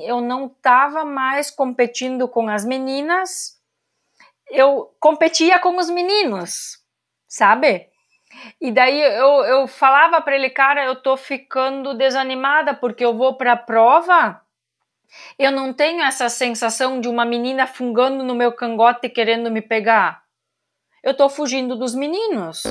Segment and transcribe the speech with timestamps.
[0.00, 3.60] Eu não estava mais competindo com as meninas,
[4.48, 6.78] eu competia com os meninos,
[7.26, 7.88] sabe?
[8.60, 13.34] E daí eu, eu falava para ele, cara, eu tô ficando desanimada porque eu vou
[13.34, 14.40] para a prova,
[15.38, 20.27] eu não tenho essa sensação de uma menina fungando no meu cangote querendo me pegar.
[21.02, 22.64] Eu tô fugindo dos meninos.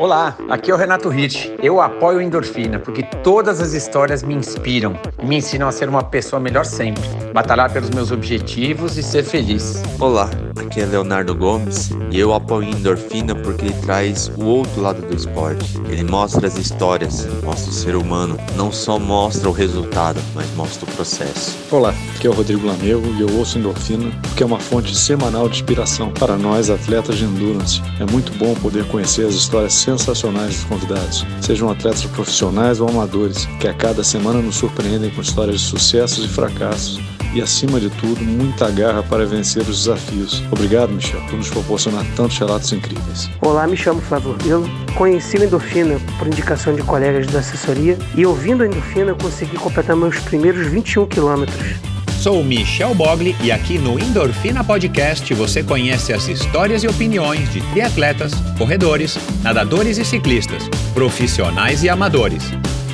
[0.00, 1.52] Olá, aqui é o Renato Hirsch.
[1.62, 6.02] Eu apoio Endorfina porque todas as histórias me inspiram e me ensinam a ser uma
[6.02, 9.80] pessoa melhor sempre, batalhar pelos meus objetivos e ser feliz.
[10.00, 10.28] Olá,
[10.60, 15.14] aqui é Leonardo Gomes e eu apoio Endorfina porque ele traz o outro lado do
[15.14, 15.80] esporte.
[15.88, 20.90] Ele mostra as histórias, mostra o ser humano, não só mostra o resultado, mas mostra
[20.90, 21.56] o processo.
[21.70, 25.48] Olá, aqui é o Rodrigo Lamego e eu ouço Endorfina porque é uma fonte semanal
[25.48, 27.82] de inspiração para nós atletas de endurance.
[28.00, 33.46] É muito bom poder conhecer as histórias sensacionais dos convidados, sejam atletas profissionais ou amadores,
[33.60, 37.00] que a cada semana nos surpreendem com histórias de sucessos e fracassos
[37.34, 40.42] e, acima de tudo, muita garra para vencer os desafios.
[40.52, 43.28] Obrigado, Michel, por nos proporcionar tantos relatos incríveis.
[43.42, 44.64] Olá, me chamo Flávio Eu
[44.96, 49.96] conheci o Endorfina por indicação de colegas da assessoria e, ouvindo a Endorfina, consegui completar
[49.96, 51.93] meus primeiros 21 quilômetros.
[52.24, 57.60] Sou Michel Bogli e aqui no Endorfina Podcast você conhece as histórias e opiniões de
[57.70, 62.42] triatletas, corredores, nadadores e ciclistas, profissionais e amadores.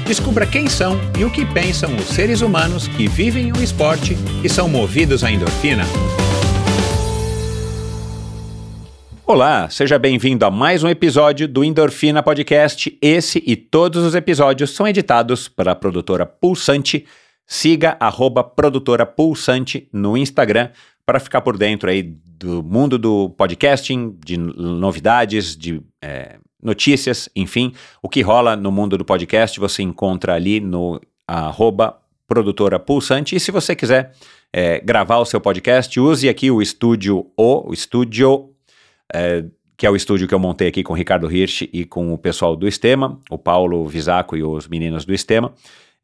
[0.04, 4.48] Descubra quem são e o que pensam os seres humanos que vivem o esporte e
[4.48, 5.84] são movidos à endorfina.
[9.24, 12.98] Olá, seja bem-vindo a mais um episódio do Endorfina Podcast.
[13.00, 17.06] Esse e todos os episódios são editados pela produtora Pulsante
[17.52, 20.68] Siga arroba produtora Pulsante no Instagram
[21.04, 27.72] para ficar por dentro aí do mundo do podcasting, de novidades, de é, notícias, enfim.
[28.00, 33.34] O que rola no mundo do podcast você encontra ali no arroba produtora Pulsante.
[33.34, 34.12] E se você quiser
[34.52, 38.50] é, gravar o seu podcast, use aqui o estúdio O, o estúdio,
[39.12, 39.44] é,
[39.76, 42.16] que é o estúdio que eu montei aqui com o Ricardo Hirsch e com o
[42.16, 45.52] pessoal do Estema, o Paulo Visaco e os meninos do Estema.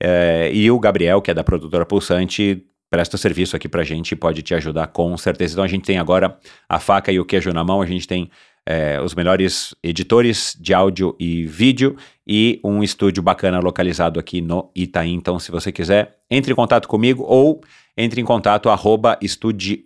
[0.02, 4.16] É, e o Gabriel, que é da produtora Pulsante, presta serviço aqui pra gente e
[4.16, 5.54] pode te ajudar com certeza.
[5.54, 8.30] Então a gente tem agora a faca e o queijo na mão, a gente tem
[8.66, 11.96] é, os melhores editores de áudio e vídeo
[12.26, 15.14] e um estúdio bacana localizado aqui no Itaim.
[15.14, 17.60] Então, se você quiser, entre em contato comigo ou
[17.96, 19.80] entre em contato arroba estudio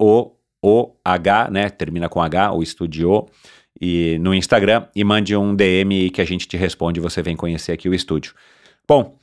[0.62, 1.69] OH, né?
[1.69, 3.26] Termina com H, o Estudio,
[3.81, 7.37] e no Instagram e mande um DM que a gente te responde e você vem
[7.37, 8.34] conhecer aqui o estúdio.
[8.87, 9.19] Bom,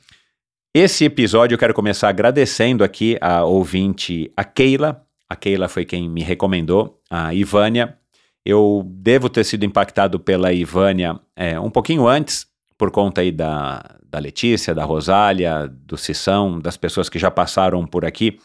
[0.74, 5.02] esse episódio eu quero começar agradecendo aqui a ouvinte, a Keila.
[5.28, 7.96] A Keila foi quem me recomendou, a Ivânia.
[8.44, 12.46] Eu devo ter sido impactado pela Ivânia é, um pouquinho antes,
[12.76, 17.86] por conta aí da, da Letícia, da Rosália, do Cissão, das pessoas que já passaram
[17.86, 18.38] por aqui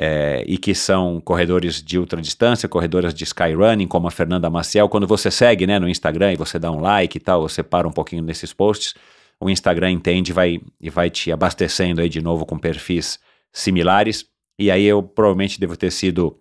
[0.00, 4.88] é, e que são corredores de ultradistância, corredoras de skyrunning, como a Fernanda Maciel.
[4.88, 7.86] Quando você segue né, no Instagram e você dá um like e tal, você para
[7.86, 8.94] um pouquinho nesses posts
[9.40, 13.18] o Instagram entende vai, e vai te abastecendo aí de novo com perfis
[13.52, 14.26] similares.
[14.58, 16.38] E aí eu provavelmente devo ter sido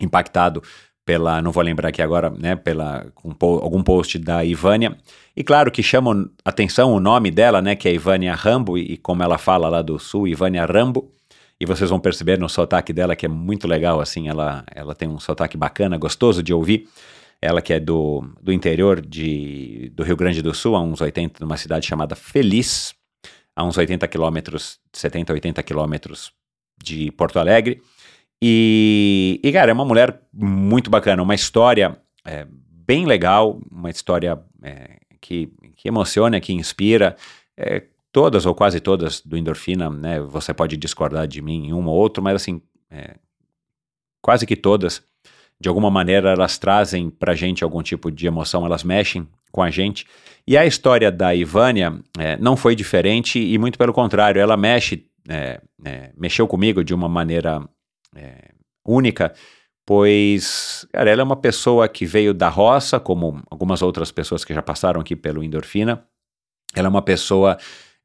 [0.00, 0.62] impactado
[1.04, 4.96] pela, não vou lembrar aqui agora, né, pela um, algum post da Ivânia.
[5.36, 8.96] E claro que chama atenção o nome dela, né, que é Ivânia Rambo, e, e
[8.96, 11.12] como ela fala lá do sul, Ivânia Rambo.
[11.60, 15.08] E vocês vão perceber no sotaque dela que é muito legal, assim, ela, ela tem
[15.08, 16.88] um sotaque bacana, gostoso de ouvir.
[17.42, 21.40] Ela que é do, do interior de, do Rio Grande do Sul, a uns 80,
[21.40, 22.94] numa cidade chamada Feliz,
[23.56, 26.32] a uns 80 quilômetros, 70, 80 quilômetros
[26.82, 27.82] de Porto Alegre.
[28.42, 34.38] E, e, cara, é uma mulher muito bacana, uma história é, bem legal, uma história
[34.62, 37.16] é, que, que emociona, que inspira.
[37.56, 40.20] É, todas ou quase todas do Endorfina, né?
[40.20, 43.16] Você pode discordar de mim em um ou outro, mas assim, é,
[44.20, 45.02] quase que todas
[45.60, 49.70] de alguma maneira elas trazem pra gente algum tipo de emoção, elas mexem com a
[49.70, 50.06] gente.
[50.46, 55.06] E a história da Ivânia é, não foi diferente e muito pelo contrário, ela mexe,
[55.28, 57.62] é, é, mexeu comigo de uma maneira
[58.16, 58.52] é,
[58.84, 59.34] única,
[59.84, 64.54] pois cara, ela é uma pessoa que veio da roça, como algumas outras pessoas que
[64.54, 66.04] já passaram aqui pelo Endorfina.
[66.74, 67.58] Ela é uma pessoa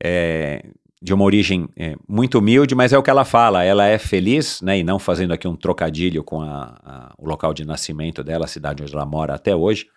[0.04, 0.66] é,
[1.02, 3.64] de uma origem é, muito humilde, mas é o que ela fala.
[3.64, 4.80] Ela é feliz, né?
[4.80, 8.48] E não fazendo aqui um trocadilho com a, a, o local de nascimento dela, a
[8.48, 9.88] cidade onde ela mora até hoje.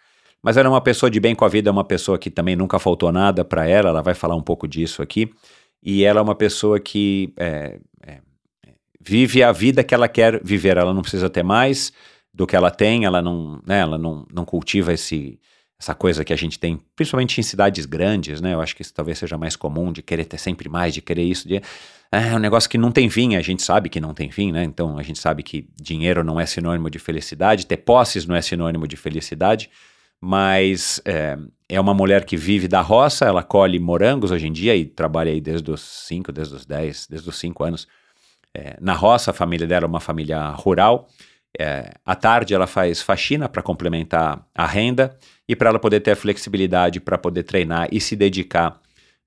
[0.43, 2.57] Mas ela é uma pessoa de bem com a vida, é uma pessoa que também
[2.57, 3.91] nunca faltou nada para ela.
[3.91, 5.31] Ela vai falar um pouco disso aqui.
[5.83, 8.19] E ela é uma pessoa que é, é,
[9.01, 10.77] vive a vida que ela quer viver.
[10.77, 11.93] Ela não precisa ter mais
[12.33, 13.05] do que ela tem.
[13.05, 13.81] Ela não, né?
[13.81, 15.39] Ela não, não cultiva esse
[15.81, 18.55] essa coisa que a gente tem, principalmente em cidades grandes, né?
[18.55, 21.23] Eu acho que isso talvez seja mais comum de querer ter sempre mais, de querer
[21.23, 21.47] isso.
[21.47, 21.63] De...
[22.11, 24.65] é um negócio que não tem fim, a gente sabe que não tem fim, né?
[24.65, 28.43] Então a gente sabe que dinheiro não é sinônimo de felicidade, ter posses não é
[28.43, 29.71] sinônimo de felicidade,
[30.21, 31.39] mas é,
[31.69, 35.31] é uma mulher que vive da roça, ela colhe morangos hoje em dia e trabalha
[35.31, 37.87] aí desde os 5, desde os 10, desde os 5 anos
[38.55, 41.09] é, na roça, a família dela é uma família rural.
[41.59, 45.17] É, à tarde ela faz faxina para complementar a renda
[45.49, 48.81] e para ela poder ter a flexibilidade para poder treinar e se dedicar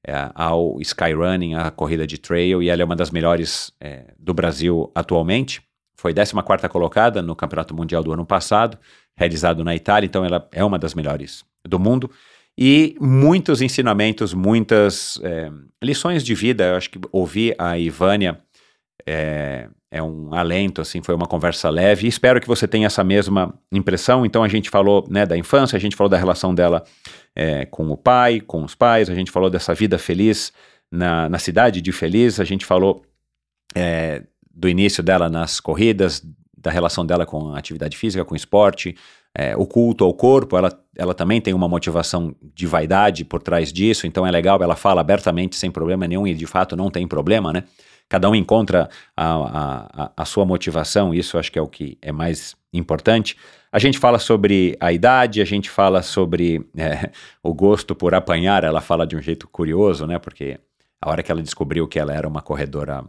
[0.06, 4.34] é, ao skyrunning, à corrida de trail, e ela é uma das melhores é, do
[4.34, 5.62] Brasil atualmente.
[5.96, 8.78] Foi 14 colocada no Campeonato Mundial do ano passado,
[9.16, 12.10] realizado na Itália, então ela é uma das melhores do mundo.
[12.58, 15.52] E muitos ensinamentos, muitas é,
[15.82, 16.66] lições de vida.
[16.66, 18.40] Eu acho que ouvi a Ivânia
[19.92, 22.08] é, um alento, assim, foi uma conversa leve.
[22.08, 24.26] Espero que você tenha essa mesma impressão.
[24.26, 26.84] Então a gente falou né, da infância, a gente falou da relação dela
[27.36, 30.54] é, com o pai, com os pais, a gente falou dessa vida feliz
[30.92, 33.02] na, na cidade de Feliz, a gente falou
[33.74, 34.24] é,
[34.54, 36.22] do início dela nas corridas,
[36.58, 38.96] da relação dela com a atividade física, com o esporte,
[39.34, 43.72] é, o culto ao corpo, ela, ela também tem uma motivação de vaidade por trás
[43.72, 47.08] disso, então é legal, ela fala abertamente, sem problema nenhum, e de fato não tem
[47.08, 47.64] problema, né?
[48.12, 52.12] Cada um encontra a, a, a sua motivação, isso acho que é o que é
[52.12, 53.38] mais importante.
[53.72, 57.10] A gente fala sobre a idade, a gente fala sobre é,
[57.42, 60.20] o gosto por apanhar, ela fala de um jeito curioso, né?
[60.20, 60.60] Porque
[61.02, 63.02] a hora que ela descobriu que ela era uma corredora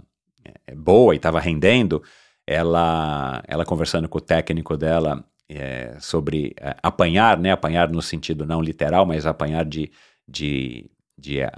[0.44, 2.00] é, boa e estava rendendo,
[2.46, 7.50] ela, ela conversando com o técnico dela é, sobre é, apanhar, né?
[7.50, 9.90] Apanhar no sentido não literal, mas apanhar de,
[10.28, 10.88] de,
[11.18, 11.50] de é,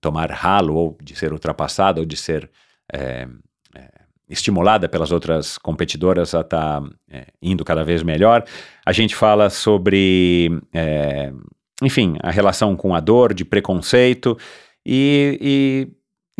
[0.00, 2.50] tomar ralo ou de ser ultrapassada ou de ser
[2.92, 3.26] é,
[3.74, 3.88] é,
[4.28, 8.44] estimulada pelas outras competidoras a estar tá, é, indo cada vez melhor.
[8.86, 11.32] A gente fala sobre, é,
[11.82, 14.38] enfim, a relação com a dor, de preconceito
[14.86, 15.88] e, e,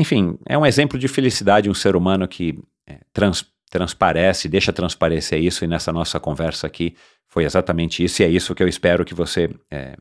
[0.00, 5.40] enfim, é um exemplo de felicidade um ser humano que é, trans, transparece, deixa transparecer
[5.40, 6.94] isso e nessa nossa conversa aqui
[7.28, 9.96] foi exatamente isso e é isso que eu espero que você é,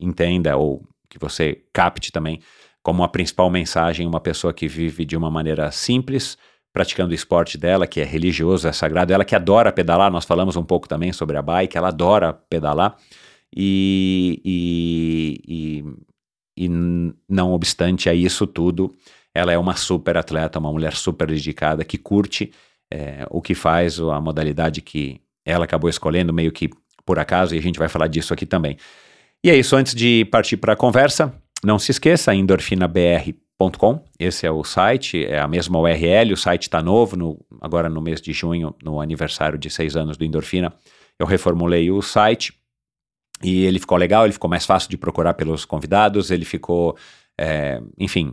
[0.00, 2.40] entenda ou que você capte também
[2.84, 6.36] como a principal mensagem uma pessoa que vive de uma maneira simples,
[6.70, 10.54] praticando o esporte dela, que é religioso, é sagrado, ela que adora pedalar, nós falamos
[10.54, 12.96] um pouco também sobre a bike, ela adora pedalar,
[13.56, 16.68] e, e, e, e
[17.26, 18.94] não obstante a isso tudo,
[19.34, 22.52] ela é uma super atleta, uma mulher super dedicada, que curte
[22.92, 26.68] é, o que faz, a modalidade que ela acabou escolhendo, meio que
[27.06, 28.76] por acaso, e a gente vai falar disso aqui também.
[29.42, 34.50] E é isso, antes de partir para a conversa, não se esqueça, endorfinabr.com, esse é
[34.50, 38.32] o site, é a mesma URL, o site está novo, no, agora no mês de
[38.32, 40.72] junho, no aniversário de seis anos do Endorfina,
[41.18, 42.52] eu reformulei o site
[43.42, 46.96] e ele ficou legal, ele ficou mais fácil de procurar pelos convidados, ele ficou,
[47.38, 48.32] é, enfim,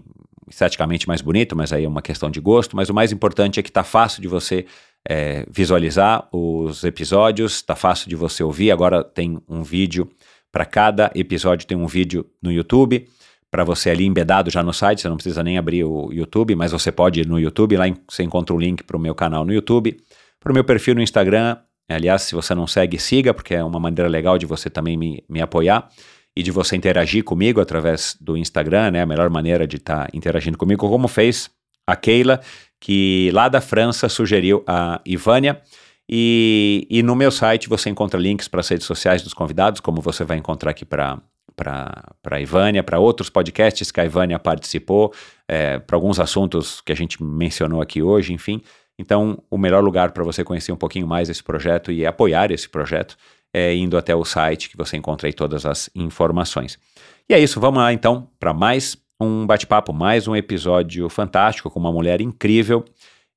[0.49, 3.63] esteticamente mais bonito, mas aí é uma questão de gosto, mas o mais importante é
[3.63, 4.65] que está fácil de você
[5.07, 10.11] é, visualizar os episódios, está fácil de você ouvir, agora tem um vídeo
[10.51, 13.07] para cada episódio tem um vídeo no YouTube
[13.51, 16.71] para você ali embedado já no site, você não precisa nem abrir o YouTube, mas
[16.71, 19.53] você pode ir no YouTube, lá você encontra o link para o meu canal no
[19.53, 20.01] YouTube,
[20.39, 21.57] para o meu perfil no Instagram.
[21.89, 25.21] Aliás, se você não segue, siga, porque é uma maneira legal de você também me,
[25.27, 25.89] me apoiar
[26.33, 29.01] e de você interagir comigo através do Instagram, né?
[29.01, 31.51] A melhor maneira de estar tá interagindo comigo, como fez
[31.86, 32.39] a Keila,
[32.80, 35.62] que lá da França sugeriu a Ivânia.
[36.10, 40.01] E, e no meu site você encontra links para as redes sociais dos convidados, como
[40.01, 41.22] você vai encontrar aqui para
[41.55, 45.13] para a Ivânia, para outros podcasts que a Ivânia participou,
[45.48, 48.62] é, para alguns assuntos que a gente mencionou aqui hoje, enfim.
[48.98, 52.70] Então, o melhor lugar para você conhecer um pouquinho mais esse projeto e apoiar esse
[52.70, 53.17] projeto
[53.53, 56.77] é indo até o site que você encontra aí todas as informações.
[57.29, 61.79] E é isso, vamos lá então para mais um bate-papo, mais um episódio fantástico com
[61.79, 62.86] uma mulher incrível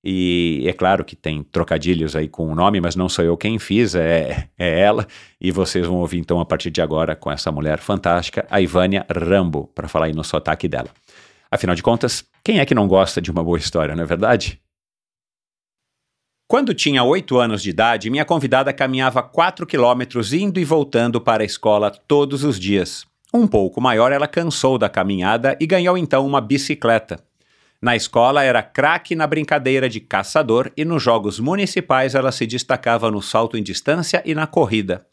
[0.05, 3.59] e é claro que tem trocadilhos aí com o nome, mas não sou eu quem
[3.59, 5.07] fiz, é, é ela.
[5.41, 9.07] E vocês vão ouvir então a partir de agora com essa mulher fantástica, a Ivânia
[9.11, 10.91] Rambo, para falar aí no sotaque dela.
[11.51, 14.61] Afinal de contas, quem é que não gosta de uma boa história, não é verdade?
[16.47, 21.43] Quando tinha oito anos de idade, minha convidada caminhava quatro quilômetros indo e voltando para
[21.43, 23.07] a escola todos os dias.
[23.33, 27.19] Um pouco maior, ela cansou da caminhada e ganhou então uma bicicleta.
[27.85, 33.11] Na escola era craque na brincadeira de caçador e nos jogos municipais ela se destacava
[33.11, 35.07] no salto em distância e na corrida.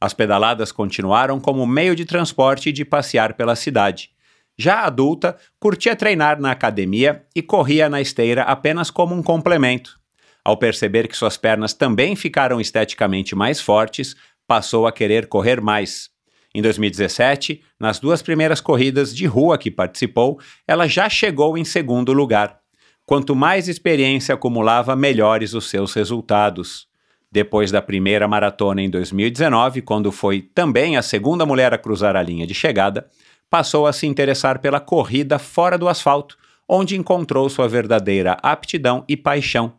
[0.00, 4.10] As pedaladas continuaram como meio de transporte e de passear pela cidade.
[4.58, 9.96] Já adulta, curtia treinar na academia e corria na esteira apenas como um complemento.
[10.44, 16.10] Ao perceber que suas pernas também ficaram esteticamente mais fortes, passou a querer correr mais.
[16.58, 22.12] Em 2017, nas duas primeiras corridas de rua que participou, ela já chegou em segundo
[22.12, 22.58] lugar.
[23.06, 26.88] Quanto mais experiência acumulava, melhores os seus resultados.
[27.30, 32.22] Depois da primeira maratona em 2019, quando foi também a segunda mulher a cruzar a
[32.22, 33.06] linha de chegada,
[33.48, 36.36] passou a se interessar pela corrida fora do asfalto,
[36.68, 39.74] onde encontrou sua verdadeira aptidão e paixão.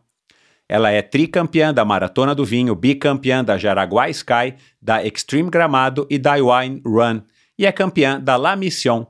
[0.72, 6.16] Ela é tricampeã da Maratona do Vinho, bicampeã da Jaraguá Sky, da Extreme Gramado e
[6.16, 7.22] da Wine Run,
[7.58, 9.04] e é campeã da La Mission.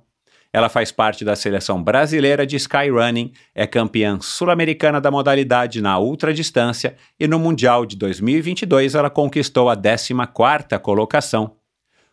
[0.55, 6.97] Ela faz parte da seleção brasileira de Skyrunning, é campeã sul-americana da modalidade na ultradistância
[7.21, 11.57] e no Mundial de 2022 ela conquistou a 14ª colocação.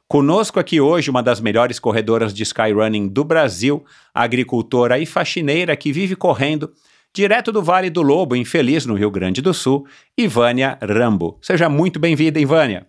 [0.10, 5.94] Conosco aqui hoje uma das melhores corredoras de skyrunning do Brasil, agricultora e faxineira que
[5.94, 6.74] vive correndo
[7.14, 9.88] direto do Vale do Lobo, em Feliz, no Rio Grande do Sul,
[10.18, 11.38] Ivânia Rambo.
[11.42, 12.88] Seja muito bem-vinda, Ivânia.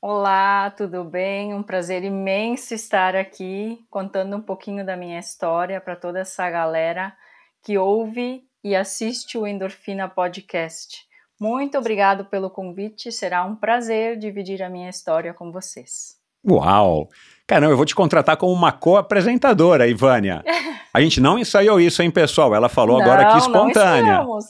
[0.00, 1.54] Olá, tudo bem?
[1.54, 7.16] Um prazer imenso estar aqui contando um pouquinho da minha história para toda essa galera
[7.62, 11.06] que ouve e assiste o Endorfina Podcast.
[11.40, 16.16] Muito obrigado pelo convite, será um prazer dividir a minha história com vocês.
[16.48, 17.08] Uau!
[17.46, 20.42] Caramba, eu vou te contratar como uma co-apresentadora, Ivânia.
[20.94, 22.54] A gente não ensaiou isso, hein, pessoal?
[22.54, 24.22] Ela falou não, agora aqui espontânea.
[24.22, 24.44] Não ensaiamos.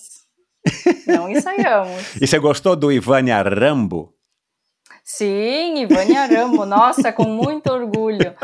[1.07, 2.17] Não ensaiamos.
[2.21, 4.13] e você gostou do Ivânia Rambo?
[5.05, 8.35] Sim, Ivânia Rambo, nossa, com muito orgulho.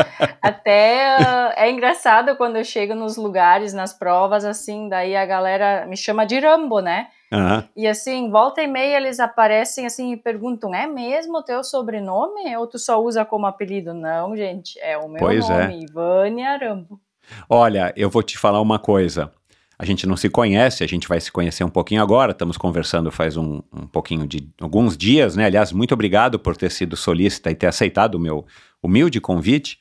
[0.43, 5.87] Até uh, é engraçado quando eu chego nos lugares, nas provas, assim, daí a galera
[5.87, 7.09] me chama de Rambo, né?
[7.30, 7.62] Uhum.
[7.76, 12.56] E assim, volta e meia eles aparecem assim e perguntam: é mesmo o teu sobrenome?
[12.56, 13.92] Ou tu só usa como apelido?
[13.92, 15.68] Não, gente, é o meu pois é.
[15.68, 15.85] nome, é.
[15.85, 17.00] Ivânia Arambo.
[17.49, 19.30] Olha, eu vou te falar uma coisa.
[19.78, 22.32] A gente não se conhece, a gente vai se conhecer um pouquinho agora.
[22.32, 25.44] Estamos conversando faz um, um pouquinho de alguns dias, né?
[25.44, 28.44] Aliás, muito obrigado por ter sido solícita e ter aceitado o meu
[28.82, 29.78] humilde convite.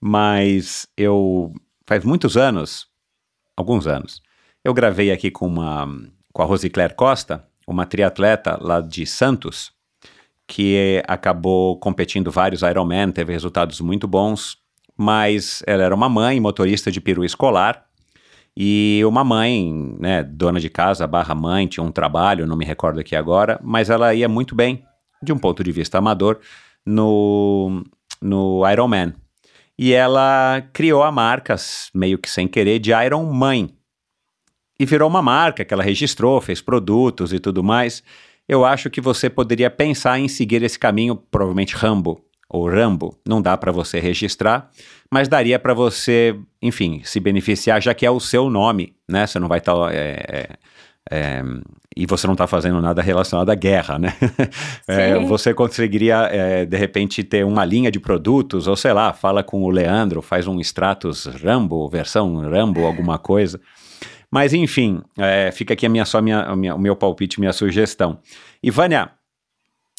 [0.00, 1.52] Mas eu
[1.86, 2.86] faz muitos anos,
[3.56, 4.22] alguns anos,
[4.62, 5.88] eu gravei aqui com uma
[6.34, 9.72] com a Rosicler Costa, uma triatleta lá de Santos,
[10.46, 14.58] que acabou competindo vários Ironman, teve resultados muito bons,
[14.96, 17.86] mas ela era uma mãe, motorista de peru escolar,
[18.56, 23.00] e uma mãe, né, dona de casa, barra mãe, tinha um trabalho, não me recordo
[23.00, 24.84] aqui agora, mas ela ia muito bem,
[25.22, 26.40] de um ponto de vista amador,
[26.84, 27.82] no,
[28.20, 29.14] no Ironman.
[29.78, 31.54] E ela criou a marca,
[31.94, 33.70] meio que sem querer, de Iron Mãe,
[34.78, 38.02] e virou uma marca que ela registrou, fez produtos e tudo mais.
[38.48, 43.42] Eu acho que você poderia pensar em seguir esse caminho, provavelmente Rambo ou Rambo, não
[43.42, 44.70] dá para você registrar,
[45.10, 49.26] mas daria para você, enfim, se beneficiar, já que é o seu nome, né?
[49.26, 49.74] Você não vai estar.
[49.74, 50.48] Tá, é, é,
[51.10, 51.42] é,
[51.96, 54.14] e você não está fazendo nada relacionado à guerra, né?
[54.86, 59.42] É, você conseguiria, é, de repente, ter uma linha de produtos, ou sei lá, fala
[59.42, 63.60] com o Leandro, faz um Stratos Rambo, versão Rambo, alguma coisa.
[64.34, 68.18] Mas enfim, é, fica aqui a minha, só minha, minha, o meu palpite, minha sugestão.
[68.60, 69.12] Ivânia,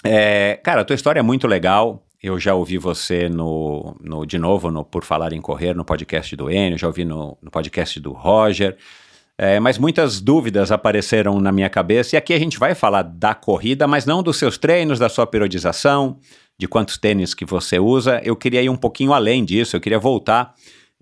[0.04, 2.06] é, cara, a tua história é muito legal.
[2.22, 6.36] Eu já ouvi você no, no de novo no Por Falar em Correr, no podcast
[6.36, 8.76] do Enio, já ouvi no, no podcast do Roger.
[9.38, 13.34] É, mas muitas dúvidas apareceram na minha cabeça, e aqui a gente vai falar da
[13.34, 16.20] corrida, mas não dos seus treinos, da sua periodização,
[16.60, 18.20] de quantos tênis que você usa.
[18.22, 20.54] Eu queria ir um pouquinho além disso, eu queria voltar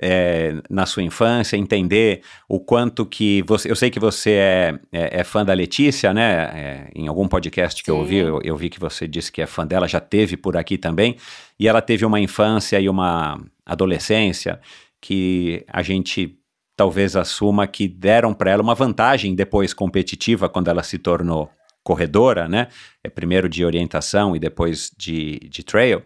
[0.01, 3.69] é, na sua infância, entender o quanto que você.
[3.69, 6.31] Eu sei que você é, é, é fã da Letícia, né?
[6.53, 7.91] É, em algum podcast que Sim.
[7.91, 10.57] eu ouvi, eu, eu, vi que você disse que é fã dela, já teve por
[10.57, 11.15] aqui também.
[11.59, 14.59] E ela teve uma infância e uma adolescência
[14.99, 16.37] que a gente
[16.75, 21.51] talvez assuma que deram para ela uma vantagem depois competitiva quando ela se tornou
[21.83, 22.67] corredora, né?
[23.03, 26.01] É primeiro de orientação e depois de, de trail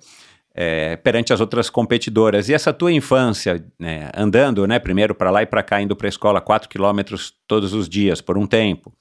[0.60, 2.50] é, perante as outras competidoras.
[2.50, 6.08] E essa tua infância, né, andando, né, primeiro para lá e para cá, indo para
[6.08, 8.92] a escola 4 quilômetros todos os dias, por um tempo.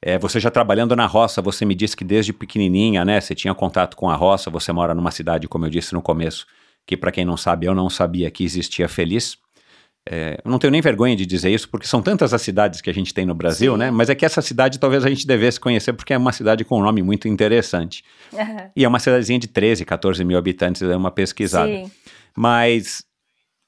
[0.00, 3.54] É, você já trabalhando na roça, você me disse que desde pequenininha, né, você tinha
[3.54, 6.46] contato com a roça, você mora numa cidade, como eu disse no começo,
[6.86, 9.36] que para quem não sabe, eu não sabia que existia Feliz.
[10.06, 12.90] É, eu não tenho nem vergonha de dizer isso, porque são tantas as cidades que
[12.90, 13.78] a gente tem no Brasil, Sim.
[13.78, 13.90] né?
[13.90, 16.78] Mas é que essa cidade talvez a gente devesse conhecer, porque é uma cidade com
[16.78, 18.04] um nome muito interessante.
[18.32, 18.70] Uhum.
[18.76, 21.68] E é uma cidadezinha de 13, 14 mil habitantes, é uma pesquisada.
[21.68, 21.90] Sim.
[22.36, 23.02] Mas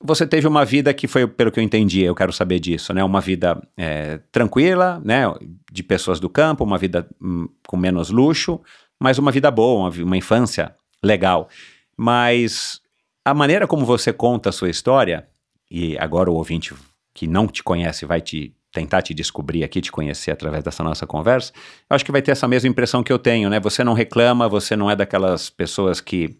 [0.02, 3.02] você teve uma vida que foi, pelo que eu entendi, eu quero saber disso, né?
[3.02, 5.22] Uma vida é, tranquila, né?
[5.72, 8.60] De pessoas do campo, uma vida hum, com menos luxo,
[9.00, 11.48] mas uma vida boa, uma, uma infância legal.
[11.96, 12.80] Mas
[13.24, 15.26] a maneira como você conta a sua história
[15.70, 16.74] e agora o ouvinte
[17.14, 21.06] que não te conhece vai te tentar te descobrir aqui, te conhecer através dessa nossa
[21.06, 21.50] conversa,
[21.88, 23.58] eu acho que vai ter essa mesma impressão que eu tenho, né?
[23.60, 26.36] Você não reclama, você não é daquelas pessoas que.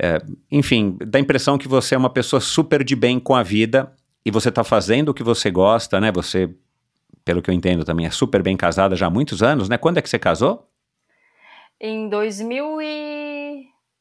[0.00, 3.42] É, enfim, dá a impressão que você é uma pessoa super de bem com a
[3.42, 3.92] vida
[4.24, 6.12] e você está fazendo o que você gosta, né?
[6.12, 6.48] Você,
[7.24, 9.76] pelo que eu entendo também, é super bem casada já há muitos anos, né?
[9.76, 10.64] Quando é que você casou?
[11.80, 13.17] Em 2000 e...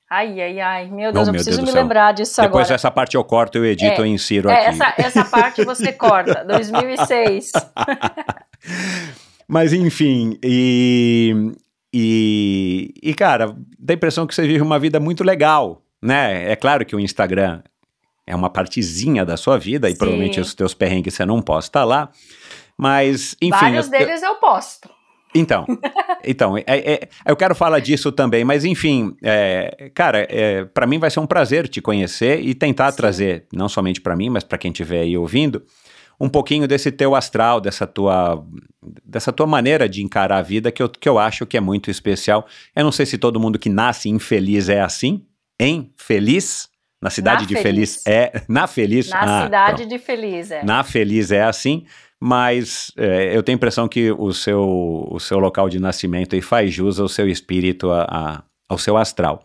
[0.09, 2.75] Ai, ai, ai, meu Deus, Oh, eu meu preciso Deus me lembrar disso Depois agora.
[2.75, 4.81] essa parte eu corto, eu edito É, e insiro É, aqui.
[4.81, 7.51] essa, essa parte você corta, 2006.
[9.47, 11.51] Mas enfim, e,
[11.93, 16.51] e, e cara, dá a impressão que você vive uma vida muito legal, né?
[16.51, 17.61] É claro que o Instagram
[18.25, 19.97] é uma partezinha da sua vida e Sim.
[19.97, 22.09] provavelmente os teus perrengues você não posta lá,
[22.77, 23.51] mas enfim.
[23.57, 24.89] Vários as- deles eu posto.
[25.39, 25.65] Então,
[26.23, 30.99] então é- é- eu quero falar disso também, mas enfim, é, cara, é, para mim
[30.99, 32.97] vai ser um prazer te conhecer e tentar Sim.
[32.97, 35.63] trazer, não somente para mim, mas para quem estiver aí ouvindo,
[36.19, 38.43] um pouquinho desse teu astral, dessa tua,
[39.05, 41.91] dessa tua maneira de encarar a vida que eu, que eu acho que é muito
[41.91, 42.47] especial.
[42.75, 45.23] Eu não sei se todo mundo que nasce infeliz é assim,
[45.59, 48.01] em feliz, na cidade Na de feliz.
[48.03, 48.07] Feliz.
[48.07, 49.09] é, na feliz.
[49.09, 49.89] Na ah, cidade pronto.
[49.89, 50.63] de Feliz, é.
[50.63, 51.85] Na Feliz é assim,
[52.19, 56.41] mas é, eu tenho a impressão que o seu, o seu local de nascimento aí
[56.41, 59.43] faz jus ao seu espírito, a- a- ao seu astral.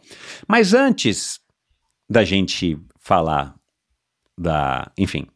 [0.48, 1.38] Mas antes
[2.10, 3.54] da gente falar
[4.38, 5.26] da, enfim,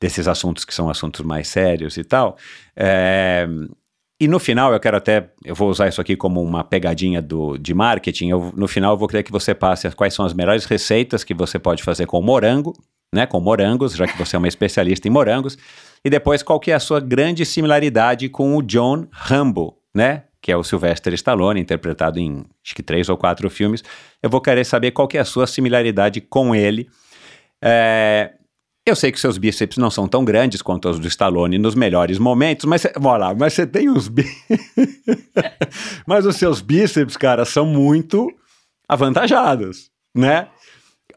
[0.00, 2.36] desses assuntos que são assuntos mais sérios e tal,
[2.76, 3.46] é,
[4.20, 7.56] e no final eu quero até, eu vou usar isso aqui como uma pegadinha do,
[7.58, 10.32] de marketing, eu, no final eu vou querer que você passe as- quais são as
[10.34, 12.72] melhores receitas que você pode fazer com morango,
[13.12, 15.56] né, com morangos, já que você é uma especialista em morangos,
[16.04, 20.52] e depois qual que é a sua grande similaridade com o John Rambo, né, que
[20.52, 23.82] é o Sylvester Stallone, interpretado em acho que três ou quatro filmes.
[24.22, 26.88] Eu vou querer saber qual que é a sua similaridade com ele.
[27.62, 28.34] É,
[28.86, 32.18] eu sei que seus bíceps não são tão grandes quanto os do Stallone nos melhores
[32.18, 34.26] momentos, mas vamos lá, mas você tem bí...
[36.06, 38.30] mas os seus bíceps, cara, são muito
[38.86, 40.48] avantajados, né?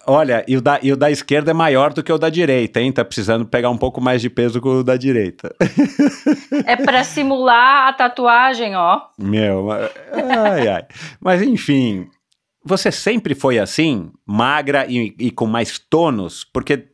[0.10, 2.80] Olha, e o, da, e o da esquerda é maior do que o da direita,
[2.80, 2.94] hein?
[2.94, 5.54] Tá precisando pegar um pouco mais de peso que o da direita.
[6.66, 9.02] É pra simular a tatuagem, ó.
[9.20, 10.86] Meu, ai, ai.
[11.20, 12.08] Mas enfim,
[12.64, 16.46] você sempre foi assim, magra e, e com mais tônus?
[16.46, 16.88] Porque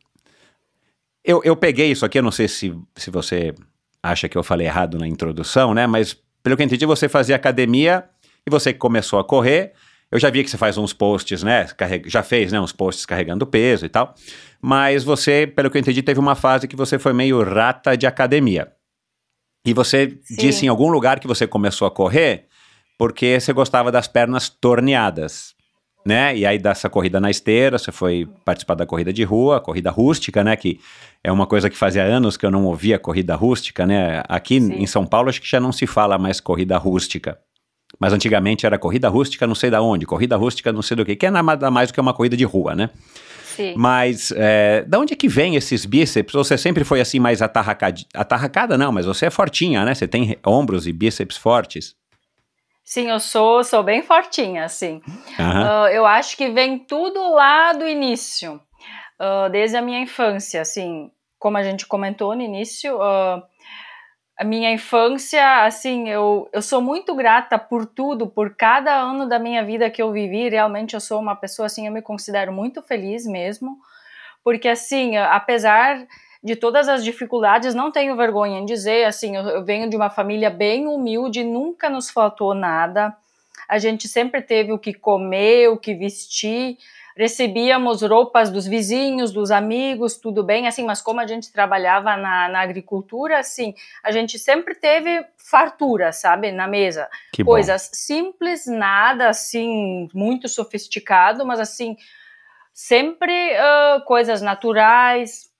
[1.23, 3.53] eu, eu peguei isso aqui, eu não sei se, se você
[4.01, 5.85] acha que eu falei errado na introdução, né?
[5.85, 8.05] Mas pelo que eu entendi, você fazia academia
[8.45, 9.73] e você começou a correr.
[10.13, 11.65] Eu já vi que você faz uns posts, né?
[11.75, 12.61] carrega- já fez, né?
[12.61, 14.13] Uns posts carregando peso e tal.
[14.61, 18.05] Mas você, pelo que eu entendi, teve uma fase que você foi meio rata de
[18.05, 18.71] academia.
[19.65, 20.35] E você Sim.
[20.35, 22.45] disse em algum lugar que você começou a correr
[22.95, 25.55] porque você gostava das pernas torneadas,
[26.05, 26.37] né?
[26.37, 30.43] E aí dessa corrida na esteira, você foi participar da corrida de rua, corrida rústica,
[30.43, 30.55] né?
[30.55, 30.79] Que
[31.23, 34.21] é uma coisa que fazia anos que eu não ouvia corrida rústica, né?
[34.29, 34.73] Aqui Sim.
[34.73, 37.39] em São Paulo acho que já não se fala mais corrida rústica.
[38.03, 41.15] Mas antigamente era corrida rústica, não sei da onde, corrida rústica, não sei do que,
[41.15, 42.89] que é nada mais do que uma corrida de rua, né?
[43.45, 43.75] Sim.
[43.77, 46.33] Mas é, da onde é que vem esses bíceps?
[46.33, 48.01] Você sempre foi assim mais atarracada?
[48.13, 49.95] Atarracada não, mas você é fortinha, né?
[49.95, 51.95] Você tem ombros e bíceps fortes.
[52.83, 55.01] Sim, eu sou, sou bem fortinha, assim.
[55.39, 55.85] Aham.
[55.85, 58.59] Ah, eu acho que vem tudo lá do início,
[59.17, 63.41] Ah, desde a minha infância, assim, como a gente comentou no início, ah,
[64.43, 69.39] a minha infância, assim, eu, eu sou muito grata por tudo, por cada ano da
[69.39, 72.81] minha vida que eu vivi, realmente eu sou uma pessoa, assim, eu me considero muito
[72.81, 73.77] feliz mesmo,
[74.43, 76.05] porque, assim, apesar
[76.43, 80.09] de todas as dificuldades, não tenho vergonha em dizer, assim, eu, eu venho de uma
[80.09, 83.15] família bem humilde, nunca nos faltou nada,
[83.69, 86.77] a gente sempre teve o que comer, o que vestir,
[87.15, 92.49] recebíamos roupas dos vizinhos, dos amigos, tudo bem, assim, mas como a gente trabalhava na,
[92.49, 93.73] na agricultura, assim,
[94.03, 97.09] a gente sempre teve fartura, sabe, na mesa.
[97.31, 97.51] Que bom.
[97.51, 101.95] Coisas simples, nada, assim, muito sofisticado, mas, assim,
[102.73, 105.51] sempre ah, coisas naturais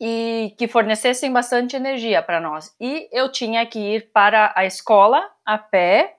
[0.00, 2.74] e que fornecessem bastante energia para nós.
[2.80, 6.16] E eu tinha que ir para a escola a pé,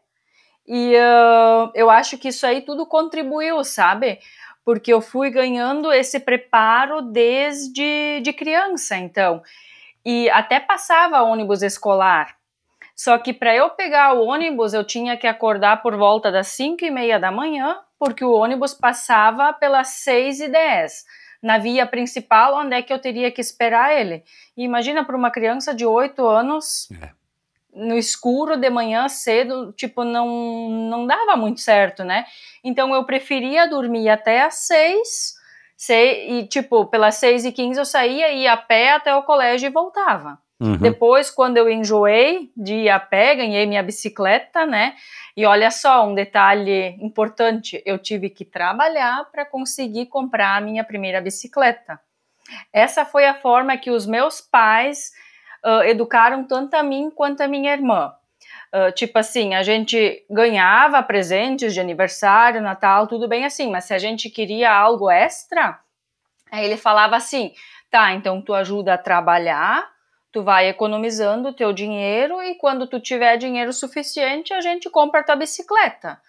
[0.66, 4.20] e ah, eu acho que isso aí tudo contribuiu, sabe?
[4.64, 9.42] Porque eu fui ganhando esse preparo desde de criança, então.
[10.06, 12.36] E até passava ônibus escolar.
[12.96, 16.86] Só que para eu pegar o ônibus, eu tinha que acordar por volta das 5
[16.86, 21.06] e meia da manhã, porque o ônibus passava pelas 6 e 10
[21.42, 24.24] na via principal, onde é que eu teria que esperar ele.
[24.56, 27.21] E imagina para uma criança de 8 anos, É.
[27.74, 32.26] no escuro, de manhã cedo, tipo, não, não dava muito certo, né?
[32.64, 35.36] Então eu preferia dormir até às 6,
[35.90, 39.72] e tipo, pelas 6 e 15 eu saía, ia a pé até o colégio e
[39.72, 40.38] voltava.
[40.62, 40.78] Uhum.
[40.78, 44.96] Depois, quando eu enjoei de ir a pé, ganhei minha bicicleta, né?
[45.36, 50.84] E olha só, um detalhe importante: eu tive que trabalhar para conseguir comprar a minha
[50.84, 52.00] primeira bicicleta.
[52.72, 55.12] Essa foi a forma que os meus pais
[55.66, 58.14] uh, educaram tanto a mim quanto a minha irmã.
[58.74, 63.94] Uh, tipo assim, a gente ganhava presentes de aniversário, Natal, tudo bem assim, mas se
[63.94, 65.80] a gente queria algo extra,
[66.52, 67.54] aí ele falava assim:
[67.90, 69.90] tá, então tu ajuda a trabalhar,
[70.32, 75.20] tu vai economizando o teu dinheiro e quando tu tiver dinheiro suficiente, a gente compra
[75.20, 76.20] a tua bicicleta.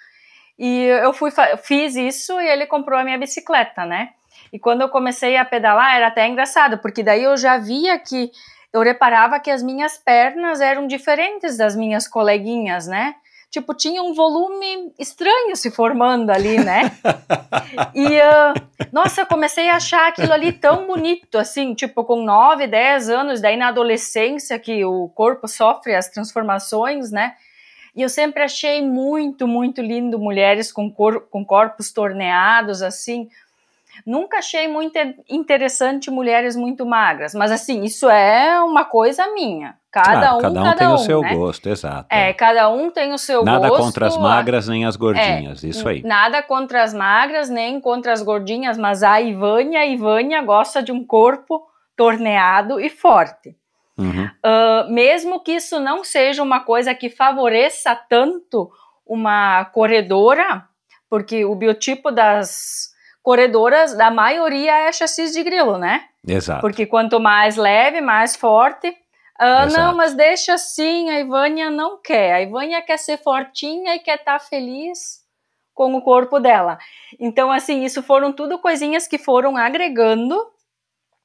[0.59, 1.31] E eu fui
[1.63, 4.11] fiz isso e ele comprou a minha bicicleta, né?
[4.53, 8.31] E quando eu comecei a pedalar era até engraçado, porque daí eu já via que
[8.73, 13.15] eu reparava que as minhas pernas eram diferentes das minhas coleguinhas, né?
[13.51, 16.91] Tipo, tinha um volume estranho se formando ali, né?
[17.95, 22.67] e, uh, nossa, eu comecei a achar aquilo ali tão bonito, assim, tipo, com 9,
[22.67, 27.35] 10 anos, daí na adolescência, que o corpo sofre as transformações, né?
[27.95, 33.29] E eu sempre achei muito, muito lindo mulheres com, cor, com corpos torneados, assim,
[34.07, 39.77] Nunca achei muito interessante mulheres muito magras, mas assim, isso é uma coisa minha.
[39.91, 41.35] Cada ah, um, cada um cada tem um, o seu né?
[41.35, 42.07] gosto, exato.
[42.11, 43.73] É, cada um tem o seu nada gosto.
[43.73, 46.03] Nada contra as magras nem as gordinhas, é, isso aí.
[46.03, 50.91] Nada contra as magras nem contra as gordinhas, mas a Ivânia, a Ivânia gosta de
[50.91, 51.63] um corpo
[51.95, 53.55] torneado e forte.
[53.99, 54.25] Uhum.
[54.25, 58.71] Uh, mesmo que isso não seja uma coisa que favoreça tanto
[59.07, 60.65] uma corredora,
[61.11, 62.92] porque o biotipo das
[63.23, 66.05] corredoras, da maioria é chassis de grilo, né?
[66.27, 66.61] Exato.
[66.61, 68.95] Porque quanto mais leve, mais forte.
[69.39, 72.35] Ah, não, mas deixa assim, a Ivânia não quer.
[72.35, 75.23] A Ivânia quer ser fortinha e quer estar tá feliz
[75.75, 76.79] com o corpo dela.
[77.19, 80.37] Então, assim, isso foram tudo coisinhas que foram agregando.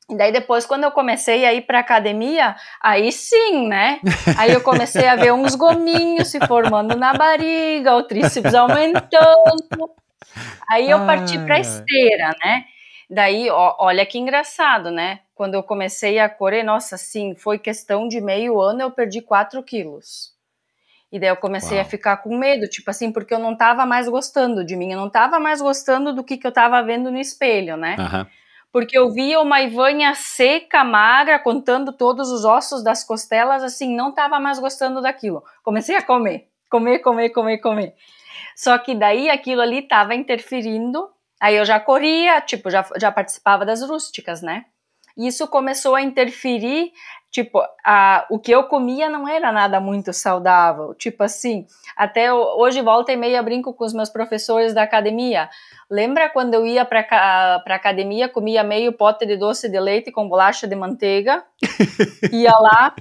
[0.10, 4.00] E daí depois, quando eu comecei a ir para academia, aí sim, né?
[4.38, 9.92] Aí eu comecei a ver uns gominhos se formando na barriga, o tríceps aumentando.
[10.70, 12.66] Aí eu parti para esteira, né?
[13.10, 15.22] Daí, ó, olha que engraçado, né?
[15.34, 19.64] Quando eu comecei a correr, nossa, sim, foi questão de meio ano, eu perdi 4
[19.64, 20.36] quilos.
[21.10, 21.86] E daí eu comecei Uau.
[21.86, 25.00] a ficar com medo, tipo assim, porque eu não tava mais gostando de mim, eu
[25.00, 27.96] não tava mais gostando do que, que eu tava vendo no espelho, né?
[27.98, 28.26] Uhum.
[28.74, 34.12] Porque eu via uma Ivânia seca, magra, contando todos os ossos das costelas, assim, não
[34.12, 35.42] tava mais gostando daquilo.
[35.64, 37.96] Comecei a comer, comer, comer, comer, comer.
[38.56, 41.10] Só que daí aquilo ali estava interferindo.
[41.40, 44.66] Aí eu já corria, tipo, já, já participava das rústicas, né?
[45.18, 46.92] E isso começou a interferir,
[47.32, 50.94] tipo, a, o que eu comia não era nada muito saudável.
[50.94, 55.50] Tipo assim, até hoje volta e meia brinco com os meus professores da academia.
[55.90, 60.30] Lembra quando eu ia para a academia, comia meio pote de doce de leite com
[60.30, 61.44] bolacha de manteiga,
[62.32, 62.94] ia lá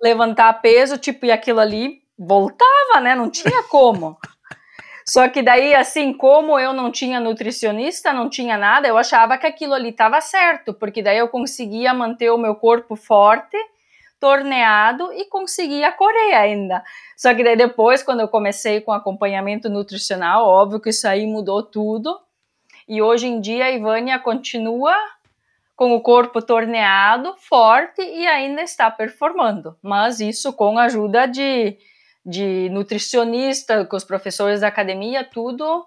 [0.00, 3.16] levantar peso, tipo, e aquilo ali voltava, né?
[3.16, 4.16] Não tinha como.
[5.06, 9.46] Só que daí, assim, como eu não tinha nutricionista, não tinha nada, eu achava que
[9.46, 13.56] aquilo ali estava certo, porque daí eu conseguia manter o meu corpo forte,
[14.18, 16.82] torneado e conseguia correr ainda.
[17.16, 21.62] Só que daí depois, quando eu comecei com acompanhamento nutricional, óbvio que isso aí mudou
[21.62, 22.18] tudo.
[22.88, 24.94] E hoje em dia a Ivânia continua
[25.76, 31.76] com o corpo torneado, forte e ainda está performando, mas isso com a ajuda de
[32.24, 35.86] de nutricionista, com os professores da academia, tudo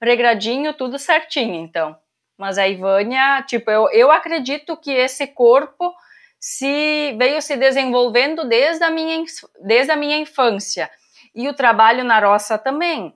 [0.00, 1.96] regradinho, tudo certinho, então.
[2.36, 5.94] Mas a Ivânia, tipo, eu, eu acredito que esse corpo
[6.40, 9.24] se veio se desenvolvendo desde a minha,
[9.64, 10.90] desde a minha infância.
[11.34, 13.14] E o trabalho na roça também.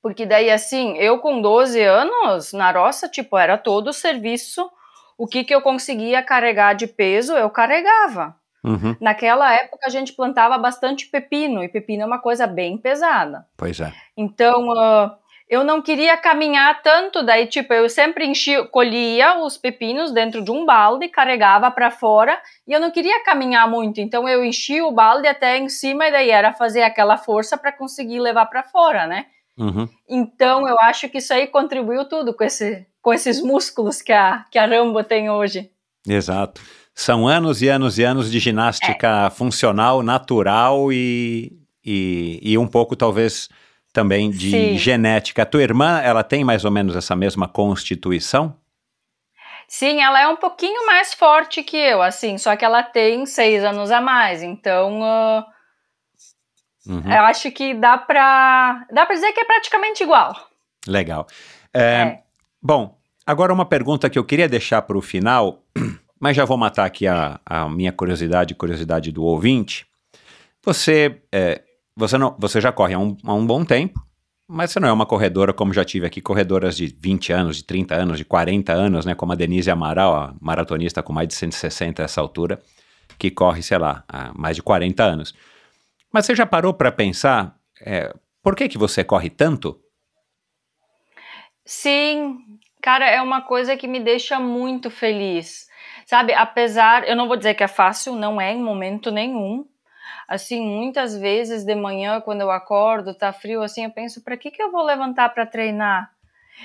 [0.00, 4.70] Porque daí, assim, eu com 12 anos, na roça, tipo, era todo o serviço.
[5.18, 8.34] O que, que eu conseguia carregar de peso, eu carregava.
[8.66, 8.96] Uhum.
[9.00, 13.46] Naquela época a gente plantava bastante pepino, e pepino é uma coisa bem pesada.
[13.56, 13.92] Pois é.
[14.16, 15.12] Então, uh,
[15.48, 20.50] eu não queria caminhar tanto, daí, tipo, eu sempre enchia, colhia os pepinos dentro de
[20.50, 24.90] um balde, carregava para fora, e eu não queria caminhar muito, então eu enchia o
[24.90, 29.06] balde até em cima, e daí era fazer aquela força para conseguir levar para fora,
[29.06, 29.26] né?
[29.56, 29.88] Uhum.
[30.08, 34.44] Então, eu acho que isso aí contribuiu tudo com, esse, com esses músculos que a,
[34.50, 35.70] que a Rambo tem hoje.
[36.06, 36.60] Exato.
[36.98, 39.30] São anos e anos e anos de ginástica é.
[39.30, 41.52] funcional, natural e,
[41.84, 43.50] e, e, um pouco, talvez,
[43.92, 44.78] também de Sim.
[44.78, 45.42] genética.
[45.42, 48.56] A tua irmã, ela tem mais ou menos essa mesma constituição?
[49.68, 53.62] Sim, ela é um pouquinho mais forte que eu, assim, só que ela tem seis
[53.62, 55.44] anos a mais, então uh,
[56.86, 57.12] uhum.
[57.12, 60.34] eu acho que dá pra, dá pra dizer que é praticamente igual.
[60.86, 61.26] Legal.
[61.74, 62.22] É, é.
[62.62, 65.62] Bom, agora uma pergunta que eu queria deixar para o final
[66.20, 69.86] mas já vou matar aqui a, a minha curiosidade, curiosidade do ouvinte.
[70.64, 71.62] Você, é,
[71.96, 74.04] você, não, você já corre há um, há um bom tempo,
[74.48, 77.64] Mas você não é uma corredora, como já tive aqui, corredoras de 20 anos, de
[77.64, 79.14] 30 anos, de 40 anos, né?
[79.14, 82.60] Como a Denise Amaral, a maratonista com mais de 160 a essa altura,
[83.18, 85.34] que corre, sei lá, há mais de 40 anos.
[86.12, 89.80] Mas você já parou para pensar é, por que, que você corre tanto?
[91.64, 92.38] Sim,
[92.80, 95.65] cara, é uma coisa que me deixa muito feliz.
[96.06, 99.66] Sabe, apesar, eu não vou dizer que é fácil, não é em momento nenhum,
[100.28, 104.52] assim, muitas vezes de manhã, quando eu acordo, tá frio, assim, eu penso, para que
[104.52, 106.10] que eu vou levantar para treinar?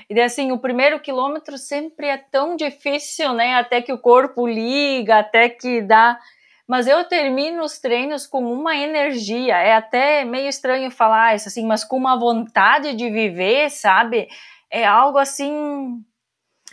[0.09, 3.55] E daí, assim, o primeiro quilômetro sempre é tão difícil, né?
[3.55, 6.19] Até que o corpo liga, até que dá.
[6.67, 9.57] Mas eu termino os treinos com uma energia.
[9.57, 14.29] É até meio estranho falar isso, assim, mas com uma vontade de viver, sabe?
[14.69, 16.01] É algo assim.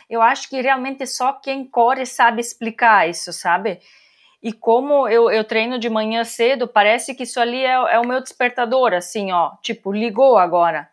[0.08, 3.80] Eu acho que realmente só quem corre sabe explicar isso, sabe?
[4.42, 8.06] E como eu, eu treino de manhã cedo, parece que isso ali é, é o
[8.06, 10.88] meu despertador, assim, ó, tipo, ligou agora.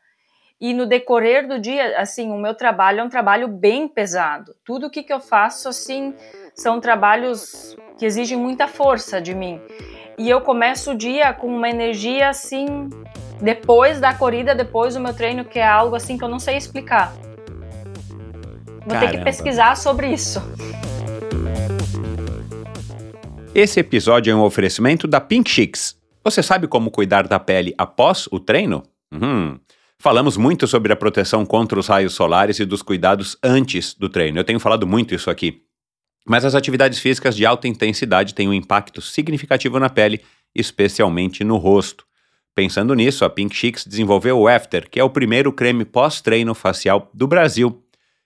[0.60, 4.56] E no decorrer do dia, assim, o meu trabalho é um trabalho bem pesado.
[4.66, 6.16] Tudo o que, que eu faço, assim,
[6.56, 9.62] são trabalhos que exigem muita força de mim.
[10.18, 12.90] E eu começo o dia com uma energia, assim,
[13.42, 16.58] depois da corrida, depois do meu treino, que é algo, assim, que eu não sei
[16.58, 17.14] explicar.
[18.86, 19.12] Vou Caramba.
[19.12, 20.40] ter que pesquisar sobre isso.
[23.54, 25.98] Esse episódio é um oferecimento da Pink Chicks.
[26.24, 28.84] Você sabe como cuidar da pele após o treino?
[29.12, 29.60] Uhum.
[29.98, 34.38] Falamos muito sobre a proteção contra os raios solares e dos cuidados antes do treino.
[34.38, 35.64] Eu tenho falado muito isso aqui.
[36.28, 40.22] Mas as atividades físicas de alta intensidade têm um impacto significativo na pele,
[40.54, 42.06] especialmente no rosto.
[42.54, 47.10] Pensando nisso, a Pink Chicks desenvolveu o After, que é o primeiro creme pós-treino facial
[47.14, 47.85] do Brasil.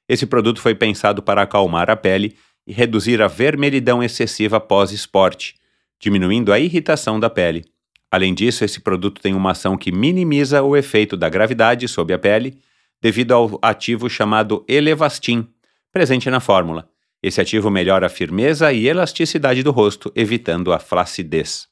[0.09, 5.53] Esse produto foi pensado para acalmar a pele e reduzir a vermelhidão excessiva pós-esporte,
[5.99, 7.63] diminuindo a irritação da pele.
[8.11, 12.17] Além disso, esse produto tem uma ação que minimiza o efeito da gravidade sobre a
[12.17, 12.57] pele
[12.99, 15.47] devido ao ativo chamado Elevastin,
[15.93, 16.89] presente na fórmula.
[17.21, 21.67] Esse ativo melhora a firmeza e elasticidade do rosto, evitando a flacidez.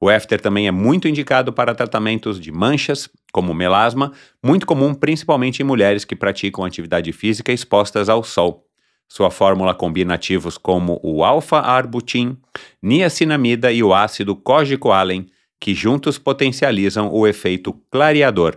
[0.00, 5.58] O After também é muito indicado para tratamentos de manchas, como melasma, muito comum principalmente
[5.58, 8.64] em mulheres que praticam atividade física expostas ao sol.
[9.08, 12.38] Sua fórmula combina ativos como o alfa-arbutin,
[12.80, 15.26] niacinamida e o ácido cógico-alen,
[15.58, 18.56] que juntos potencializam o efeito clareador.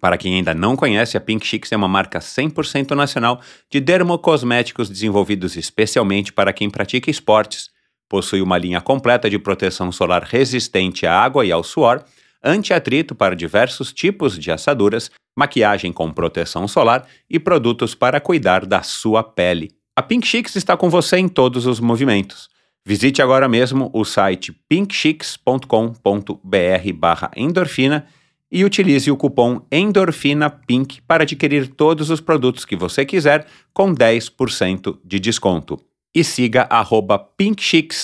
[0.00, 4.88] Para quem ainda não conhece, a Pink Chicks é uma marca 100% nacional de dermocosméticos
[4.88, 7.70] desenvolvidos especialmente para quem pratica esportes.
[8.08, 12.04] Possui uma linha completa de proteção solar resistente à água e ao suor,
[12.42, 18.82] anti-atrito para diversos tipos de assaduras, maquiagem com proteção solar e produtos para cuidar da
[18.82, 19.70] sua pele.
[19.96, 22.48] A Pink Chicks está com você em todos os movimentos.
[22.86, 28.06] Visite agora mesmo o site pinkchicks.com.br endorfina
[28.50, 34.98] e utilize o cupom ENDORFINAPINK para adquirir todos os produtos que você quiser com 10%
[35.04, 35.78] de desconto.
[36.12, 37.28] E siga arroba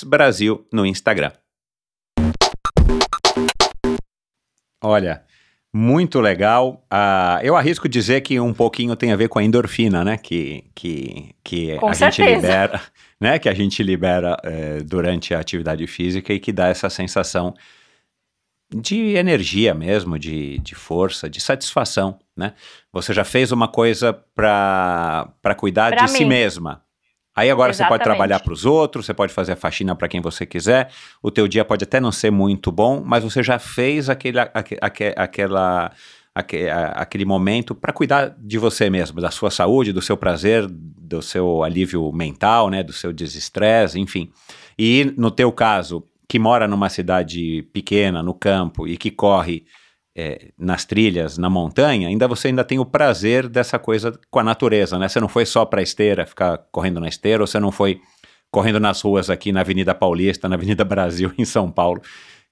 [0.06, 1.32] Brasil no Instagram.
[4.86, 5.22] Olha,
[5.74, 6.86] muito legal.
[6.92, 10.16] Uh, eu arrisco dizer que um pouquinho tem a ver com a endorfina, né?
[10.16, 12.24] Que, que, que com a certeza.
[12.24, 12.80] gente libera,
[13.20, 13.38] né?
[13.38, 17.52] Que a gente libera é, durante a atividade física e que dá essa sensação
[18.74, 22.54] de energia mesmo, de, de força, de satisfação, né?
[22.92, 26.18] Você já fez uma coisa para cuidar pra de mim.
[26.18, 26.82] si mesma,
[27.36, 27.98] Aí agora Exatamente.
[27.98, 30.90] você pode trabalhar para os outros, você pode fazer a faxina para quem você quiser.
[31.22, 34.80] O teu dia pode até não ser muito bom, mas você já fez aquele, aquele,
[35.14, 35.92] aquela,
[36.34, 41.20] aquele, aquele momento para cuidar de você mesmo, da sua saúde, do seu prazer, do
[41.20, 44.30] seu alívio mental, né, do seu desestresse, enfim.
[44.78, 49.64] E no teu caso, que mora numa cidade pequena, no campo e que corre
[50.16, 54.42] é, nas trilhas, na montanha, ainda você ainda tem o prazer dessa coisa com a
[54.42, 55.08] natureza, né?
[55.08, 58.00] Você não foi só para esteira, ficar correndo na esteira, ou você não foi
[58.50, 62.00] correndo nas ruas aqui na Avenida Paulista, na Avenida Brasil, em São Paulo,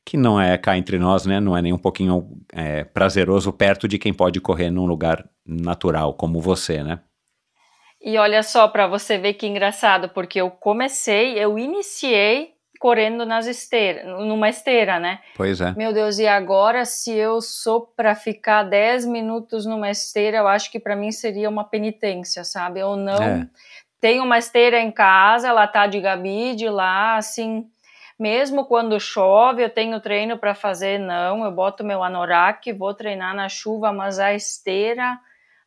[0.04, 1.40] que não é cá entre nós, né?
[1.40, 6.12] Não é nem um pouquinho é, prazeroso perto de quem pode correr num lugar natural
[6.12, 7.00] como você, né?
[7.98, 12.53] E olha só, para você ver que engraçado, porque eu comecei, eu iniciei
[12.84, 15.20] correndo nas esteiras, numa esteira, né?
[15.34, 15.72] Pois é.
[15.72, 20.70] Meu Deus, e agora se eu sou para ficar 10 minutos numa esteira, eu acho
[20.70, 22.80] que para mim seria uma penitência, sabe?
[22.80, 23.48] Eu não é.
[24.02, 27.66] tenho uma esteira em casa, ela tá de gabide lá, assim,
[28.18, 33.34] mesmo quando chove, eu tenho treino para fazer, não, eu boto meu anorak, vou treinar
[33.34, 35.18] na chuva, mas a esteira,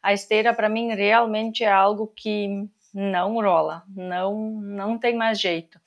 [0.03, 5.79] a esteira para mim realmente é algo que não rola, não não tem mais jeito.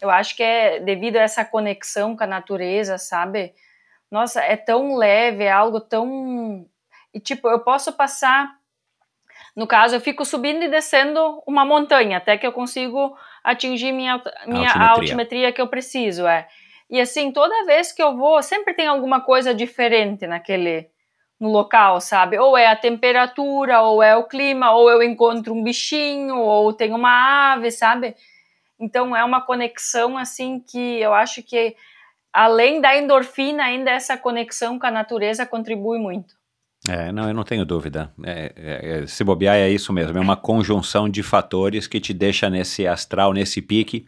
[0.00, 3.54] Eu acho que é devido a essa conexão com a natureza, sabe?
[4.10, 6.66] Nossa, é tão leve, é algo tão.
[7.12, 8.58] E tipo, eu posso passar
[9.58, 14.22] no caso, eu fico subindo e descendo uma montanha até que eu consigo atingir minha,
[14.46, 14.90] minha altimetria.
[14.92, 16.46] altimetria que eu preciso, é.
[16.88, 20.88] E assim, toda vez que eu vou, sempre tem alguma coisa diferente naquele
[21.40, 22.38] no local, sabe?
[22.38, 26.92] Ou é a temperatura, ou é o clima, ou eu encontro um bichinho, ou tem
[26.92, 28.14] uma ave, sabe?
[28.80, 31.74] Então é uma conexão assim que eu acho que
[32.32, 36.38] além da endorfina, ainda essa conexão com a natureza contribui muito.
[36.88, 38.12] É, não, eu não tenho dúvida.
[38.24, 42.14] É, é, é, se bobear é isso mesmo, é uma conjunção de fatores que te
[42.14, 44.06] deixa nesse astral, nesse pique,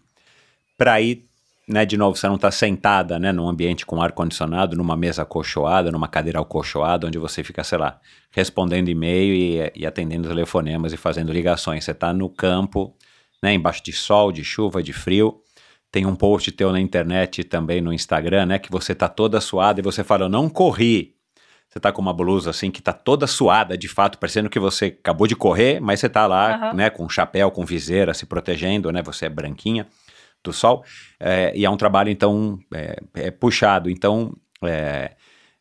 [0.78, 1.26] para ir,
[1.68, 5.90] né, de novo, você não está sentada, né, num ambiente com ar-condicionado, numa mesa acolchoada,
[5.90, 7.98] numa cadeira acolchoada, onde você fica, sei lá,
[8.30, 11.84] respondendo e-mail e, e atendendo telefonemas e fazendo ligações.
[11.84, 12.94] Você está no campo,
[13.42, 15.40] né, embaixo de sol, de chuva, de frio.
[15.90, 19.80] Tem um post teu na internet também no Instagram, né, que você está toda suada
[19.80, 21.16] e você fala, eu não corri,
[21.70, 24.86] você tá com uma blusa assim que tá toda suada, de fato, parecendo que você
[24.86, 26.76] acabou de correr, mas você tá lá, uhum.
[26.76, 29.02] né, com chapéu, com viseira, se protegendo, né?
[29.02, 29.86] Você é branquinha
[30.42, 30.84] do sol.
[31.20, 33.88] É, e é um trabalho, então, é, é puxado.
[33.88, 35.12] Então, é,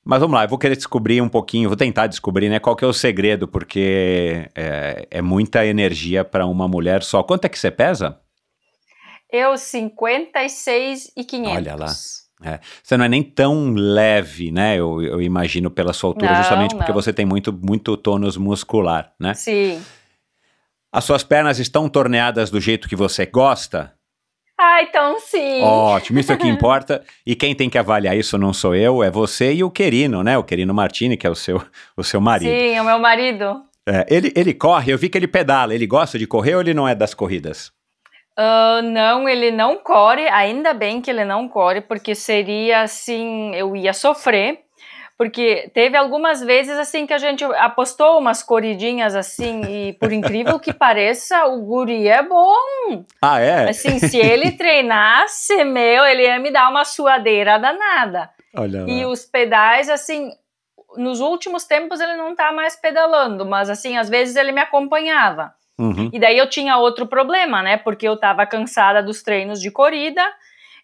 [0.04, 2.84] mas vamos lá, eu vou querer descobrir um pouquinho, vou tentar descobrir, né, qual que
[2.84, 7.22] é o segredo, porque é, é muita energia para uma mulher só.
[7.22, 8.20] Quanto é que você pesa?
[9.32, 11.56] Eu, 56 e 500.
[11.56, 11.92] Olha lá.
[12.42, 12.60] É.
[12.82, 14.78] Você não é nem tão leve, né?
[14.78, 17.02] Eu, eu imagino pela sua altura, não, justamente porque não.
[17.02, 19.34] você tem muito, muito tônus muscular, né?
[19.34, 19.84] Sim.
[20.92, 23.94] As suas pernas estão torneadas do jeito que você gosta?
[24.62, 25.62] Ah, então sim.
[25.62, 27.02] Ótimo, isso é que importa.
[27.26, 30.38] E quem tem que avaliar isso não sou eu, é você e o Querino, né?
[30.38, 31.62] O Querino Martini, que é o seu,
[31.96, 32.52] o seu marido.
[32.52, 33.64] Sim, é o meu marido.
[33.88, 35.74] É, ele, ele corre, eu vi que ele pedala.
[35.74, 37.72] Ele gosta de correr ou ele não é das corridas?
[38.38, 43.76] Uh, não, ele não corre, ainda bem que ele não corre, porque seria assim, eu
[43.76, 44.60] ia sofrer,
[45.20, 50.58] porque teve algumas vezes assim que a gente apostou umas corridinhas assim, e por incrível
[50.58, 53.04] que pareça, o guri é bom.
[53.22, 53.70] Ah, é?
[53.70, 58.30] Assim, se ele treinasse, meu, ele ia me dar uma suadeira danada.
[58.56, 58.90] Olha lá.
[58.90, 60.32] E os pedais, assim,
[60.96, 65.54] nos últimos tempos ele não tá mais pedalando, mas assim, às vezes ele me acompanhava.
[65.78, 66.10] Uhum.
[66.14, 67.76] E daí eu tinha outro problema, né?
[67.76, 70.24] Porque eu tava cansada dos treinos de corrida.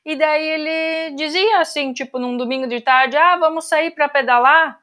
[0.06, 4.80] E daí ele dizia assim, tipo, num domingo de tarde, ah, vamos sair para pedalar.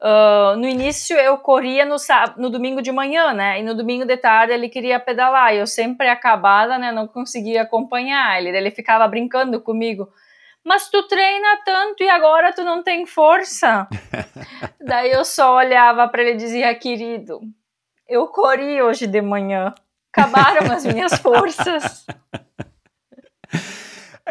[0.00, 1.94] Uh, no início eu corria no,
[2.36, 3.60] no domingo de manhã, né?
[3.60, 5.54] E no domingo de tarde ele queria pedalar.
[5.54, 6.90] E eu sempre acabada, né?
[6.90, 8.56] Não conseguia acompanhar ele.
[8.56, 10.08] Ele ficava brincando comigo.
[10.64, 13.86] Mas tu treina tanto e agora tu não tem força.
[14.84, 17.40] Daí eu só olhava para ele e dizia, querido,
[18.08, 19.72] eu corri hoje de manhã.
[20.12, 22.04] Acabaram as minhas forças.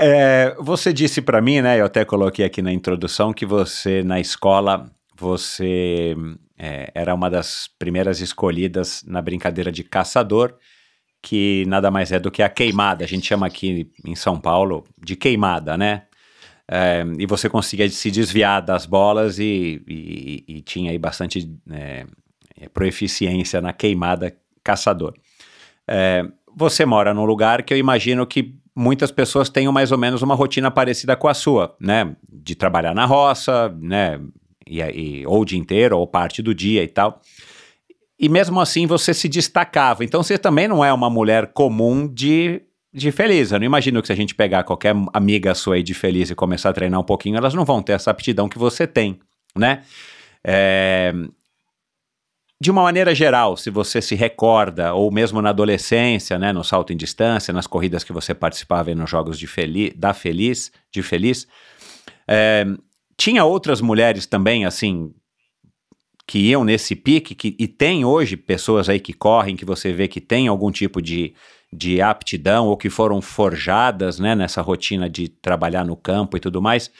[0.03, 1.79] É, você disse para mim, né?
[1.79, 6.15] Eu até coloquei aqui na introdução que você na escola você
[6.57, 10.55] é, era uma das primeiras escolhidas na brincadeira de caçador,
[11.21, 13.05] que nada mais é do que a queimada.
[13.05, 16.05] A gente chama aqui em São Paulo de queimada, né?
[16.67, 22.07] É, e você conseguia se desviar das bolas e, e, e tinha aí bastante é,
[22.59, 25.13] é, proeficiência na queimada caçador.
[25.87, 30.21] É, você mora num lugar que eu imagino que muitas pessoas tenham mais ou menos
[30.21, 32.15] uma rotina parecida com a sua, né?
[32.29, 34.19] De trabalhar na roça, né?
[34.67, 37.21] E, e, ou o dia inteiro, ou parte do dia e tal.
[38.19, 40.03] E mesmo assim você se destacava.
[40.03, 42.61] Então você também não é uma mulher comum de,
[42.93, 43.51] de feliz.
[43.51, 46.35] Eu não imagino que se a gente pegar qualquer amiga sua aí de feliz e
[46.35, 49.19] começar a treinar um pouquinho, elas não vão ter essa aptidão que você tem,
[49.55, 49.81] né?
[50.43, 51.13] É,
[52.61, 56.93] de uma maneira geral, se você se recorda, ou mesmo na adolescência, né, no salto
[56.93, 61.47] em distância, nas corridas que você participava nos jogos de Feliz, da Feliz, de Feliz,
[62.27, 62.67] é,
[63.17, 65.11] tinha outras mulheres também, assim,
[66.27, 70.07] que iam nesse pique, que, e tem hoje pessoas aí que correm, que você vê
[70.07, 71.33] que tem algum tipo de,
[71.73, 76.61] de aptidão, ou que foram forjadas, né, nessa rotina de trabalhar no campo e tudo
[76.61, 76.91] mais,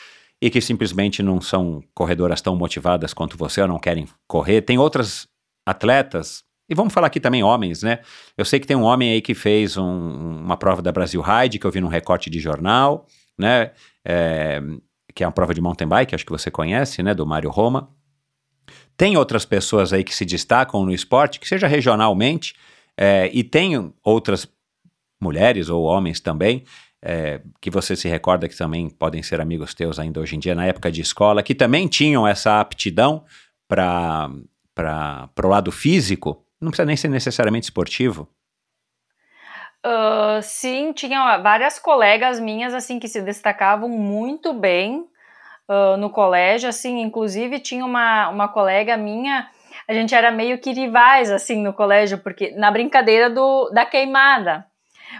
[0.41, 4.63] e que simplesmente não são corredoras tão motivadas quanto você, ou não querem correr.
[4.63, 5.29] Tem outras
[5.65, 7.99] atletas, e vamos falar aqui também homens, né?
[8.37, 11.59] Eu sei que tem um homem aí que fez um, uma prova da Brasil Ride,
[11.59, 13.05] que eu vi num recorte de jornal,
[13.37, 13.71] né?
[14.05, 14.61] É,
[15.13, 17.13] que é uma prova de mountain bike, acho que você conhece, né?
[17.13, 17.89] Do Mário Roma.
[18.95, 22.55] Tem outras pessoas aí que se destacam no esporte, que seja regionalmente,
[22.97, 24.47] é, e tem outras
[25.21, 26.63] mulheres ou homens também,
[27.01, 30.55] é, que você se recorda que também podem ser amigos teus ainda hoje em dia,
[30.55, 33.25] na época de escola, que também tinham essa aptidão
[33.67, 34.29] para
[34.81, 38.27] para o lado físico, não precisa nem ser necessariamente esportivo?
[39.85, 45.07] Uh, sim, tinha várias colegas minhas assim que se destacavam muito bem.
[45.67, 49.49] uh, no colégio, assim, inclusive tinha uma, uma colega minha,
[49.87, 54.65] a gente era meio que rivais, assim, no colégio, porque na brincadeira do, da queimada,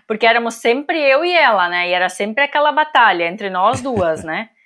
[0.07, 4.23] porque éramos sempre eu e ela, né, e era sempre aquela batalha entre nós duas,
[4.23, 4.49] né,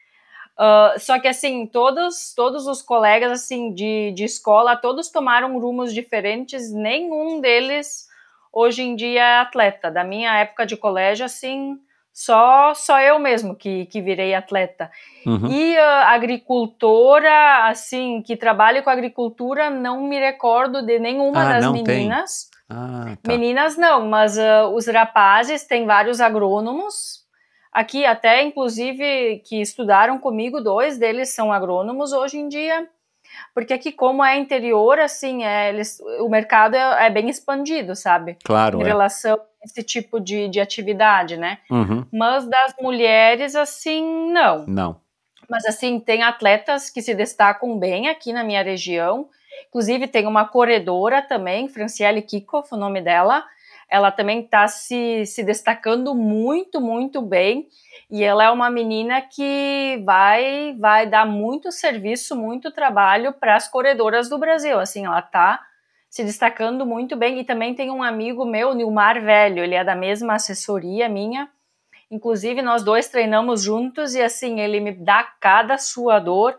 [0.59, 5.93] uh, só que, assim, todos, todos os colegas, assim, de, de escola, todos tomaram rumos
[5.93, 8.05] diferentes, nenhum deles
[8.55, 11.77] hoje em dia é atleta, da minha época de colégio, assim,
[12.13, 14.89] só só eu mesmo que, que virei atleta.
[15.25, 15.51] Uhum.
[15.51, 21.71] E a agricultora, assim, que trabalha com agricultura, não me recordo de nenhuma ah, das
[21.73, 22.49] meninas.
[22.69, 23.27] Ah, tá.
[23.27, 27.24] Meninas não, mas uh, os rapazes têm vários agrônomos.
[27.75, 32.87] Aqui até, inclusive, que estudaram comigo, dois deles são agrônomos hoje em dia.
[33.53, 38.37] Porque aqui, como é interior, assim, é, eles, o mercado é, é bem expandido, sabe?
[38.45, 38.79] Claro.
[38.79, 38.85] Em é.
[38.85, 41.57] relação esse tipo de, de atividade, né?
[41.69, 42.05] Uhum.
[42.13, 44.65] Mas das mulheres, assim, não.
[44.65, 45.01] Não.
[45.49, 49.27] Mas, assim, tem atletas que se destacam bem aqui na minha região.
[49.67, 53.43] Inclusive, tem uma corredora também, Franciele Kikoff, o nome dela.
[53.89, 57.67] Ela também está se, se destacando muito, muito bem.
[58.09, 63.67] E ela é uma menina que vai, vai dar muito serviço, muito trabalho para as
[63.67, 64.79] corredoras do Brasil.
[64.79, 65.61] Assim, ela está
[66.09, 67.39] se destacando muito bem.
[67.39, 71.49] E também tem um amigo meu, Nilmar Velho, ele é da mesma assessoria minha.
[72.09, 76.55] Inclusive, nós dois treinamos juntos e, assim, ele me dá cada suador.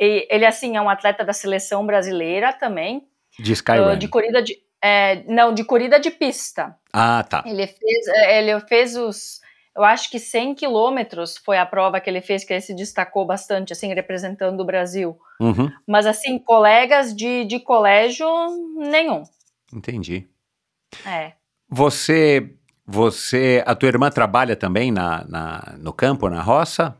[0.00, 3.06] E ele, assim, é um atleta da seleção brasileira também.
[3.38, 3.92] De Skyrun.
[3.92, 4.58] Uh, de corrida de...
[4.86, 6.76] É, não, de corrida de pista.
[6.92, 7.42] Ah, tá.
[7.44, 9.40] Ele fez, é, ele fez os
[9.76, 13.26] eu acho que 100 quilômetros foi a prova que ele fez, que ele se destacou
[13.26, 15.18] bastante, assim, representando o Brasil.
[15.38, 15.70] Uhum.
[15.86, 18.26] Mas, assim, colegas de, de colégio,
[18.74, 19.22] nenhum.
[19.70, 20.26] Entendi.
[21.04, 21.32] É.
[21.68, 22.54] Você,
[22.86, 26.96] você, a tua irmã trabalha também na, na no campo, na roça?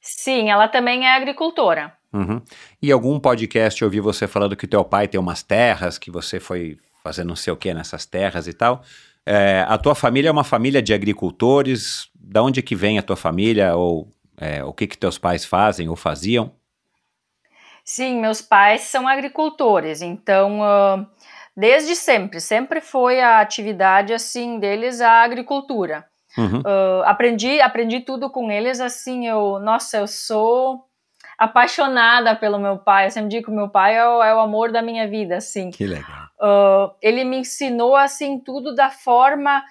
[0.00, 1.92] Sim, ela também é agricultora.
[2.12, 2.40] Uhum.
[2.80, 6.38] E algum podcast eu ouvi você falando que teu pai tem umas terras, que você
[6.38, 8.82] foi fazer não sei o que nessas terras e tal.
[9.26, 12.08] É, a tua família é uma família de agricultores?
[12.14, 13.76] Da onde que vem a tua família?
[13.76, 16.52] Ou é, o que que teus pais fazem ou faziam?
[17.84, 21.04] Sim, meus pais são agricultores, então uh,
[21.56, 26.06] desde sempre, sempre foi a atividade assim deles a agricultura.
[26.38, 26.60] Uhum.
[26.60, 29.26] Uh, aprendi, aprendi tudo com eles assim.
[29.26, 30.86] Eu, nossa, eu sou
[31.38, 33.06] apaixonada pelo meu pai.
[33.06, 35.70] Eu sempre digo que meu pai é o, é o amor da minha vida, assim.
[35.70, 36.21] Que legal.
[36.42, 39.62] Uh, ele me ensinou assim tudo da forma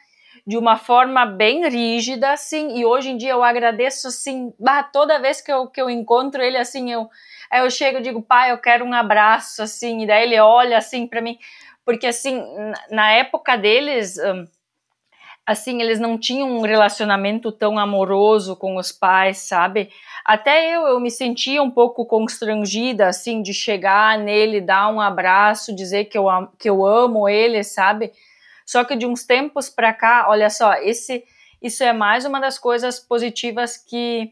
[0.45, 4.51] de uma forma bem rígida, assim, e hoje em dia eu agradeço, assim,
[4.91, 7.09] toda vez que eu, que eu encontro ele, assim, eu,
[7.53, 11.05] eu chego e digo, pai, eu quero um abraço, assim, e daí ele olha, assim,
[11.05, 11.37] para mim,
[11.85, 12.43] porque, assim,
[12.89, 14.47] na época deles, um,
[15.51, 19.89] assim, eles não tinham um relacionamento tão amoroso com os pais, sabe?
[20.25, 25.75] Até eu, eu me sentia um pouco constrangida, assim, de chegar nele, dar um abraço,
[25.75, 26.25] dizer que eu,
[26.57, 28.11] que eu amo ele, sabe?
[28.65, 31.23] Só que de uns tempos para cá, olha só, esse,
[31.61, 34.31] isso é mais uma das coisas positivas que,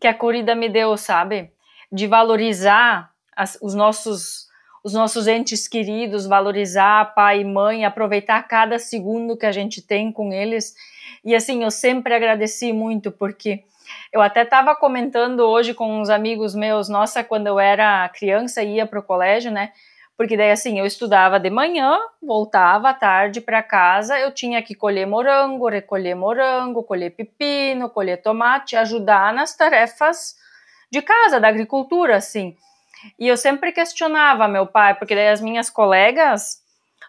[0.00, 1.52] que a corrida me deu, sabe?
[1.92, 4.45] De valorizar as, os nossos
[4.86, 10.12] os nossos entes queridos, valorizar pai e mãe, aproveitar cada segundo que a gente tem
[10.12, 10.76] com eles.
[11.24, 13.64] E assim, eu sempre agradeci muito, porque
[14.12, 18.86] eu até estava comentando hoje com uns amigos meus, nossa, quando eu era criança ia
[18.86, 19.72] para o colégio, né?
[20.16, 24.76] Porque daí assim, eu estudava de manhã, voltava à tarde para casa, eu tinha que
[24.76, 30.36] colher morango, recolher morango, colher pepino, colher tomate, ajudar nas tarefas
[30.92, 32.56] de casa, da agricultura, assim.
[33.18, 36.64] E eu sempre questionava meu pai, porque daí as minhas colegas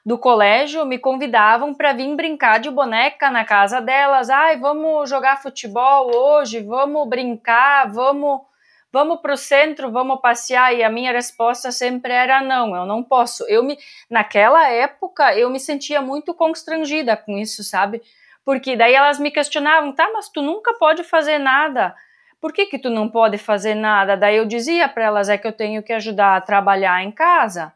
[0.05, 4.29] do colégio me convidavam para vir brincar de boneca na casa delas.
[4.29, 8.41] Ai, vamos jogar futebol hoje, vamos brincar, vamos
[8.89, 10.73] vamos para o centro, vamos passear.
[10.73, 13.43] E a minha resposta sempre era não, eu não posso.
[13.49, 13.77] Eu me
[14.09, 18.01] naquela época eu me sentia muito constrangida com isso, sabe?
[18.45, 21.93] Porque daí elas me questionavam, tá, mas tu nunca pode fazer nada
[22.39, 24.15] por que que tu não pode fazer nada?
[24.15, 27.73] Daí eu dizia para elas, é que eu tenho que ajudar a trabalhar em casa.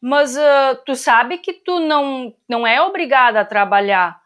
[0.00, 4.20] Mas uh, tu sabe que tu não, não é obrigada a trabalhar.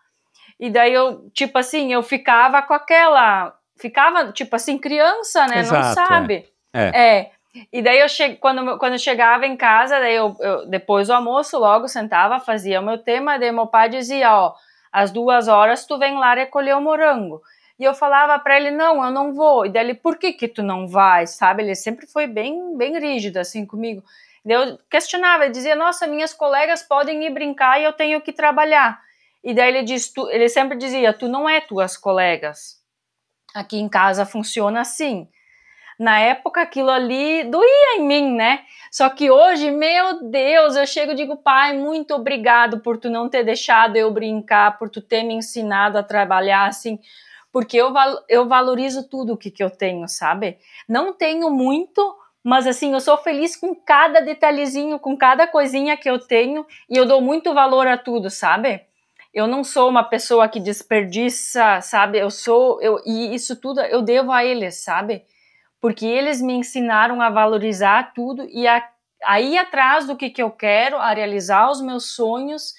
[0.59, 5.59] E daí eu, tipo assim, eu ficava com aquela, ficava, tipo assim, criança, né?
[5.59, 6.48] Exato, não sabe.
[6.72, 6.84] É.
[6.84, 7.18] é.
[7.18, 7.30] é.
[7.72, 8.36] E daí eu che...
[8.36, 12.80] quando, quando eu chegava em casa, daí eu, eu, depois do almoço, logo sentava, fazia
[12.80, 14.54] o meu tema, daí meu pai dizia, ó,
[14.92, 17.42] às duas horas tu vem lá recolher o morango.
[17.78, 19.66] E eu falava para ele, não, eu não vou.
[19.66, 21.62] E daí ele, por que que tu não vai, sabe?
[21.62, 24.02] Ele sempre foi bem, bem rígido assim comigo.
[24.44, 28.32] E eu questionava, ele dizia, nossa, minhas colegas podem ir brincar e eu tenho que
[28.32, 28.98] trabalhar.
[29.44, 32.80] E daí ele diz, tu, ele sempre dizia, tu não é tuas colegas.
[33.54, 35.28] Aqui em casa funciona assim.
[35.98, 38.60] na época aquilo ali doía em mim, né?
[38.90, 43.28] Só que hoje, meu Deus, eu chego e digo, pai, muito obrigado por tu não
[43.28, 46.98] ter deixado eu brincar, por tu ter me ensinado a trabalhar assim,
[47.57, 47.90] porque eu,
[48.28, 50.59] eu valorizo tudo o que, que eu tenho, sabe?
[50.86, 56.11] Não tenho muito, mas assim, eu sou feliz com cada detalhezinho, com cada coisinha que
[56.11, 58.82] eu tenho, e eu dou muito valor a tudo, sabe?
[59.32, 62.18] Eu não sou uma pessoa que desperdiça, sabe?
[62.18, 65.24] Eu sou, eu, e isso tudo eu devo a eles, sabe?
[65.80, 68.86] porque eles me ensinaram a valorizar tudo e a,
[69.24, 72.74] a ir atrás do que, que eu quero, a realizar os meus sonhos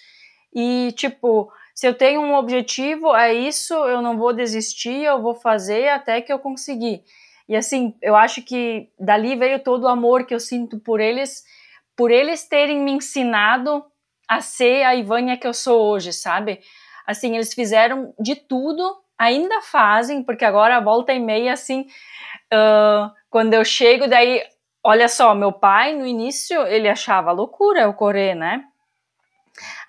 [0.54, 5.36] e, tipo, se eu tenho um objetivo, é isso, eu não vou desistir, eu vou
[5.36, 7.04] fazer até que eu conseguir.
[7.48, 11.44] E assim, eu acho que dali veio todo o amor que eu sinto por eles,
[11.96, 13.86] por eles terem me ensinado
[14.28, 16.62] a ser a Ivânia que eu sou hoje, sabe?
[17.06, 21.86] Assim, eles fizeram de tudo, ainda fazem, porque agora volta e meia, assim,
[22.54, 24.42] Uh, quando eu chego, daí,
[24.84, 28.64] olha só, meu pai no início ele achava loucura eu correr, né?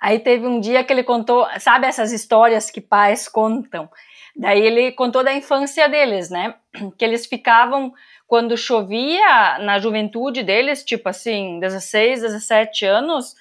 [0.00, 3.88] Aí teve um dia que ele contou, sabe essas histórias que pais contam?
[4.36, 6.54] Daí ele contou da infância deles, né?
[6.96, 7.92] Que eles ficavam,
[8.26, 13.34] quando chovia na juventude deles, tipo assim, 16, 17 anos,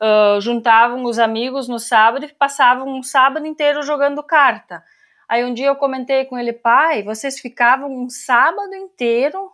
[0.00, 4.82] uh, juntavam os amigos no sábado e passavam um sábado inteiro jogando carta.
[5.28, 9.52] Aí um dia eu comentei com ele, pai, vocês ficavam um sábado inteiro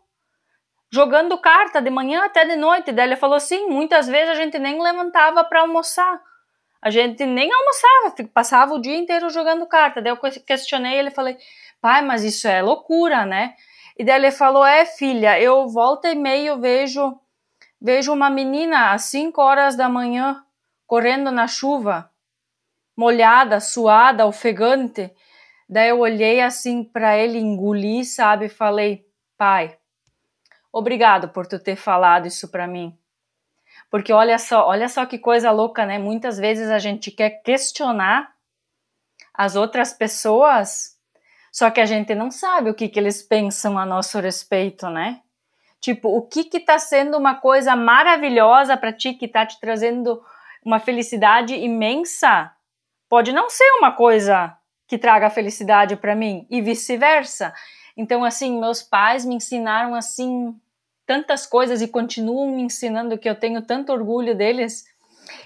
[0.90, 2.92] jogando carta de manhã até de noite.
[2.92, 6.20] Daí ele falou, sim, muitas vezes a gente nem levantava para almoçar.
[6.80, 10.00] A gente nem almoçava, passava o dia inteiro jogando carta.
[10.00, 11.36] Daí eu questionei ele, falei,
[11.80, 13.54] pai, mas isso é loucura, né?
[13.98, 17.18] E daí ele falou, é filha, eu volta e meio vejo
[17.80, 20.42] vejo uma menina às 5 horas da manhã
[20.86, 22.10] correndo na chuva,
[22.96, 25.12] molhada, suada, ofegante.
[25.68, 28.48] Daí eu olhei assim para ele, engoli, sabe?
[28.48, 29.04] Falei,
[29.36, 29.76] pai,
[30.76, 32.96] obrigado por tu ter falado isso para mim.
[33.90, 35.98] Porque olha só, olha só que coisa louca, né?
[35.98, 38.34] Muitas vezes a gente quer questionar
[39.32, 40.98] as outras pessoas,
[41.50, 45.22] só que a gente não sabe o que, que eles pensam a nosso respeito, né?
[45.80, 50.22] Tipo, o que que tá sendo uma coisa maravilhosa para ti, que tá te trazendo
[50.64, 52.52] uma felicidade imensa,
[53.08, 54.56] pode não ser uma coisa
[54.86, 57.54] que traga felicidade para mim e vice-versa.
[57.96, 60.58] Então, assim, meus pais me ensinaram assim
[61.06, 64.84] tantas coisas e continuam me ensinando que eu tenho tanto orgulho deles.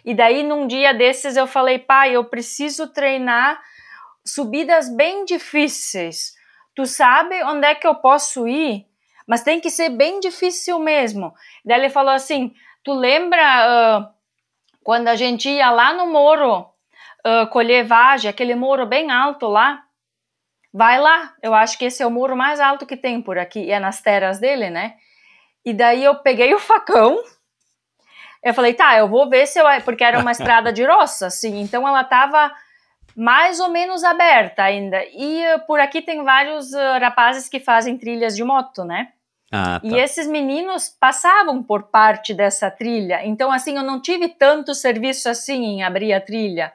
[0.04, 3.60] E daí, num dia desses, eu falei, pai, eu preciso treinar
[4.24, 6.34] subidas bem difíceis.
[6.74, 8.86] Tu sabe onde é que eu posso ir?
[9.26, 11.34] Mas tem que ser bem difícil mesmo.
[11.64, 13.40] Daí ele falou assim: Tu lembra
[14.00, 14.08] uh,
[14.82, 19.84] quando a gente ia lá no Moro uh, colher vagem, aquele muro bem alto lá,
[20.72, 21.34] vai lá.
[21.42, 24.00] Eu acho que esse é o muro mais alto que tem por aqui, é nas
[24.00, 24.96] terras dele, né?
[25.70, 27.22] E daí eu peguei o facão,
[28.42, 29.66] eu falei, tá, eu vou ver se eu.
[29.84, 32.52] Porque era uma estrada de roça, assim, então ela tava
[33.16, 35.02] mais ou menos aberta ainda.
[35.12, 39.08] E uh, por aqui tem vários uh, rapazes que fazem trilhas de moto, né?
[39.52, 39.86] Ah, tá.
[39.86, 43.24] E esses meninos passavam por parte dessa trilha.
[43.24, 46.72] Então, assim, eu não tive tanto serviço assim em abrir a trilha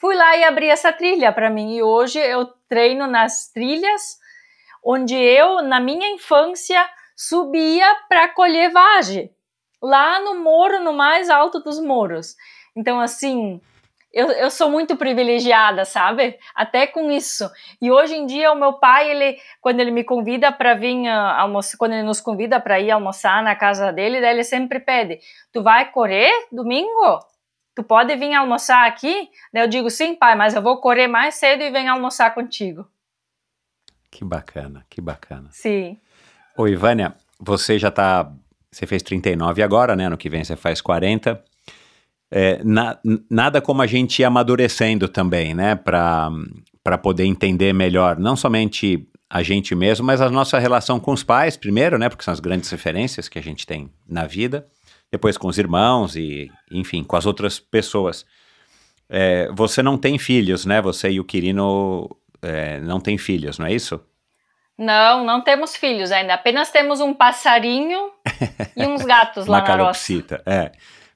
[0.00, 1.76] fui lá e abri essa trilha para mim.
[1.76, 4.18] E hoje eu treino nas trilhas
[4.82, 6.82] onde eu, na minha infância,
[7.20, 9.30] subia para colher vagem,
[9.82, 12.34] lá no moro, no mais alto dos moros.
[12.74, 13.60] Então, assim,
[14.10, 16.38] eu, eu sou muito privilegiada, sabe?
[16.54, 17.46] Até com isso.
[17.78, 21.10] E hoje em dia, o meu pai, ele, quando ele me convida para vir uh,
[21.36, 25.20] almoçar, quando ele nos convida para ir almoçar na casa dele, ele sempre pede:
[25.52, 27.20] Tu vai correr domingo?
[27.74, 29.30] tu pode vir almoçar aqui?
[29.52, 32.86] Daí eu digo, sim, pai, mas eu vou correr mais cedo e venho almoçar contigo.
[34.10, 35.48] Que bacana, que bacana.
[35.52, 35.98] Sim.
[36.60, 38.30] Ô, Ivânia, você já tá.
[38.70, 40.10] Você fez 39 agora, né?
[40.10, 41.42] No que vem você faz 40.
[42.30, 42.98] É, na,
[43.30, 45.74] nada como a gente ir amadurecendo também, né?
[45.74, 51.22] Para poder entender melhor, não somente a gente mesmo, mas a nossa relação com os
[51.22, 52.10] pais, primeiro, né?
[52.10, 54.66] Porque são as grandes referências que a gente tem na vida
[55.10, 58.26] depois com os irmãos e, enfim, com as outras pessoas.
[59.08, 60.82] É, você não tem filhos, né?
[60.82, 63.98] Você e o Quirino é, não têm filhos, não é isso?
[64.80, 66.32] Não, não temos filhos ainda.
[66.32, 68.10] Apenas temos um passarinho
[68.74, 70.42] e uns gatos lá na roça.
[70.46, 70.72] É.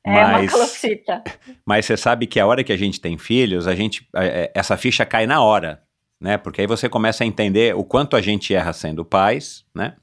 [0.06, 1.24] É mas, uma calopsita.
[1.64, 4.76] Mas você sabe que a hora que a gente tem filhos, a gente, é, essa
[4.76, 5.82] ficha cai na hora,
[6.20, 6.36] né?
[6.36, 9.94] Porque aí você começa a entender o quanto a gente erra sendo pais, né?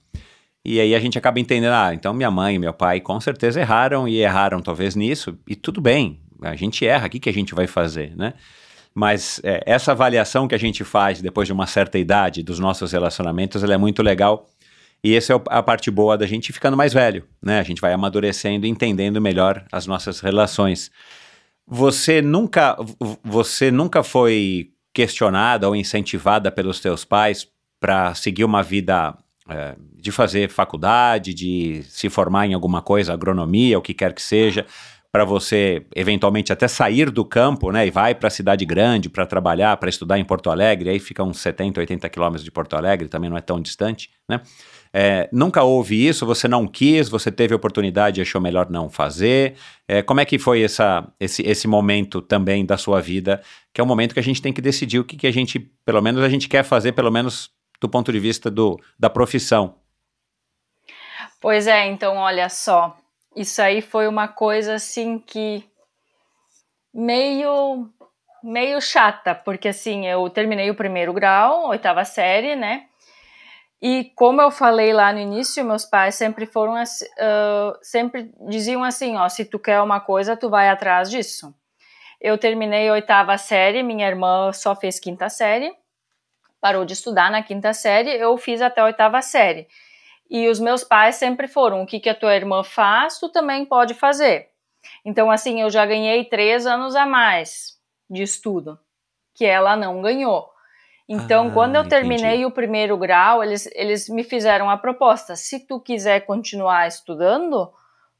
[0.65, 3.59] E aí a gente acaba entendendo, ah, então minha mãe e meu pai com certeza
[3.59, 7.33] erraram e erraram talvez nisso, e tudo bem, a gente erra, o que, que a
[7.33, 8.33] gente vai fazer, né?
[8.93, 12.91] Mas é, essa avaliação que a gente faz depois de uma certa idade dos nossos
[12.91, 14.47] relacionamentos, ela é muito legal
[15.03, 17.59] E essa é a parte boa da gente ficando mais velho, né?
[17.59, 20.91] A gente vai amadurecendo, entendendo melhor as nossas relações.
[21.65, 22.77] Você nunca,
[23.23, 27.47] você nunca foi questionada ou incentivada pelos teus pais
[27.79, 29.17] para seguir uma vida
[29.49, 34.21] é, de fazer faculdade, de se formar em alguma coisa, agronomia, o que quer que
[34.21, 34.65] seja,
[35.11, 39.25] para você eventualmente até sair do campo, né, e vai para a cidade grande para
[39.25, 43.09] trabalhar, para estudar em Porto Alegre, aí fica uns 70, 80 quilômetros de Porto Alegre,
[43.09, 44.41] também não é tão distante, né?
[44.93, 49.55] É, nunca houve isso, você não quis, você teve oportunidade e achou melhor não fazer.
[49.87, 53.41] É, como é que foi essa, esse, esse momento também da sua vida,
[53.73, 55.59] que é um momento que a gente tem que decidir o que, que a gente,
[55.85, 57.49] pelo menos a gente quer fazer, pelo menos
[57.79, 59.75] do ponto de vista do, da profissão?
[61.39, 62.95] Pois é, então olha só,
[63.35, 65.63] isso aí foi uma coisa assim que
[66.93, 67.89] meio
[68.43, 72.87] meio chata, porque assim, eu terminei o primeiro grau, oitava série, né?
[73.81, 79.17] E como eu falei lá no início, meus pais sempre foram uh, sempre diziam assim,
[79.17, 81.53] ó, se tu quer uma coisa, tu vai atrás disso.
[82.19, 85.73] Eu terminei oitava série, minha irmã só fez quinta série,
[86.59, 89.67] parou de estudar na quinta série, eu fiz até oitava série.
[90.31, 93.65] E os meus pais sempre foram, o que, que a tua irmã faz, tu também
[93.65, 94.47] pode fazer.
[95.03, 97.77] Então, assim, eu já ganhei três anos a mais
[98.09, 98.79] de estudo,
[99.35, 100.49] que ela não ganhou.
[101.07, 102.45] Então, ah, quando eu terminei entendi.
[102.45, 107.69] o primeiro grau, eles, eles me fizeram a proposta: se tu quiser continuar estudando,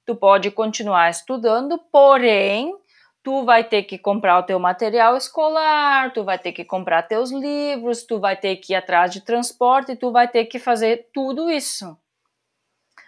[0.05, 2.75] tu pode continuar estudando, porém,
[3.23, 7.31] tu vai ter que comprar o teu material escolar, tu vai ter que comprar teus
[7.31, 11.49] livros, tu vai ter que ir atrás de transporte, tu vai ter que fazer tudo
[11.49, 11.97] isso.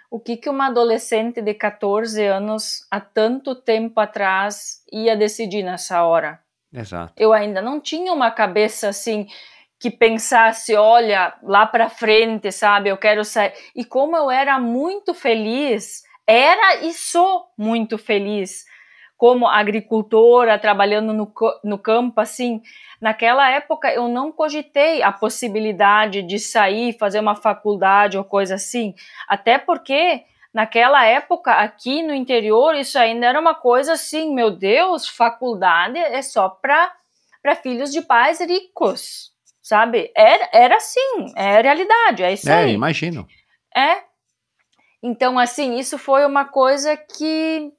[0.09, 6.03] O que, que uma adolescente de 14 anos, há tanto tempo atrás, ia decidir nessa
[6.03, 6.39] hora?
[6.72, 7.14] Exato.
[7.18, 9.28] Eu ainda não tinha uma cabeça assim
[9.80, 12.89] que pensasse, olha, lá para frente, sabe?
[12.89, 13.53] Eu quero sair.
[13.76, 18.66] E como eu era muito feliz, era e sou muito feliz
[19.18, 21.32] como agricultora, trabalhando no,
[21.64, 22.61] no campo, assim,
[22.99, 28.93] naquela época eu não cogitei a possibilidade de sair, fazer uma faculdade ou coisa assim,
[29.28, 35.07] até porque naquela época aqui no interior isso ainda era uma coisa assim, meu Deus,
[35.07, 36.93] faculdade é só para
[37.41, 39.34] para filhos de pais ricos
[39.64, 40.11] sabe?
[40.16, 42.74] Era, era assim, é realidade, é isso é, aí.
[42.74, 43.26] imagino.
[43.76, 44.03] É.
[45.01, 47.72] Então, assim, isso foi uma coisa que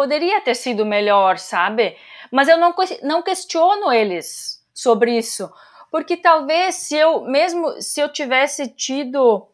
[0.00, 1.94] poderia ter sido melhor, sabe?
[2.32, 5.52] Mas eu não, não questiono eles sobre isso,
[5.90, 9.46] porque talvez se eu, mesmo se eu tivesse tido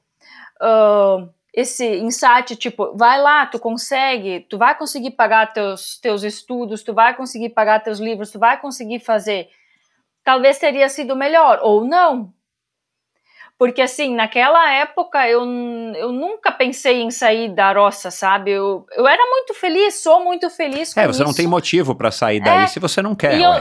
[0.62, 6.84] uh, esse insight, tipo, vai lá, tu consegue, tu vai conseguir pagar teus, teus estudos,
[6.84, 9.50] tu vai conseguir pagar teus livros, tu vai conseguir fazer
[10.22, 12.32] talvez teria sido melhor, ou não.
[13.58, 15.40] Porque, assim, naquela época eu,
[15.94, 18.50] eu nunca pensei em sair da roça, sabe?
[18.50, 21.24] Eu, eu era muito feliz, sou muito feliz com É, você isso.
[21.24, 23.52] não tem motivo para sair daí é, se você não quer, eu,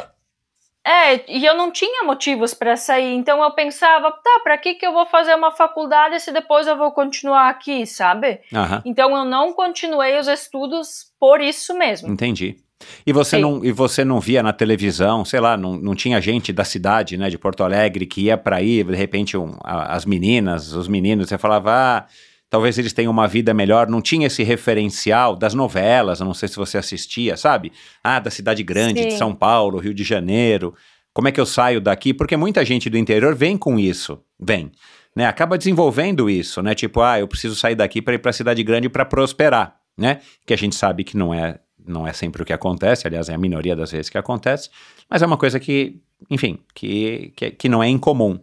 [0.86, 4.86] É, e eu não tinha motivos para sair, então eu pensava, tá, para que que
[4.86, 8.42] eu vou fazer uma faculdade se depois eu vou continuar aqui, sabe?
[8.52, 8.82] Uhum.
[8.86, 12.12] Então eu não continuei os estudos por isso mesmo.
[12.12, 12.58] Entendi.
[13.06, 16.52] E você, não, e você não via na televisão, sei lá, não, não tinha gente
[16.52, 20.06] da cidade, né, de Porto Alegre, que ia para aí, de repente, um, a, as
[20.06, 22.06] meninas, os meninos, você falava, ah,
[22.50, 26.58] talvez eles tenham uma vida melhor, não tinha esse referencial das novelas, não sei se
[26.58, 27.72] você assistia, sabe?
[28.04, 29.08] Ah, da cidade grande, Sim.
[29.10, 30.74] de São Paulo, Rio de Janeiro,
[31.14, 32.14] como é que eu saio daqui?
[32.14, 34.72] Porque muita gente do interior vem com isso, vem,
[35.16, 38.34] né, acaba desenvolvendo isso, né, tipo, ah, eu preciso sair daqui para ir para a
[38.34, 42.42] cidade grande para prosperar, né, que a gente sabe que não é não é sempre
[42.42, 44.70] o que acontece, aliás, é a minoria das vezes que acontece,
[45.10, 48.40] mas é uma coisa que, enfim, que, que, que não é incomum.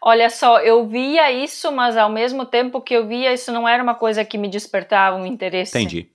[0.00, 3.82] Olha só, eu via isso, mas ao mesmo tempo que eu via, isso não era
[3.82, 5.76] uma coisa que me despertava um interesse.
[5.76, 6.10] Entendi.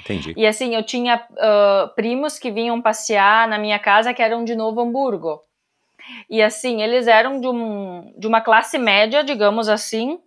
[0.00, 0.34] Entendi.
[0.36, 4.54] E assim, eu tinha uh, primos que vinham passear na minha casa que eram de
[4.54, 5.40] Novo Hamburgo.
[6.28, 10.18] E assim, eles eram de, um, de uma classe média, digamos assim,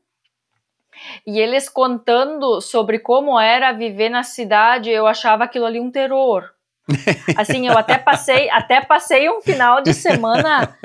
[1.26, 6.50] e eles contando sobre como era viver na cidade, eu achava aquilo ali um terror.
[7.38, 10.76] Assim, eu até passei, até passei um final de semana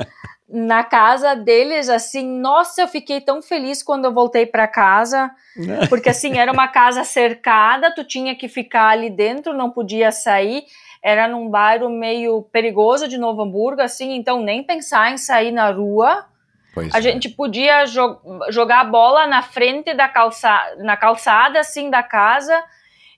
[0.48, 5.30] na casa deles, assim, nossa, eu fiquei tão feliz quando eu voltei para casa,
[5.90, 10.64] porque assim, era uma casa cercada, tu tinha que ficar ali dentro, não podia sair,
[11.02, 15.70] era num bairro meio perigoso de Novo Hamburgo, assim, então nem pensar em sair na
[15.70, 16.24] rua,
[16.72, 17.02] Pois a é.
[17.02, 18.18] gente podia jo
[18.50, 22.62] jogar a bola na frente da calçada, na calçada assim da casa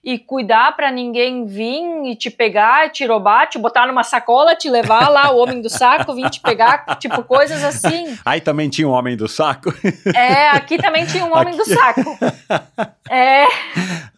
[0.03, 4.67] e cuidar para ninguém vir e te pegar, te roubar, te botar numa sacola, te
[4.67, 8.17] levar lá, o homem do saco vir te pegar, tipo coisas assim.
[8.25, 9.71] Aí também tinha um homem do saco?
[10.15, 11.57] É, aqui também tinha um homem aqui...
[11.57, 12.17] do saco.
[13.09, 13.43] É.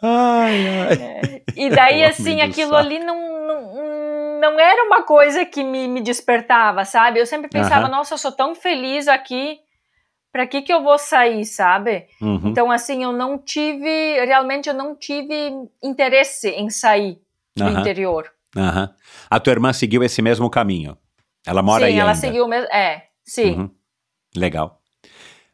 [0.02, 0.94] Ai, ai.
[1.02, 1.42] É.
[1.56, 2.86] E daí, assim, aquilo saco.
[2.86, 7.20] ali não, não, não era uma coisa que me, me despertava, sabe?
[7.20, 9.60] Eu sempre pensava, nossa, eu sou tão feliz aqui
[10.34, 12.08] para que que eu vou sair, sabe?
[12.20, 12.42] Uhum.
[12.46, 17.22] Então assim, eu não tive, realmente eu não tive interesse em sair
[17.56, 17.80] do uhum.
[17.80, 18.32] interior.
[18.56, 18.90] Uhum.
[19.30, 20.98] A tua irmã seguiu esse mesmo caminho?
[21.46, 22.20] Ela mora sim, aí ela ainda?
[22.20, 23.54] seguiu mesmo, é, sim.
[23.54, 23.70] Uhum.
[24.36, 24.82] Legal.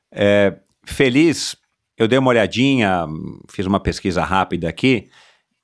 [0.09, 0.55] É,
[0.86, 1.57] feliz,
[1.97, 3.05] eu dei uma olhadinha,
[3.49, 5.09] fiz uma pesquisa rápida aqui.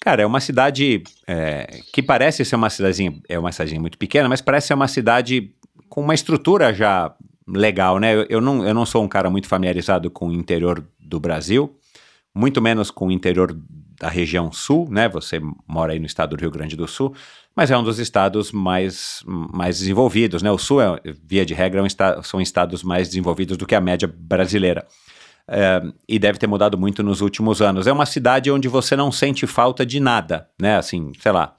[0.01, 4.27] Cara, é uma cidade é, que parece ser uma cidadezinha, é uma cidadezinha muito pequena,
[4.27, 5.55] mas parece ser uma cidade
[5.87, 7.15] com uma estrutura já
[7.47, 8.15] legal, né?
[8.15, 11.77] Eu, eu, não, eu não sou um cara muito familiarizado com o interior do Brasil,
[12.33, 13.57] muito menos com o interior
[13.99, 15.07] da região sul, né?
[15.09, 17.15] Você mora aí no estado do Rio Grande do Sul,
[17.55, 20.51] mas é um dos estados mais, mais desenvolvidos, né?
[20.51, 23.75] O sul, é, via de regra, é um esta são estados mais desenvolvidos do que
[23.75, 24.85] a média brasileira.
[25.47, 27.85] É, e deve ter mudado muito nos últimos anos.
[27.85, 30.75] É uma cidade onde você não sente falta de nada, né?
[30.75, 31.55] Assim, sei lá,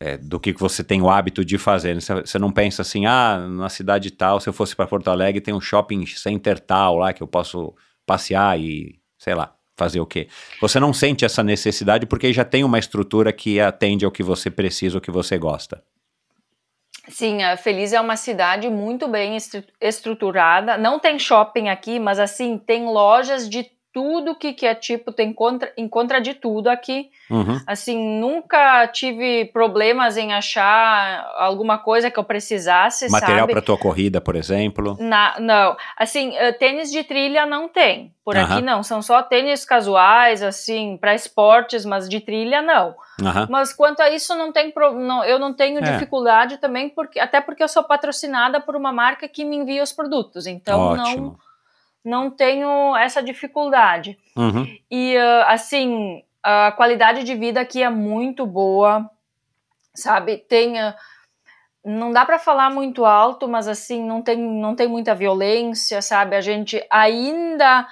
[0.00, 1.94] é, do que você tem o hábito de fazer.
[1.94, 2.00] Né?
[2.00, 5.52] Você não pensa assim, ah, na cidade tal, se eu fosse para Porto Alegre, tem
[5.52, 7.74] um shopping center tal lá que eu posso
[8.06, 10.26] passear e, sei lá, fazer o quê.
[10.60, 14.50] Você não sente essa necessidade porque já tem uma estrutura que atende ao que você
[14.50, 15.82] precisa, ao que você gosta.
[17.08, 19.36] Sim, a Feliz é uma cidade muito bem
[19.80, 20.78] estruturada.
[20.78, 25.30] Não tem shopping aqui, mas assim, tem lojas de tudo que, que é tipo, tem
[25.30, 27.10] encontra, encontra de tudo aqui.
[27.30, 27.60] Uhum.
[27.66, 34.20] Assim, nunca tive problemas em achar alguma coisa que eu precisasse, Material para tua corrida,
[34.20, 34.96] por exemplo?
[35.00, 35.76] Na, não.
[35.96, 38.12] Assim, eh, tênis de trilha não tem.
[38.24, 38.42] Por uhum.
[38.42, 38.82] aqui não.
[38.82, 42.94] São só tênis casuais, assim, para esportes, mas de trilha não.
[43.20, 43.46] Uhum.
[43.48, 45.82] Mas quanto a isso, não tem não, eu não tenho é.
[45.82, 49.92] dificuldade também, porque, até porque eu sou patrocinada por uma marca que me envia os
[49.92, 50.46] produtos.
[50.46, 51.22] Então, Ótimo.
[51.22, 51.49] não
[52.04, 54.18] não tenho essa dificuldade.
[54.36, 54.66] Uhum.
[54.90, 59.08] E, uh, assim, a qualidade de vida aqui é muito boa,
[59.94, 60.38] sabe?
[60.38, 60.80] Tem.
[60.80, 60.94] Uh,
[61.84, 66.36] não dá para falar muito alto, mas assim, não tem, não tem muita violência, sabe?
[66.36, 67.86] A gente ainda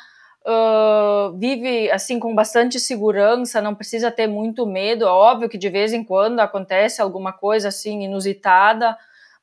[0.47, 5.07] uh, vive assim com bastante segurança, não precisa ter muito medo.
[5.07, 8.97] É óbvio que de vez em quando acontece alguma coisa assim inusitada,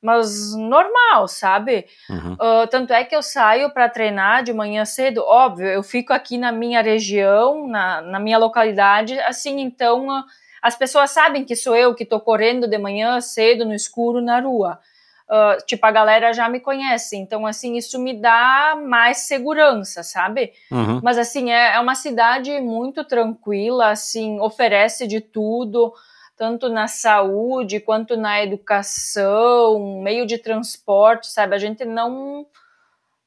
[0.05, 1.87] mas normal, sabe?
[2.07, 2.33] Uhum.
[2.33, 6.37] Uh, tanto é que eu saio para treinar de manhã cedo, óbvio, eu fico aqui
[6.37, 10.23] na minha região, na, na minha localidade, assim, então uh,
[10.61, 14.39] as pessoas sabem que sou eu que estou correndo de manhã cedo no escuro na
[14.39, 14.79] rua.
[15.27, 20.53] Uh, tipo, a galera já me conhece, então, assim, isso me dá mais segurança, sabe?
[20.71, 21.01] Uhum.
[21.03, 25.91] Mas, assim, é, é uma cidade muito tranquila, assim, oferece de tudo
[26.35, 31.55] tanto na saúde quanto na educação, meio de transporte, sabe?
[31.55, 32.45] A gente não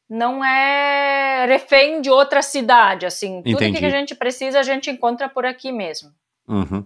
[0.09, 3.43] não é refém de outra cidade, assim.
[3.43, 3.79] Tudo Entendi.
[3.79, 6.11] que a gente precisa a gente encontra por aqui mesmo.
[6.47, 6.85] Uhum.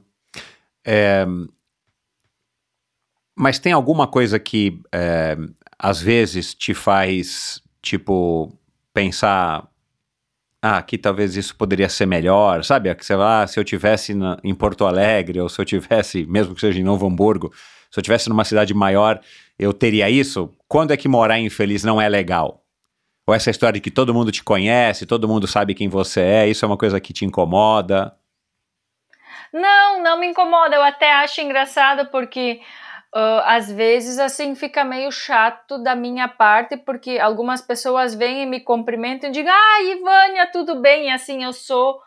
[0.85, 1.25] É...
[3.35, 5.37] Mas tem alguma coisa que é,
[5.79, 8.53] às vezes te faz, tipo,
[8.93, 9.72] pensar
[10.63, 12.97] ah, aqui talvez isso poderia ser melhor, sabe?
[13.01, 16.61] Sei lá, se eu tivesse na, em Porto Alegre, ou se eu tivesse, mesmo que
[16.61, 17.53] seja em Novo Hamburgo,
[17.91, 19.21] se eu tivesse numa cidade maior,
[19.59, 20.55] eu teria isso?
[20.69, 22.65] Quando é que morar infeliz não é legal?
[23.27, 26.49] Ou essa história de que todo mundo te conhece, todo mundo sabe quem você é,
[26.49, 28.17] isso é uma coisa que te incomoda?
[29.53, 30.77] Não, não me incomoda.
[30.77, 32.61] Eu até acho engraçado porque
[33.15, 38.47] Uh, às vezes assim fica meio chato da minha parte, porque algumas pessoas vêm e
[38.47, 41.09] me cumprimentam e digam, ah, Ivânia, tudo bem?
[41.09, 42.01] E assim, eu sou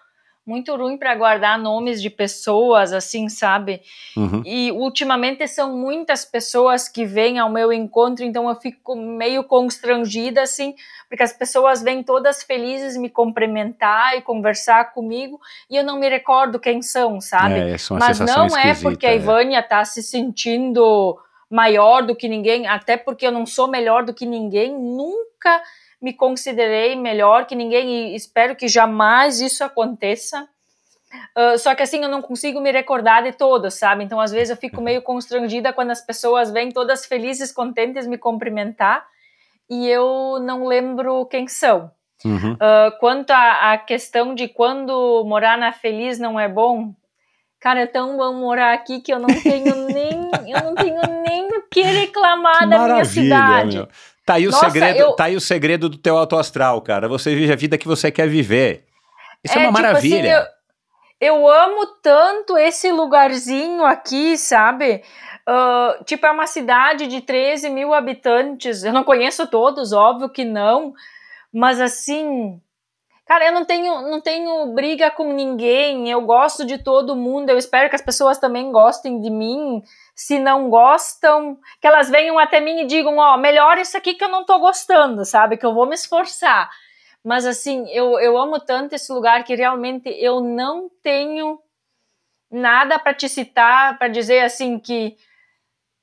[0.45, 3.81] muito ruim para guardar nomes de pessoas, assim, sabe?
[4.15, 4.43] Uhum.
[4.45, 10.43] E ultimamente são muitas pessoas que vêm ao meu encontro, então eu fico meio constrangida,
[10.43, 10.75] assim,
[11.09, 15.39] porque as pessoas vêm todas felizes me cumprimentar e conversar comigo,
[15.69, 17.55] e eu não me recordo quem são, sabe?
[17.55, 19.15] É, Mas não é porque a é.
[19.15, 21.17] Ivânia está se sentindo
[21.49, 25.61] maior do que ninguém, até porque eu não sou melhor do que ninguém, nunca
[26.01, 30.47] me considerei melhor que ninguém e espero que jamais isso aconteça.
[31.37, 34.03] Uh, só que assim eu não consigo me recordar de todos, sabe?
[34.03, 38.17] Então às vezes eu fico meio constrangida quando as pessoas vêm todas felizes, contentes me
[38.17, 39.05] cumprimentar
[39.69, 41.91] e eu não lembro quem são.
[42.23, 42.53] Uhum.
[42.53, 46.93] Uh, quanto à questão de quando morar na Feliz não é bom,
[47.59, 51.47] cara, é tão bom morar aqui que eu não tenho nem eu não tenho nem
[51.49, 53.77] o que reclamar que da minha cidade.
[53.77, 53.87] Meu.
[54.25, 55.13] Tá aí, o Nossa, segredo, eu...
[55.13, 57.07] tá aí o segredo do teu auto astral, cara.
[57.07, 58.85] Você vive a vida que você quer viver.
[59.43, 60.39] Isso é, é uma tipo assim, maravilha.
[60.39, 60.49] Assim,
[61.21, 65.03] eu amo tanto esse lugarzinho aqui, sabe?
[65.47, 68.83] Uh, tipo, é uma cidade de 13 mil habitantes.
[68.83, 70.93] Eu não conheço todos, óbvio que não.
[71.53, 72.59] Mas assim,
[73.25, 76.09] cara, eu não tenho, não tenho briga com ninguém.
[76.09, 77.49] Eu gosto de todo mundo.
[77.49, 79.81] Eu espero que as pessoas também gostem de mim.
[80.15, 84.13] Se não gostam, que elas venham até mim e digam: Ó, oh, melhor isso aqui
[84.13, 85.57] que eu não tô gostando, sabe?
[85.57, 86.69] Que eu vou me esforçar.
[87.23, 91.59] Mas assim, eu, eu amo tanto esse lugar que realmente eu não tenho
[92.51, 95.17] nada para te citar, para dizer assim que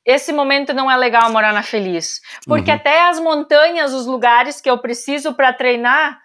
[0.04, 2.20] esse momento não é legal morar na Feliz.
[2.44, 2.76] Porque uhum.
[2.76, 6.20] até as montanhas, os lugares que eu preciso para treinar,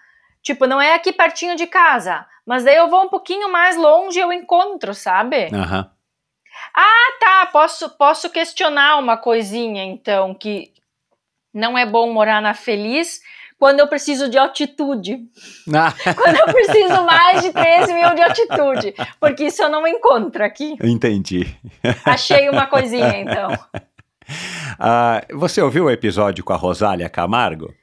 [0.48, 2.26] tipo, não é aqui pertinho de casa.
[2.46, 5.50] Mas daí eu vou um pouquinho mais longe e eu encontro, sabe?
[5.52, 5.86] Uhum.
[6.74, 7.46] Ah, tá.
[7.52, 10.72] Posso, posso questionar uma coisinha, então, que
[11.54, 13.20] não é bom morar na Feliz
[13.60, 15.20] quando eu preciso de altitude.
[15.74, 15.94] Ah.
[16.16, 18.96] quando eu preciso mais de 13 mil de altitude.
[19.20, 20.78] Porque isso eu não encontro aqui.
[20.82, 21.58] Entendi.
[22.06, 23.50] Achei uma coisinha, então.
[24.78, 27.74] Ah, você ouviu o episódio com a Rosália Camargo?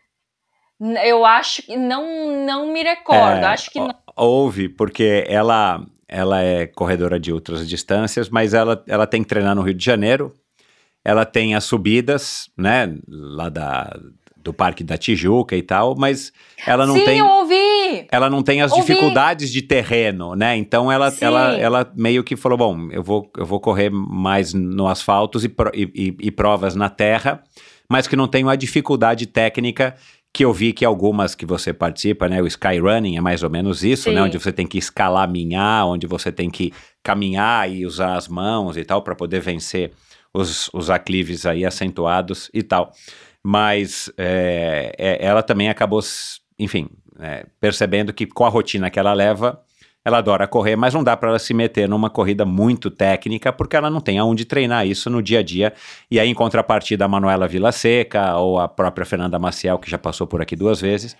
[0.81, 3.45] Eu acho que não, não me recordo.
[3.45, 3.95] É, acho que não.
[4.17, 9.55] Houve, porque ela, ela é corredora de outras distâncias, mas ela, ela tem que treinar
[9.55, 10.33] no Rio de Janeiro.
[11.05, 13.95] Ela tem as subidas, né, lá da,
[14.45, 16.33] do Parque da Tijuca e tal, mas
[16.67, 17.19] ela não Sim, tem.
[17.19, 18.07] Eu ouvi.
[18.11, 18.87] Ela não tem as ouvi.
[18.87, 20.57] dificuldades de terreno, né?
[20.57, 24.87] Então ela, ela, ela meio que falou: bom, eu vou, eu vou correr mais no
[24.87, 25.39] asfalto
[25.75, 27.43] e, e, e provas na terra,
[27.91, 29.97] mas que não tenho a dificuldade técnica
[30.35, 32.43] que eu vi que algumas que você participa, né?
[32.43, 34.17] O Skyrunning é mais ou menos isso, né?
[34.17, 34.21] Sim.
[34.21, 34.23] né?
[34.27, 38.85] Onde você tem que escalaminhar, onde você tem que caminhar e usar as mãos e
[38.85, 39.93] tal para poder vencer
[40.35, 42.93] os, os aclives aí acentuados e tal
[43.45, 46.01] mas é, é, ela também acabou,
[46.59, 46.89] enfim,
[47.21, 49.61] é, percebendo que com a rotina que ela leva,
[50.05, 53.75] ela adora correr, mas não dá para ela se meter numa corrida muito técnica, porque
[53.75, 55.73] ela não tem aonde treinar isso no dia a dia.
[56.11, 59.97] E aí, em contrapartida, a Manuela Vila Seca ou a própria Fernanda Maciel, que já
[59.97, 61.17] passou por aqui duas vezes,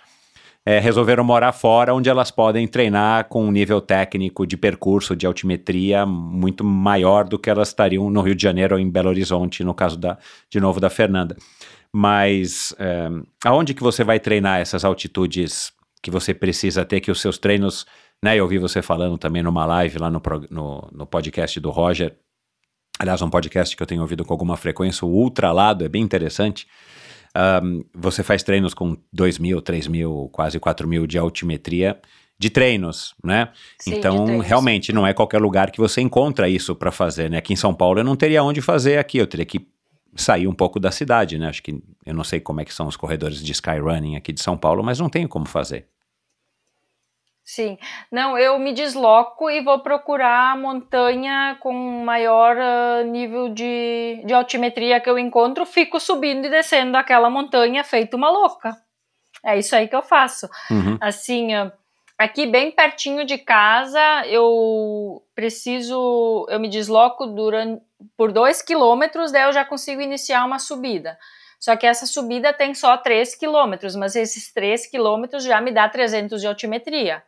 [0.63, 5.25] é, resolveram morar fora, onde elas podem treinar com um nível técnico de percurso, de
[5.25, 9.63] altimetria muito maior do que elas estariam no Rio de Janeiro ou em Belo Horizonte,
[9.63, 10.17] no caso da,
[10.49, 11.35] de novo da Fernanda.
[11.91, 13.09] Mas é,
[13.43, 15.71] aonde que você vai treinar essas altitudes
[16.01, 17.85] que você precisa ter, que os seus treinos,
[18.23, 18.37] né?
[18.37, 22.15] Eu ouvi você falando também numa live lá no, no, no podcast do Roger,
[22.99, 26.67] aliás, um podcast que eu tenho ouvido com alguma frequência, o Ultralado, é bem interessante.
[27.63, 31.99] Um, você faz treinos com 2 mil, 3 mil, quase 4 mil de altimetria
[32.37, 33.49] de treinos, né?
[33.79, 34.45] Sim, então, treinos.
[34.45, 37.37] realmente, não é qualquer lugar que você encontra isso para fazer, né?
[37.37, 39.67] Aqui em São Paulo eu não teria onde fazer aqui, eu teria que
[40.15, 41.47] sair um pouco da cidade, né?
[41.47, 44.41] Acho que eu não sei como é que são os corredores de skyrunning aqui de
[44.41, 45.87] São Paulo, mas não tenho como fazer.
[47.45, 47.77] Sim,
[48.11, 51.71] não, eu me desloco e vou procurar a montanha com
[52.03, 57.83] maior uh, nível de, de altimetria que eu encontro, fico subindo e descendo aquela montanha
[57.83, 58.75] feito uma louca.
[59.45, 60.49] É isso aí que eu faço.
[60.71, 60.97] Uhum.
[60.99, 61.71] Assim, uh,
[62.17, 67.79] aqui bem pertinho de casa, eu preciso, eu me desloco durante
[68.17, 71.15] por dois quilômetros, daí eu já consigo iniciar uma subida.
[71.59, 75.87] Só que essa subida tem só 3 quilômetros, mas esses 3 quilômetros já me dá
[75.87, 77.23] 300 de altimetria.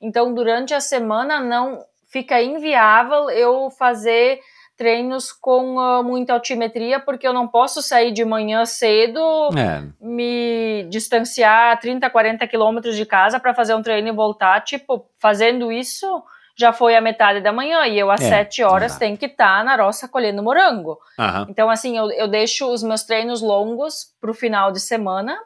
[0.00, 4.40] Então, durante a semana, não fica inviável eu fazer
[4.78, 9.20] treinos com uh, muita altimetria, porque eu não posso sair de manhã cedo,
[9.56, 9.82] é.
[10.00, 14.60] me distanciar 30, 40 quilômetros de casa para fazer um treino e voltar.
[14.60, 16.22] Tipo, fazendo isso,
[16.56, 19.00] já foi a metade da manhã e eu às é, sete horas exato.
[19.00, 20.98] tenho que estar tá na roça colhendo morango.
[21.18, 21.46] Uhum.
[21.48, 25.36] Então, assim, eu, eu deixo os meus treinos longos para o final de semana.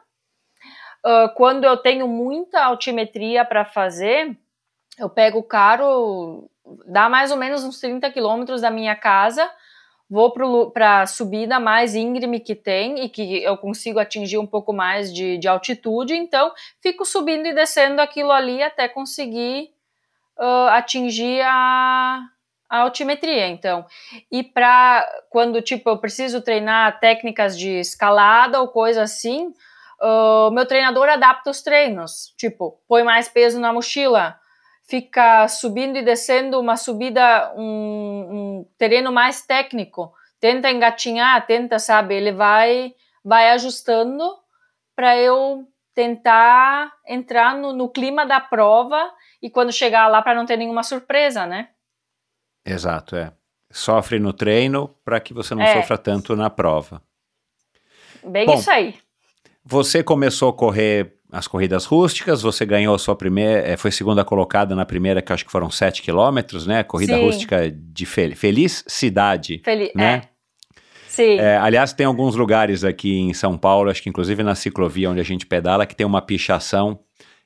[1.05, 4.37] Uh, quando eu tenho muita altimetria para fazer,
[4.97, 6.49] eu pego o carro,
[6.85, 9.49] dá mais ou menos uns 30 quilômetros da minha casa,
[10.09, 10.31] vou
[10.71, 15.13] para a subida mais íngreme que tem e que eu consigo atingir um pouco mais
[15.13, 16.51] de, de altitude, então
[16.81, 19.71] fico subindo e descendo aquilo ali até conseguir
[20.37, 22.23] uh, atingir a,
[22.69, 23.85] a altimetria, então.
[24.31, 29.53] E para quando tipo eu preciso treinar técnicas de escalada ou coisa assim,
[30.01, 34.39] uh, meu treinador adapta os treinos, tipo põe mais peso na mochila,
[34.87, 42.15] fica subindo e descendo uma subida, um, um terreno mais técnico, tenta engatinhar, tenta, sabe,
[42.15, 44.23] ele vai vai ajustando
[44.95, 50.45] para eu tentar entrar no, no clima da prova e quando chegar lá para não
[50.45, 51.69] ter nenhuma surpresa, né?
[52.65, 53.31] Exato, é.
[53.71, 55.73] Sofre no treino para que você não é.
[55.73, 57.01] sofra tanto na prova.
[58.23, 58.95] Bem Bom, isso aí.
[59.65, 64.23] Você começou a correr as corridas rústicas, você ganhou a sua primeira, eh, foi segunda
[64.23, 66.83] colocada na primeira, que acho que foram 7 quilômetros, né?
[66.83, 67.23] Corrida Sim.
[67.23, 70.21] rústica de Fel Feliz Cidade, Feli né?
[70.29, 70.33] é.
[71.07, 71.37] Sim.
[71.39, 75.19] É, aliás, tem alguns lugares aqui em São Paulo, acho que inclusive na ciclovia onde
[75.19, 76.99] a gente pedala, que tem uma pichação.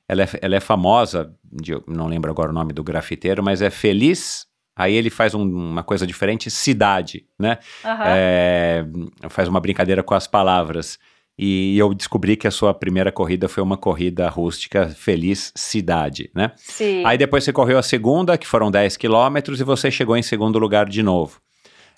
[0.08, 3.68] Ela é, ela é famosa, de- não lembro agora o nome do grafiteiro, mas é
[3.70, 4.46] Feliz.
[4.74, 7.58] Aí ele faz um- uma coisa diferente, cidade, né?
[7.84, 8.04] aham.
[8.06, 8.84] É,
[9.28, 10.98] faz uma brincadeira com as palavras.
[11.38, 16.50] E eu descobri que a sua primeira corrida foi uma corrida rústica Feliz Cidade, né?
[16.56, 17.04] Sim.
[17.06, 20.58] Aí depois você correu a segunda, que foram 10 quilômetros, e você chegou em segundo
[20.58, 21.40] lugar de novo.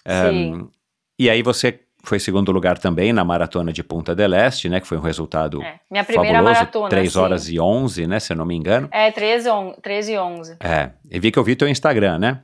[0.07, 0.69] Sim.
[1.19, 4.81] E aí você foi segundo lugar também na maratona de Punta del Este, né?
[4.81, 6.89] Que foi um resultado É, Minha primeira fabuloso, maratona.
[6.89, 7.19] 3 sim.
[7.19, 8.21] horas e 11, né?
[8.21, 8.89] Se eu não me engano.
[8.91, 10.57] É, 13, on, 13 e 11.
[10.61, 12.41] É, e vi que eu vi teu Instagram, né?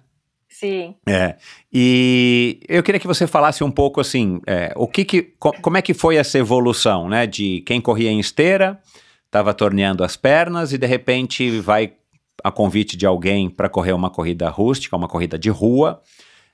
[0.59, 0.95] Sim.
[1.07, 1.37] É,
[1.71, 5.77] e eu queria que você falasse um pouco assim, é, o que que, co- como
[5.77, 7.27] é que foi essa evolução, né?
[7.27, 8.81] De quem corria em esteira,
[9.27, 11.93] estava torneando as pernas e de repente vai
[12.43, 16.01] a convite de alguém para correr uma corrida rústica, uma corrida de rua,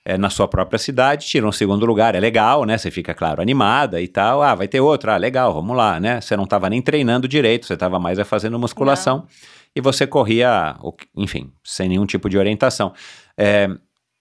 [0.05, 2.76] é, na sua própria cidade, tira um segundo lugar, é legal, né?
[2.78, 4.42] Você fica, claro, animada e tal.
[4.42, 6.20] Ah, vai ter outra, ah, legal, vamos lá, né?
[6.20, 9.28] Você não estava nem treinando direito, você estava mais é, fazendo musculação
[9.76, 10.76] e você corria,
[11.16, 12.92] enfim, sem nenhum tipo de orientação.
[13.38, 13.68] É,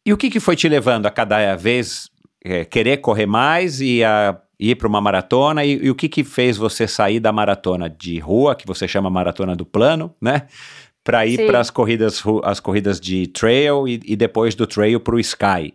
[0.05, 2.09] e o que, que foi te levando a cada vez
[2.43, 5.63] é, querer correr mais e a ir para uma maratona?
[5.63, 9.09] E, e o que, que fez você sair da maratona de rua, que você chama
[9.09, 10.47] maratona do plano, né?
[11.03, 15.15] Para ir para as corridas, as corridas de trail e, e depois do trail para
[15.15, 15.73] o sky?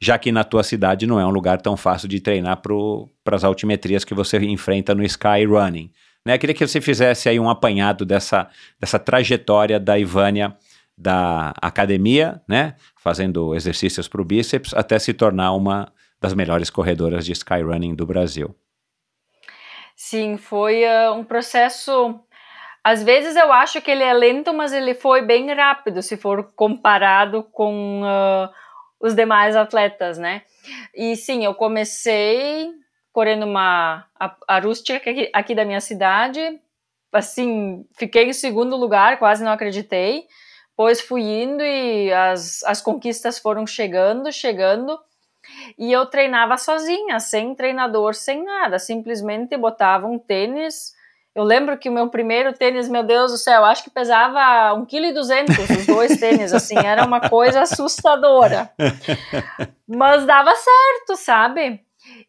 [0.00, 3.42] Já que na tua cidade não é um lugar tão fácil de treinar para as
[3.42, 5.90] altimetrias que você enfrenta no sky running.
[6.24, 6.38] Né?
[6.38, 8.48] Queria que você fizesse aí um apanhado dessa,
[8.78, 10.56] dessa trajetória da Ivânia
[10.98, 17.24] da academia, né, fazendo exercícios para o bíceps, até se tornar uma das melhores corredoras
[17.24, 18.54] de skyrunning do Brasil.
[19.94, 22.18] Sim, foi ah, um processo.
[22.82, 26.52] Às vezes eu acho que ele é lento, mas ele foi bem rápido se for
[26.56, 28.50] comparado com ah,
[29.00, 30.42] os demais atletas, né?
[30.92, 32.72] E sim, eu comecei
[33.12, 36.60] correndo uma a, a rústica aqui, aqui da minha cidade.
[37.12, 40.26] Assim, fiquei em segundo lugar, quase não acreditei.
[40.78, 44.96] Depois fui indo e as, as conquistas foram chegando, chegando.
[45.76, 48.78] E eu treinava sozinha, sem treinador, sem nada.
[48.78, 50.92] Simplesmente botava um tênis.
[51.34, 54.86] Eu lembro que o meu primeiro tênis, meu Deus do céu, acho que pesava 1,2
[54.86, 58.70] kg os dois tênis, assim, era uma coisa assustadora.
[59.84, 61.84] Mas dava certo, sabe?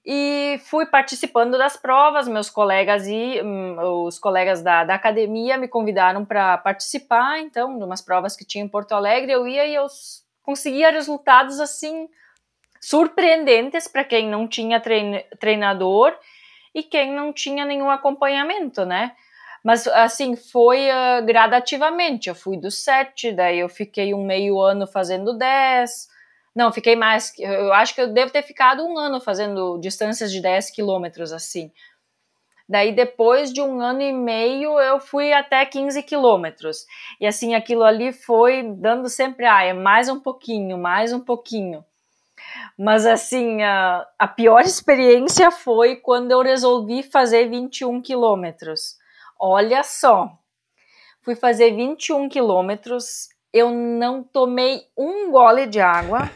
[0.05, 3.75] E fui participando das provas, meus colegas e hum,
[4.05, 8.63] os colegas da, da academia me convidaram para participar, então, de umas provas que tinha
[8.63, 9.85] em Porto Alegre, eu ia e eu
[10.41, 12.07] conseguia resultados assim
[12.81, 16.15] surpreendentes para quem não tinha trein- treinador
[16.73, 19.11] e quem não tinha nenhum acompanhamento, né?
[19.63, 22.29] Mas assim, foi ah, gradativamente.
[22.29, 26.07] Eu fui do 7, daí eu fiquei um meio ano fazendo 10.
[26.55, 27.33] Não, fiquei mais.
[27.37, 31.71] Eu acho que eu devo ter ficado um ano fazendo distâncias de 10 quilômetros, assim.
[32.69, 36.85] Daí, depois de um ano e meio, eu fui até 15 quilômetros.
[37.19, 41.83] E assim, aquilo ali foi dando sempre, ah, é mais um pouquinho, mais um pouquinho.
[42.77, 48.97] Mas assim, a, a pior experiência foi quando eu resolvi fazer 21 quilômetros.
[49.39, 50.31] Olha só,
[51.21, 56.29] fui fazer 21 quilômetros, eu não tomei um gole de água,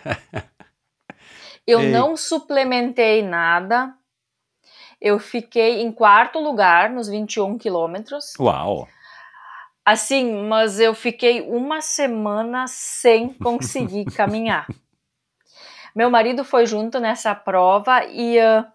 [1.65, 1.91] eu Ei.
[1.91, 3.93] não suplementei nada,
[4.99, 8.33] eu fiquei em quarto lugar nos 21 quilômetros.
[8.39, 8.87] Uau!
[9.85, 14.65] Assim, mas eu fiquei uma semana sem conseguir caminhar.
[15.93, 18.65] Meu marido foi junto nessa prova e ah,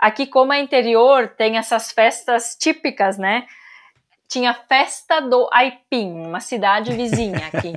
[0.00, 3.46] aqui, como é interior, tem essas festas típicas, né?
[4.34, 7.72] Tinha festa do Aipim, uma cidade vizinha aqui.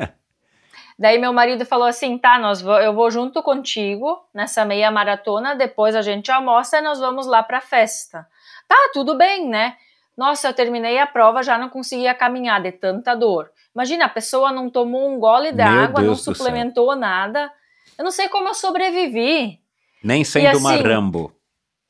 [0.98, 5.96] Daí meu marido falou assim, tá, nós eu vou junto contigo nessa meia maratona, depois
[5.96, 8.26] a gente almoça e nós vamos lá pra festa.
[8.68, 9.76] Tá, tudo bem, né?
[10.18, 13.52] Nossa, eu terminei a prova, já não conseguia caminhar de tanta dor.
[13.76, 16.34] Imagina, a pessoa não tomou um gole de água, não do céu.
[16.34, 17.52] suplementou nada.
[17.96, 19.60] Eu não sei como eu sobrevivi.
[20.04, 21.37] Nem sendo uma assim, Rambo.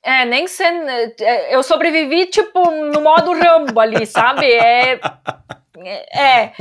[0.08, 0.90] É, nem sendo.
[0.90, 4.46] é, Eu sobrevivi, tipo, no modo Rambo ali, sabe?
[4.50, 4.98] É.
[6.16, 6.54] É.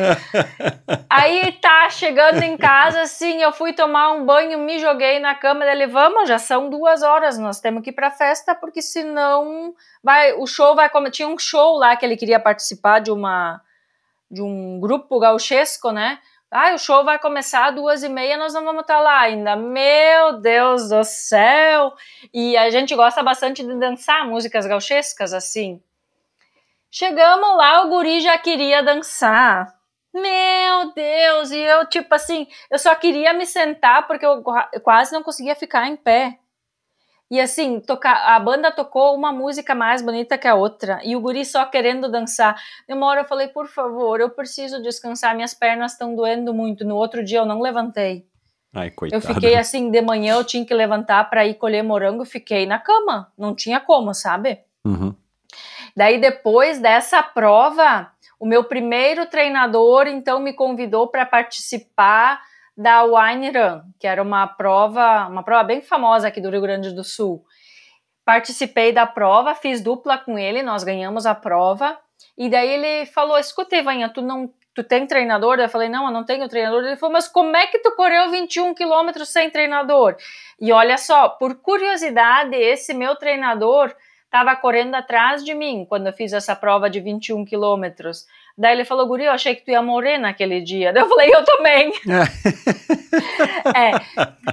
[1.09, 5.65] Aí tá, chegando em casa, assim, eu fui tomar um banho, me joguei na cama
[5.65, 9.73] dele, vamos, já são duas horas, nós temos que ir pra festa, porque senão
[10.03, 11.13] vai, o show vai começar.
[11.13, 13.61] Tinha um show lá que ele queria participar de uma
[14.29, 16.19] de um grupo gauchesco, né?
[16.51, 19.57] Ah, o show vai começar às duas e meia, nós não vamos estar lá ainda.
[19.57, 21.93] Meu Deus do céu!
[22.33, 25.83] E a gente gosta bastante de dançar músicas gauchescas, assim.
[26.91, 29.75] Chegamos lá, o guri já queria dançar.
[30.15, 34.43] Meu Deus, e eu, tipo assim, eu só queria me sentar porque eu
[34.83, 36.39] quase não conseguia ficar em pé.
[37.31, 41.21] E assim, tocar, a banda tocou uma música mais bonita que a outra, e o
[41.21, 42.57] guri só querendo dançar.
[42.89, 46.85] De uma hora eu falei, por favor, eu preciso descansar, minhas pernas estão doendo muito.
[46.85, 48.27] No outro dia eu não levantei.
[48.73, 52.67] Ai, eu fiquei assim, de manhã eu tinha que levantar para ir colher morango, fiquei
[52.67, 54.61] na cama, não tinha como, sabe?
[54.85, 55.15] Uhum.
[55.97, 62.41] Daí depois dessa prova, o meu primeiro treinador então me convidou para participar
[62.77, 66.95] da Wine Run, que era uma prova, uma prova bem famosa aqui do Rio Grande
[66.95, 67.45] do Sul.
[68.25, 71.99] Participei da prova, fiz dupla com ele, nós ganhamos a prova.
[72.37, 75.59] E daí ele falou: "Escuta, Ivanha, tu não tu tem treinador?
[75.59, 76.85] Eu falei, não, eu não tenho treinador.
[76.85, 80.17] Ele falou, mas como é que tu correu 21 quilômetros sem treinador?
[80.61, 86.13] E olha só, por curiosidade, esse meu treinador estava correndo atrás de mim quando eu
[86.13, 88.27] fiz essa prova de 21 quilômetros.
[88.59, 90.91] Daí ele falou, Guri, eu achei que tu ia morrer naquele dia.
[90.93, 91.93] Daí eu falei, eu também.
[93.77, 93.91] é.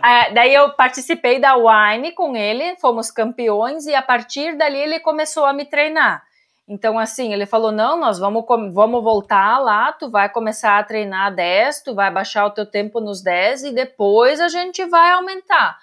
[0.06, 0.34] é.
[0.34, 5.46] Daí eu participei da Wine com ele, fomos campeões, e a partir dali ele começou
[5.46, 6.22] a me treinar.
[6.68, 11.34] Então, assim, ele falou: não, nós vamos, vamos voltar lá, tu vai começar a treinar
[11.34, 15.78] 10, tu vai baixar o teu tempo nos 10 e depois a gente vai aumentar.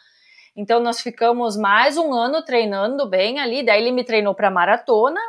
[0.57, 3.63] Então, nós ficamos mais um ano treinando bem ali.
[3.63, 5.21] Daí, ele me treinou para maratona,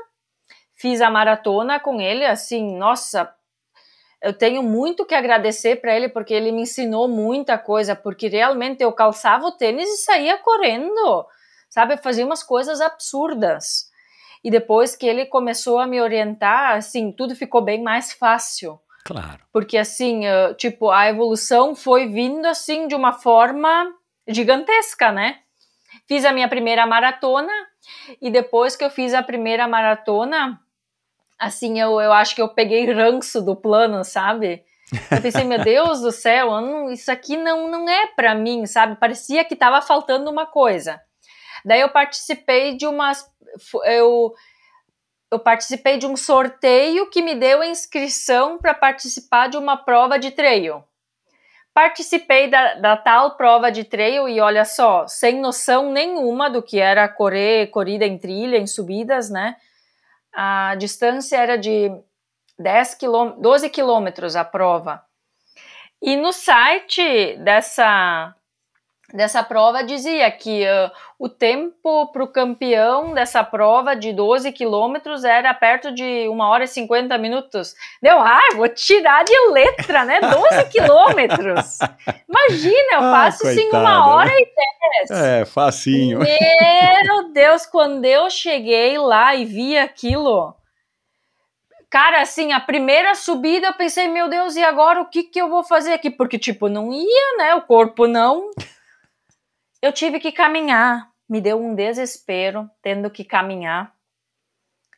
[0.81, 2.25] fiz a maratona com ele.
[2.25, 3.31] Assim, nossa,
[4.21, 7.95] eu tenho muito que agradecer para ele porque ele me ensinou muita coisa.
[7.95, 11.25] Porque realmente eu calçava o tênis e saía correndo,
[11.69, 11.97] sabe?
[11.97, 13.91] Fazia umas coisas absurdas.
[14.43, 18.79] E depois que ele começou a me orientar, assim, tudo ficou bem mais fácil.
[19.05, 19.39] Claro.
[19.53, 20.21] Porque assim,
[20.57, 23.93] tipo, a evolução foi vindo assim de uma forma
[24.27, 25.39] gigantesca, né?
[26.07, 27.51] Fiz a minha primeira maratona
[28.21, 30.59] e depois que eu fiz a primeira maratona,
[31.41, 34.63] assim, eu, eu acho que eu peguei ranço do plano, sabe?
[35.09, 38.95] Eu pensei, meu Deus do céu, não, isso aqui não, não é para mim, sabe?
[38.97, 41.01] Parecia que estava faltando uma coisa.
[41.65, 43.29] Daí eu participei de umas
[43.85, 44.33] eu,
[45.31, 50.19] eu participei de um sorteio que me deu a inscrição para participar de uma prova
[50.19, 50.83] de trail.
[51.73, 56.79] Participei da, da, tal prova de trail e olha só, sem noção nenhuma do que
[56.79, 59.55] era correr, corrida em trilha, em subidas, né?
[60.33, 61.91] A distância era de
[62.57, 65.03] 10 quilô, 12 quilômetros a prova.
[66.01, 68.35] E no site dessa
[69.13, 75.23] dessa prova dizia que uh, o tempo para o campeão dessa prova de 12 quilômetros
[75.23, 77.75] era perto de 1 hora e 50 minutos.
[78.01, 80.19] Deu, ah, vou tirar de letra, né?
[80.21, 81.79] 12 quilômetros.
[82.27, 85.11] Imagina, eu faço ah, isso em uma hora e dez.
[85.11, 86.19] É, facinho.
[86.19, 90.55] Meu Deus, quando eu cheguei lá e vi aquilo,
[91.89, 95.49] cara, assim, a primeira subida eu pensei, meu Deus, e agora o que que eu
[95.49, 96.09] vou fazer aqui?
[96.09, 97.55] Porque, tipo, não ia, né?
[97.55, 98.49] O corpo não.
[99.81, 103.93] Eu tive que caminhar, me deu um desespero tendo que caminhar.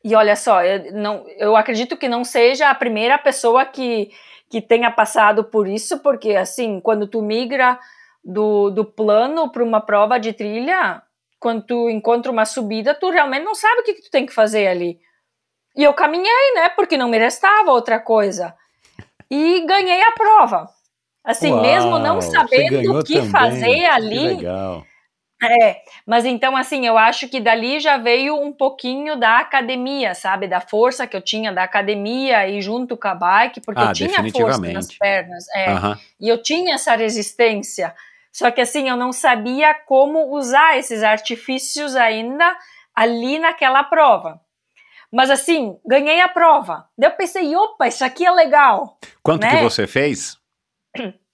[0.04, 4.12] E olha só, eu, não, eu acredito que não seja a primeira pessoa que,
[4.50, 7.80] que tenha passado por isso, porque assim, quando tu migra
[8.24, 11.02] do, do plano para uma prova de trilha,
[11.40, 14.34] quando tu encontra uma subida, tu realmente não sabe o que, que tu tem que
[14.34, 15.00] fazer ali.
[15.76, 16.70] E eu caminhei, né?
[16.70, 18.56] Porque não me restava outra coisa.
[19.30, 20.70] E ganhei a prova.
[21.24, 23.30] Assim, Uau, mesmo não sabendo o que também.
[23.30, 24.20] fazer ali.
[24.20, 24.86] Que legal.
[25.42, 30.48] É, mas então assim, eu acho que dali já veio um pouquinho da academia, sabe?
[30.48, 33.94] Da força que eu tinha da academia e junto com a bike, porque ah, eu
[33.94, 35.46] tinha força nas pernas.
[35.54, 35.68] É.
[36.20, 37.94] E eu tinha essa resistência.
[38.32, 42.58] Só que assim, eu não sabia como usar esses artifícios ainda
[42.96, 44.40] ali naquela prova.
[45.12, 46.88] Mas assim, ganhei a prova.
[46.98, 48.98] Daí eu pensei, opa, isso aqui é legal.
[49.22, 49.58] Quanto né?
[49.58, 50.38] que você fez?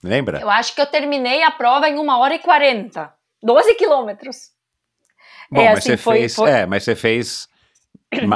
[0.04, 0.40] Lembra?
[0.40, 3.14] Eu acho que eu terminei a prova em uma hora e quarenta.
[3.44, 4.52] 12 quilômetros.
[5.52, 6.36] Bom, é, mas assim, você foi, fez.
[6.36, 6.50] Foi...
[6.50, 7.50] É, mas você fez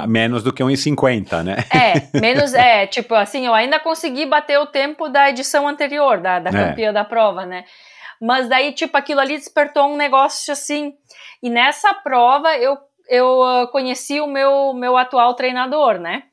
[0.07, 1.57] menos do que 1,50, né?
[1.73, 6.39] É, menos, é, tipo assim, eu ainda consegui bater o tempo da edição anterior, da,
[6.39, 6.69] da é.
[6.69, 7.65] campeã da prova, né?
[8.21, 10.93] Mas daí, tipo, aquilo ali despertou um negócio assim.
[11.41, 12.77] E nessa prova eu,
[13.09, 16.23] eu uh, conheci o meu, meu atual treinador, né?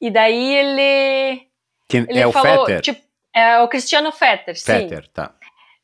[0.00, 1.48] E daí ele.
[1.88, 2.82] Quem, ele é o falou, Fetter?
[2.82, 3.07] Tipo,
[3.38, 4.66] é o Cristiano Fetter, sim.
[4.66, 5.32] Fetter, tá.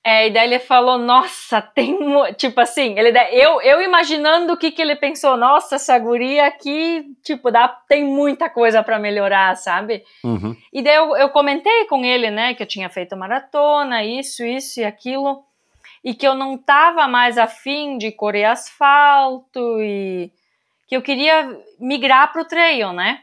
[0.06, 1.96] É, e daí ele falou, nossa, tem.
[2.36, 7.06] Tipo assim, ele, eu, eu imaginando o que, que ele pensou, nossa, essa guria aqui,
[7.22, 10.04] tipo, dá, tem muita coisa para melhorar, sabe?
[10.22, 10.54] Uhum.
[10.70, 14.80] E daí eu, eu comentei com ele, né, que eu tinha feito maratona, isso, isso
[14.80, 15.42] e aquilo,
[16.04, 20.30] e que eu não tava mais afim de correr asfalto e
[20.86, 23.22] que eu queria migrar pro trail, né?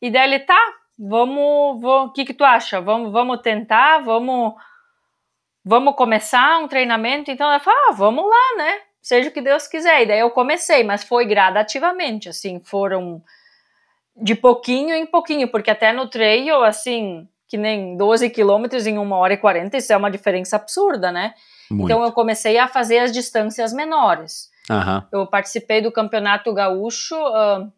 [0.00, 0.58] E daí ele, tá,
[1.00, 2.80] vamos, o que que tu acha?
[2.80, 4.52] Vamos, vamos tentar, vamos,
[5.64, 7.30] vamos começar um treinamento?
[7.30, 8.80] Então ela falou, ah, vamos lá, né?
[9.00, 10.02] Seja o que Deus quiser.
[10.02, 13.22] E daí eu comecei, mas foi gradativamente, assim, foram
[14.14, 19.12] de pouquinho em pouquinho, porque até no trail, assim, que nem 12 quilômetros em 1
[19.12, 21.32] hora e 40, isso é uma diferença absurda, né?
[21.70, 21.86] Muito.
[21.86, 24.50] Então eu comecei a fazer as distâncias menores.
[24.68, 25.02] Uhum.
[25.10, 27.16] Eu participei do campeonato gaúcho.
[27.16, 27.72] Uh,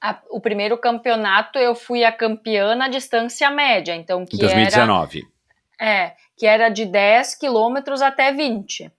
[0.00, 5.18] a, o primeiro campeonato eu fui a campeã na distância média, então que 2019.
[5.78, 8.92] era é que era de 10 quilômetros até 20.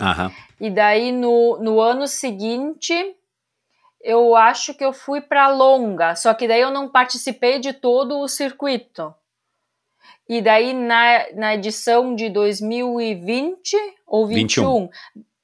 [0.00, 0.30] Uhum.
[0.60, 3.16] E daí no, no ano seguinte
[4.00, 8.18] eu acho que eu fui para longa, só que daí eu não participei de todo
[8.18, 9.14] o circuito.
[10.28, 13.76] E daí na, na edição de 2020
[14.06, 14.90] ou 21, 21,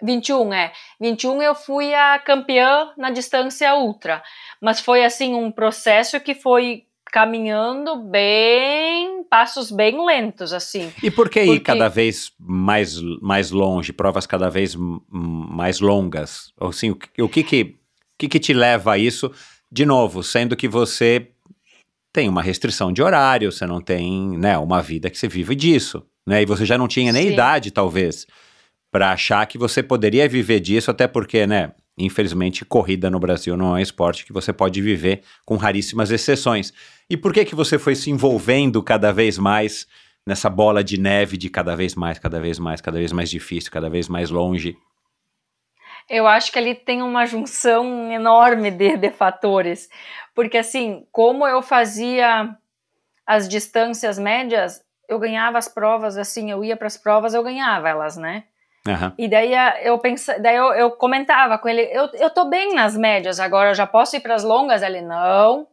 [0.03, 4.23] 21 é, 21 eu fui a campeã na distância ultra,
[4.61, 10.93] mas foi assim um processo que foi caminhando bem, passos bem lentos, assim.
[11.03, 14.77] E por que ir cada vez mais, mais longe, provas cada vez
[15.11, 16.53] mais longas?
[16.61, 17.79] Assim, o, o que que
[18.19, 19.31] que, que te leva a isso?
[19.71, 21.29] De novo, sendo que você
[22.13, 26.03] tem uma restrição de horário, você não tem né, uma vida que você vive disso.
[26.27, 26.43] Né?
[26.43, 27.33] E você já não tinha nem Sim.
[27.35, 28.27] idade, talvez,
[28.91, 31.73] para achar que você poderia viver disso, até porque, né?
[31.99, 36.73] Infelizmente, corrida no Brasil não é um esporte que você pode viver com raríssimas exceções.
[37.11, 39.87] E por que que você foi se envolvendo cada vez mais
[40.25, 43.73] nessa bola de neve de cada vez mais, cada vez mais, cada vez mais difícil,
[43.73, 44.77] cada vez mais longe?
[46.09, 49.89] Eu acho que ali tem uma junção enorme de, de fatores,
[50.35, 52.57] porque assim, como eu fazia
[53.27, 57.89] as distâncias médias, eu ganhava as provas, assim, eu ia para as provas, eu ganhava
[57.89, 58.45] elas, né?
[58.89, 59.13] Uhum.
[59.19, 59.53] E daí
[59.83, 63.71] eu pensa, daí eu, eu, comentava com ele, eu, eu tô bem nas médias, agora
[63.71, 64.83] eu já posso ir para as longas?
[64.83, 65.67] Ele, não,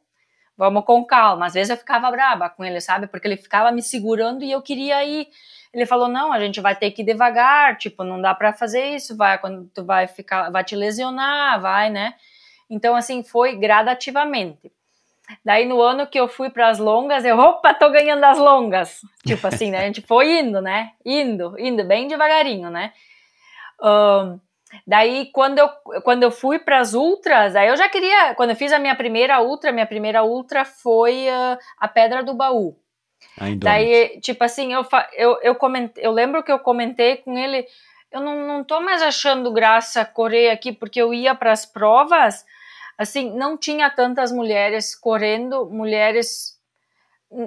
[0.57, 1.45] vamos com calma.
[1.45, 3.07] Às vezes eu ficava braba com ele, sabe?
[3.07, 5.29] Porque ele ficava me segurando e eu queria ir.
[5.73, 8.95] Ele falou: "Não, a gente vai ter que ir devagar, tipo, não dá para fazer
[8.95, 12.15] isso, vai quando tu vai ficar, vai te lesionar, vai, né?"
[12.69, 14.71] Então assim, foi gradativamente.
[15.43, 19.01] Daí no ano que eu fui para as longas, eu, opa, tô ganhando as longas.
[19.25, 19.79] Tipo assim, né?
[19.79, 20.91] A gente foi indo, né?
[21.05, 22.93] Indo, indo bem devagarinho, né?
[23.81, 24.39] Um,
[24.85, 25.69] daí quando eu,
[26.03, 28.95] quando eu fui para as ultras, aí eu já queria, quando eu fiz a minha
[28.95, 32.77] primeira ultra, minha primeira ultra foi uh, a Pedra do Baú.
[33.57, 37.65] Daí, tipo assim, eu, eu, eu, comentei, eu lembro que eu comentei com ele,
[38.11, 42.45] eu não, não tô mais achando graça correr aqui, porque eu ia para as provas,
[42.97, 46.59] assim, não tinha tantas mulheres correndo, mulheres.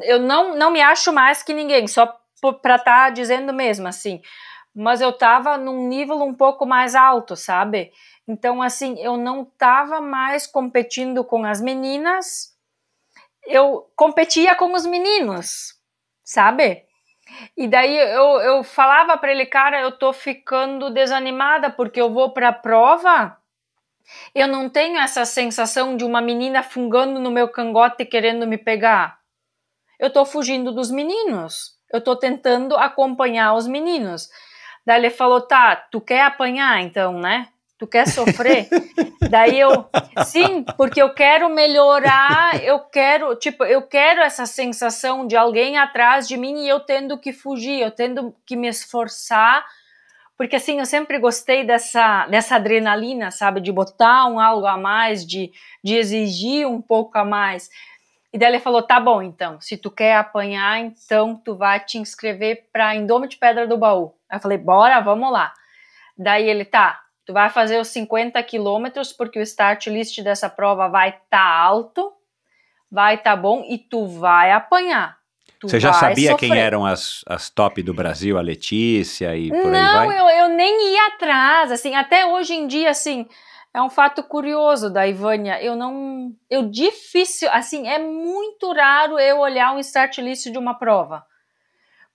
[0.02, 2.06] Eu não, não me acho mais que ninguém, só
[2.40, 4.20] para estar tá dizendo mesmo, assim.
[4.74, 7.92] Mas eu tava num nível um pouco mais alto, sabe?
[8.26, 12.54] Então, assim, eu não tava mais competindo com as meninas,
[13.46, 15.74] eu competia com os meninos,
[16.22, 16.84] sabe?
[17.56, 22.30] E daí eu, eu falava para ele, cara, eu tô ficando desanimada porque eu vou
[22.30, 23.36] para a prova,
[24.34, 29.18] eu não tenho essa sensação de uma menina fungando no meu cangote querendo me pegar.
[29.98, 31.76] Eu tô fugindo dos meninos.
[31.92, 34.28] Eu tô tentando acompanhar os meninos.
[34.86, 37.48] Daí ele falou: "Tá, tu quer apanhar então, né?
[37.78, 38.68] Tu quer sofrer?
[39.30, 39.88] Daí eu,
[40.24, 46.26] sim, porque eu quero melhorar, eu quero, tipo, eu quero essa sensação de alguém atrás
[46.26, 49.64] de mim e eu tendo que fugir, eu tendo que me esforçar,
[50.38, 55.26] porque assim, eu sempre gostei dessa, dessa adrenalina, sabe, de botar um algo a mais,
[55.26, 55.52] de,
[55.84, 57.68] de exigir um pouco a mais.
[58.32, 61.98] E daí ele falou: tá bom, então, se tu quer apanhar, então tu vai te
[61.98, 64.14] inscrever para Indômito de Pedra do Baú.
[64.30, 65.52] Aí eu falei: bora, vamos lá.
[66.16, 70.88] Daí ele, tá, Tu vai fazer os 50 quilômetros porque o start list dessa prova
[70.88, 72.10] vai estar tá alto,
[72.90, 75.17] vai estar tá bom e tu vai apanhar.
[75.60, 76.50] Tu Você já sabia sofrer.
[76.50, 80.20] quem eram as, as top do Brasil, a Letícia e por Não, aí vai?
[80.20, 83.26] eu, eu nem ia atrás, assim, até hoje em dia, assim,
[83.74, 89.40] é um fato curioso da Ivânia, eu não, eu difícil, assim, é muito raro eu
[89.40, 91.24] olhar um start list de uma prova,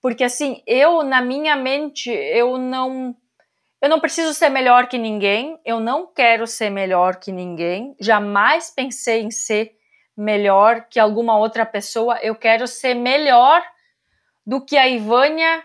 [0.02, 3.14] porque assim, eu, na minha mente, eu não,
[3.82, 8.70] eu não preciso ser melhor que ninguém, eu não quero ser melhor que ninguém, jamais
[8.70, 9.74] pensei em ser
[10.16, 13.64] melhor que alguma outra pessoa, eu quero ser melhor
[14.46, 15.64] do que a Ivânia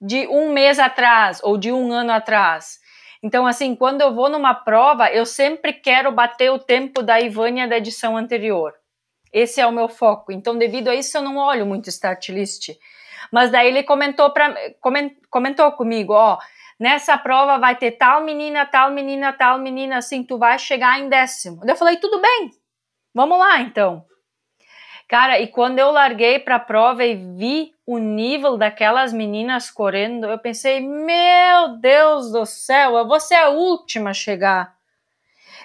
[0.00, 2.78] de um mês atrás ou de um ano atrás.
[3.22, 7.66] Então, assim, quando eu vou numa prova, eu sempre quero bater o tempo da Ivânia
[7.66, 8.74] da edição anterior.
[9.32, 10.30] Esse é o meu foco.
[10.30, 12.70] Então, devido a isso, eu não olho muito start list.
[13.32, 14.54] Mas daí ele comentou, pra,
[15.30, 16.38] comentou comigo, ó,
[16.78, 21.08] nessa prova vai ter tal menina, tal menina, tal menina, assim, tu vai chegar em
[21.08, 21.60] décimo.
[21.66, 22.50] Eu falei, tudo bem,
[23.16, 24.04] vamos lá então.
[25.08, 30.26] Cara, e quando eu larguei para a prova e vi o nível daquelas meninas correndo,
[30.26, 34.76] eu pensei, meu Deus do céu, eu vou ser a última a chegar.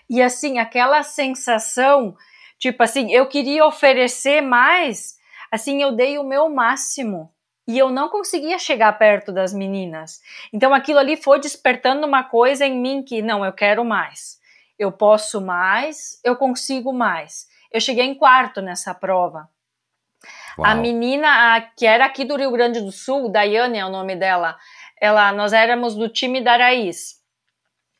[0.07, 2.15] E assim, aquela sensação,
[2.59, 5.17] tipo assim, eu queria oferecer mais,
[5.51, 7.33] assim, eu dei o meu máximo.
[7.67, 10.21] E eu não conseguia chegar perto das meninas.
[10.51, 14.40] Então aquilo ali foi despertando uma coisa em mim que, não, eu quero mais.
[14.81, 17.45] Eu posso mais, eu consigo mais.
[17.71, 19.47] Eu cheguei em quarto nessa prova.
[20.57, 20.67] Uau.
[20.67, 24.15] A menina a, que era aqui do Rio Grande do Sul, Daiane é o nome
[24.15, 24.57] dela,
[24.99, 27.21] ela, nós éramos do time da Raiz.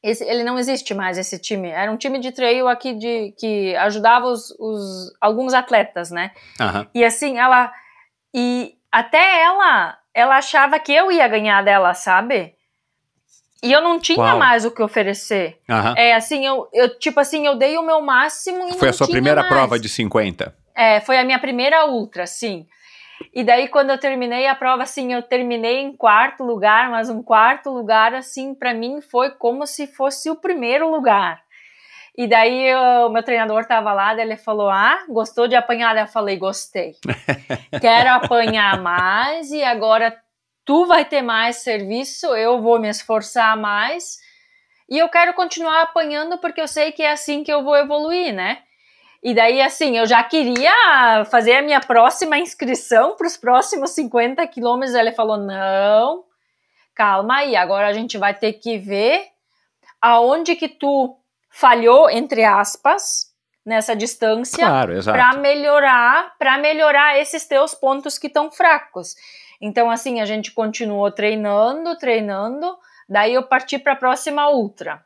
[0.01, 1.69] Esse, ele não existe mais esse time.
[1.69, 6.31] Era um time de trail aqui de que ajudava os, os alguns atletas, né?
[6.59, 6.87] Uhum.
[6.95, 7.71] E assim, ela
[8.33, 12.55] e até ela, ela achava que eu ia ganhar dela, sabe?
[13.63, 14.39] E eu não tinha Uau.
[14.39, 15.59] mais o que oferecer.
[15.69, 15.93] Uhum.
[15.95, 19.07] É assim, eu, eu tipo assim, eu dei o meu máximo e Foi a sua
[19.07, 19.53] primeira mais.
[19.53, 20.55] prova de 50?
[20.75, 22.65] É, foi a minha primeira ultra, sim.
[23.33, 27.21] E daí, quando eu terminei a prova, assim, eu terminei em quarto lugar, mas um
[27.21, 31.39] quarto lugar, assim, para mim foi como se fosse o primeiro lugar.
[32.17, 32.73] E daí
[33.05, 35.95] o meu treinador tava lá, daí ele falou: Ah, gostou de apanhar?
[35.97, 36.95] Eu falei: Gostei.
[37.79, 40.13] Quero apanhar mais e agora
[40.65, 44.17] tu vai ter mais serviço, eu vou me esforçar mais.
[44.89, 48.33] E eu quero continuar apanhando porque eu sei que é assim que eu vou evoluir,
[48.33, 48.61] né?
[49.23, 54.45] E daí, assim, eu já queria fazer a minha próxima inscrição para os próximos 50
[54.47, 54.95] quilômetros.
[54.95, 56.23] Ele falou: não,
[56.95, 59.27] calma aí, agora a gente vai ter que ver
[60.01, 61.15] aonde que tu
[61.51, 63.31] falhou, entre aspas,
[63.63, 69.15] nessa distância claro, para melhorar, para melhorar esses teus pontos que estão fracos.
[69.61, 72.75] Então, assim, a gente continuou treinando, treinando.
[73.07, 75.05] Daí eu parti para a próxima ultra,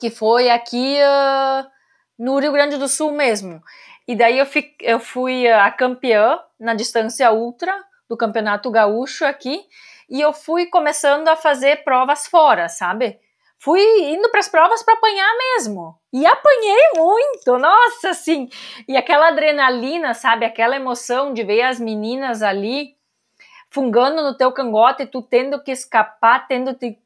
[0.00, 0.96] que foi aqui.
[1.02, 1.78] Uh,
[2.18, 3.62] no Rio Grande do Sul mesmo.
[4.06, 7.72] E daí eu, fi, eu fui a campeã na distância ultra
[8.08, 9.62] do Campeonato Gaúcho aqui,
[10.08, 13.20] e eu fui começando a fazer provas fora, sabe?
[13.58, 15.94] Fui indo para as provas para apanhar mesmo.
[16.10, 18.48] E apanhei muito, nossa, assim.
[18.88, 20.46] E aquela adrenalina, sabe?
[20.46, 22.96] Aquela emoção de ver as meninas ali
[23.70, 26.98] fungando no teu cangote, tu tendo que escapar, tendo que,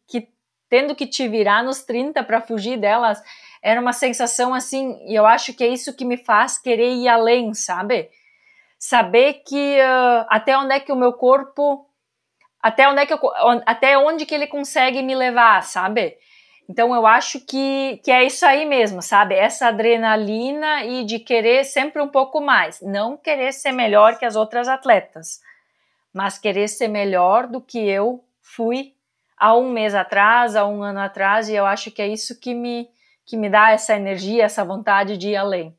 [0.69, 3.23] tendo que te virar nos 30 para fugir delas
[3.63, 7.07] era uma sensação assim, e eu acho que é isso que me faz querer ir
[7.07, 8.11] além, sabe?
[8.77, 11.87] Saber que uh, até onde é que o meu corpo,
[12.61, 13.21] até onde é que eu,
[13.65, 16.17] até onde que ele consegue me levar, sabe?
[16.69, 19.37] Então eu acho que, que é isso aí mesmo, sabe?
[19.37, 22.81] Essa adrenalina e de querer sempre um pouco mais.
[22.81, 25.41] Não querer ser melhor que as outras atletas,
[26.13, 28.95] mas querer ser melhor do que eu fui
[29.39, 32.55] há um mês atrás, há um ano atrás, e eu acho que é isso que
[32.55, 32.89] me,
[33.27, 35.75] que me dá essa energia, essa vontade de ir além.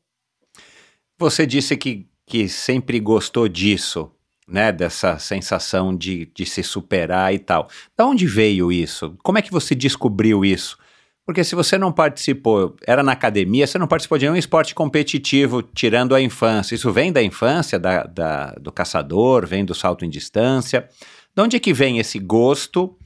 [1.18, 4.10] Você disse que, que sempre gostou disso,
[4.46, 4.70] né?
[4.72, 7.68] Dessa sensação de, de se superar e tal.
[7.96, 9.16] Da onde veio isso?
[9.22, 10.76] Como é que você descobriu isso?
[11.26, 15.62] Porque se você não participou, era na academia, você não participou de nenhum esporte competitivo,
[15.62, 16.74] tirando a infância.
[16.74, 20.86] Isso vem da infância, da, da, do caçador, vem do salto em distância.
[21.34, 22.96] De onde é que vem esse gosto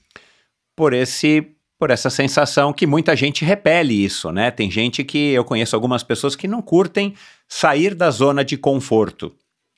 [0.77, 4.51] por esse por essa sensação que muita gente repele isso, né?
[4.51, 7.15] Tem gente que eu conheço algumas pessoas que não curtem
[7.49, 9.33] sair da zona de conforto,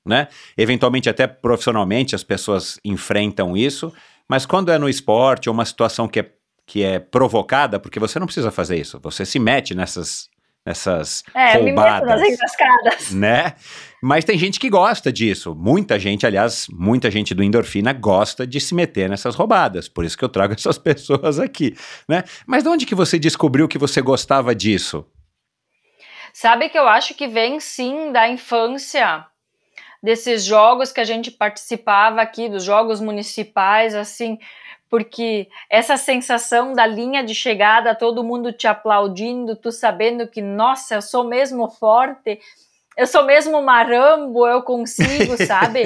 [0.07, 0.29] né?
[0.57, 3.93] Eventualmente até profissionalmente as pessoas enfrentam isso,
[4.27, 6.31] mas quando é no esporte ou uma situação que é,
[6.71, 10.31] que é provocada, porque você não precisa fazer isso, você se mete nessas
[10.65, 13.55] nessas é, roubadas, me né?
[14.01, 15.55] Mas tem gente que gosta disso.
[15.55, 19.89] Muita gente, aliás, muita gente do endorfina gosta de se meter nessas roubadas.
[19.89, 21.75] Por isso que eu trago essas pessoas aqui,
[22.07, 22.23] né?
[22.47, 25.05] Mas de onde que você descobriu que você gostava disso?
[26.33, 29.25] Sabe que eu acho que vem sim da infância,
[30.01, 34.39] desses jogos que a gente participava aqui, dos jogos municipais, assim,
[34.91, 40.97] porque essa sensação da linha de chegada, todo mundo te aplaudindo, tu sabendo que, nossa,
[40.97, 42.41] eu sou mesmo forte,
[42.97, 45.85] eu sou mesmo marambo, eu consigo, sabe?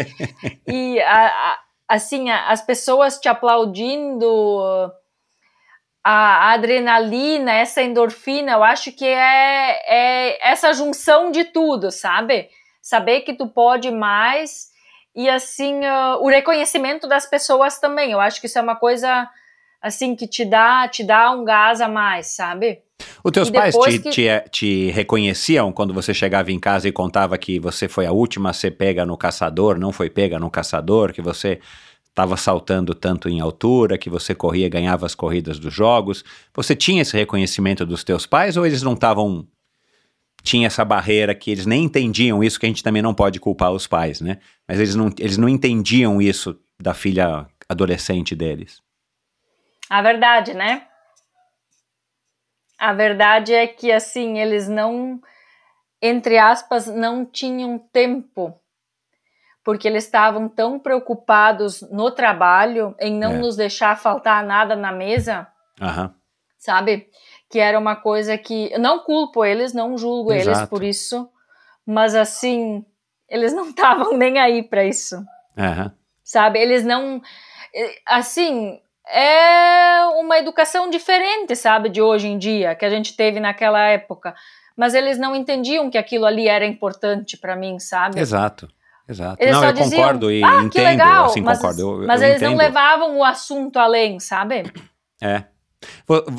[0.67, 4.91] e a, a, assim, a, as pessoas te aplaudindo,
[6.03, 12.49] a, adrenalina, essa endorfina, eu acho que é, é essa junção de tudo, sabe?
[12.81, 14.73] Saber que tu pode mais
[15.15, 18.13] e assim uh, o reconhecimento das pessoas também.
[18.13, 19.29] Eu acho que isso é uma coisa
[19.81, 22.83] assim que te dá te dá um gás a mais, sabe?
[23.23, 24.11] Os teus pais te, que...
[24.11, 28.51] te, te, reconheciam quando você chegava em casa e contava que você foi a última
[28.51, 31.61] a ser pega no caçador, não foi pega no caçador, que você
[32.09, 36.25] estava saltando tanto em altura, que você corria, ganhava as corridas dos jogos.
[36.55, 39.47] Você tinha esse reconhecimento dos teus pais ou eles não estavam
[40.45, 43.73] tinha essa barreira que eles nem entendiam isso, que a gente também não pode culpar
[43.73, 44.39] os pais, né?
[44.69, 48.83] Mas eles não, eles não entendiam isso da filha adolescente deles.
[49.89, 50.87] A verdade, né?
[52.79, 55.19] A verdade é que, assim, eles não,
[56.03, 58.61] entre aspas, não tinham tempo
[59.65, 63.39] porque eles estavam tão preocupados no trabalho, em não é.
[63.39, 65.47] nos deixar faltar nada na mesa,
[65.81, 66.11] uhum.
[66.59, 67.09] sabe?
[67.55, 68.77] Que era uma coisa que.
[68.79, 70.59] Não culpo eles, não julgo Exato.
[70.59, 71.29] eles por isso,
[71.87, 72.85] mas assim,
[73.29, 75.15] eles não estavam nem aí para isso.
[75.57, 75.89] Uhum.
[76.25, 76.59] Sabe?
[76.59, 77.23] Eles não.
[78.09, 83.81] Assim, é uma educação diferente, sabe, de hoje em dia, que a gente teve naquela
[83.83, 84.35] época.
[84.77, 88.19] Mas eles não entendiam que aquilo ali era importante para mim, sabe?
[88.19, 88.69] Exato.
[89.09, 89.41] Exato.
[89.41, 92.03] Eles não, eu diziam, concordo e ah, entendo, legal, assim, mas, concordo.
[92.03, 92.51] Eu, mas eu eles entendo.
[92.51, 94.65] não levavam o assunto além, sabe?
[95.23, 95.45] É.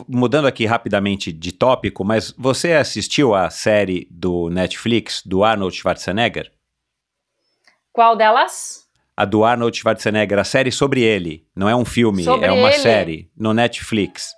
[0.07, 6.51] Mudando aqui rapidamente de tópico, mas você assistiu a série do Netflix do Arnold Schwarzenegger?
[7.91, 8.85] Qual delas?
[9.17, 11.47] A do Arnold Schwarzenegger, a série sobre ele.
[11.55, 12.79] Não é um filme, sobre é uma ele?
[12.79, 14.33] série no Netflix.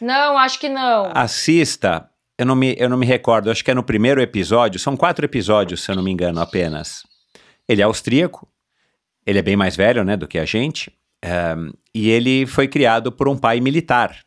[0.00, 1.10] Não, acho que não.
[1.14, 2.08] Assista.
[2.36, 4.80] Eu não, me, eu não me recordo, acho que é no primeiro episódio.
[4.80, 7.02] São quatro episódios, se eu não me engano, apenas.
[7.68, 8.48] Ele é austríaco,
[9.26, 10.90] ele é bem mais velho né, do que a gente,
[11.22, 14.18] um, e ele foi criado por um pai militar.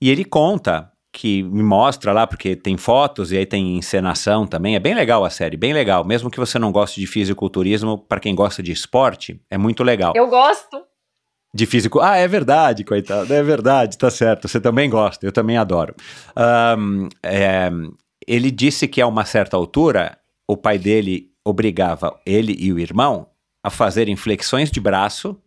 [0.00, 4.76] E ele conta que me mostra lá, porque tem fotos e aí tem encenação também.
[4.76, 6.04] É bem legal a série, bem legal.
[6.04, 10.12] Mesmo que você não goste de fisiculturismo, para quem gosta de esporte, é muito legal.
[10.14, 10.82] Eu gosto.
[11.54, 12.00] De físico.
[12.00, 13.32] Ah, é verdade, coitado.
[13.32, 14.46] É verdade, tá certo.
[14.46, 15.94] Você também gosta, eu também adoro.
[16.78, 17.70] Um, é,
[18.26, 23.28] ele disse que a uma certa altura, o pai dele obrigava ele e o irmão
[23.64, 25.40] a fazerem flexões de braço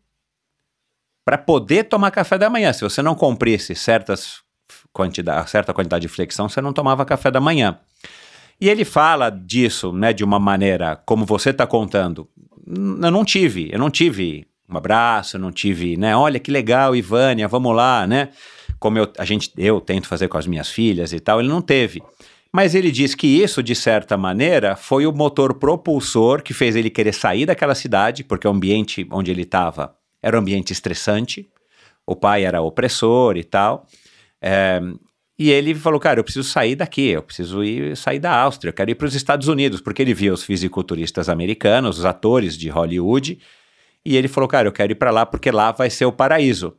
[1.30, 2.74] para poder tomar café da manhã.
[2.74, 4.42] Se você não cumprisse certas
[4.92, 7.78] quantidade, certa quantidade de flexão, você não tomava café da manhã.
[8.60, 12.28] E ele fala disso, né, de uma maneira como você está contando.
[12.66, 16.96] Eu não tive, eu não tive um abraço, eu não tive, né, olha que legal,
[16.96, 18.30] Ivânia, vamos lá, né?
[18.80, 21.62] Como eu, a gente, eu tento fazer com as minhas filhas e tal, ele não
[21.62, 22.02] teve.
[22.52, 26.90] Mas ele diz que isso, de certa maneira, foi o motor propulsor que fez ele
[26.90, 31.50] querer sair daquela cidade, porque o ambiente onde ele estava era um ambiente estressante,
[32.06, 33.86] o pai era opressor e tal.
[34.42, 34.82] É,
[35.38, 38.74] e ele falou, cara, eu preciso sair daqui, eu preciso ir sair da Áustria, eu
[38.74, 42.68] quero ir para os Estados Unidos, porque ele via os fisiculturistas americanos, os atores de
[42.70, 43.40] Hollywood,
[44.06, 46.76] e ele falou, cara, eu quero ir para lá porque lá vai ser o paraíso.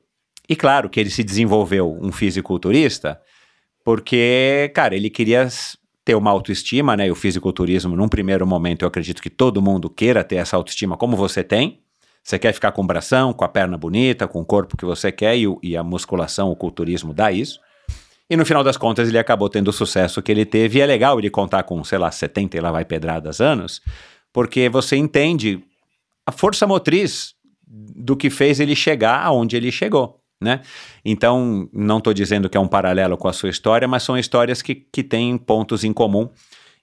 [0.48, 3.20] E claro que ele se desenvolveu um fisiculturista
[3.84, 5.48] porque, cara, ele queria
[6.04, 7.06] ter uma autoestima, né?
[7.06, 10.96] E o fisiculturismo, num primeiro momento, eu acredito que todo mundo queira ter essa autoestima
[10.96, 11.80] como você tem.
[12.30, 15.10] Você quer ficar com o bração, com a perna bonita, com o corpo que você
[15.10, 17.58] quer, e, e a musculação, o culturismo dá isso.
[18.30, 20.78] E no final das contas, ele acabou tendo o sucesso que ele teve.
[20.78, 23.82] E é legal ele contar com, sei lá, 70 e lá vai pedradas anos,
[24.32, 25.60] porque você entende
[26.24, 27.34] a força motriz
[27.66, 30.60] do que fez ele chegar aonde ele chegou né?
[31.04, 34.62] Então, não estou dizendo que é um paralelo com a sua história, mas são histórias
[34.62, 36.30] que, que têm pontos em comum.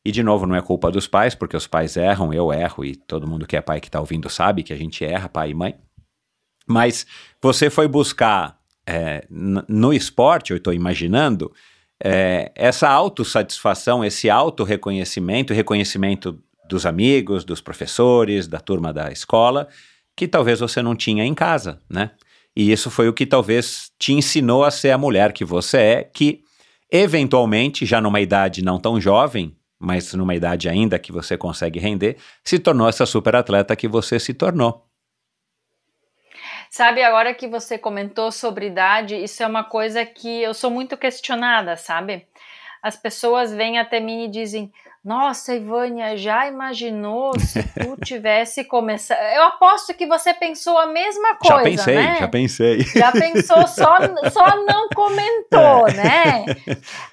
[0.08, 2.96] E, de novo, não é culpa dos pais, porque os pais erram, eu erro, e
[2.96, 5.54] todo mundo que é pai que está ouvindo sabe que a gente erra, pai e
[5.54, 5.76] mãe.
[6.66, 7.06] Mas
[7.42, 8.58] você foi buscar
[8.88, 11.52] é, no esporte, eu estou imaginando,
[12.02, 19.68] é, essa autossatisfação, esse auto-reconhecimento, reconhecimento dos amigos, dos professores, da turma da escola,
[20.16, 22.12] que talvez você não tinha em casa, né?
[22.56, 26.04] E isso foi o que talvez te ensinou a ser a mulher que você é,
[26.06, 26.44] que
[26.90, 32.18] eventualmente, já numa idade não tão jovem, mas numa idade ainda que você consegue render,
[32.44, 34.86] se tornou essa super atleta que você se tornou.
[36.70, 40.98] Sabe, agora que você comentou sobre idade, isso é uma coisa que eu sou muito
[40.98, 42.28] questionada, sabe?
[42.84, 44.72] As pessoas vêm até mim e dizem:
[45.04, 49.18] nossa, Ivânia, já imaginou se tu tivesse começado?
[49.36, 52.18] Eu aposto que você pensou a mesma coisa, Já pensei, né?
[52.20, 52.82] já pensei.
[52.82, 53.98] Já pensou, só,
[54.32, 55.94] só não comentou, é.
[55.94, 56.46] né?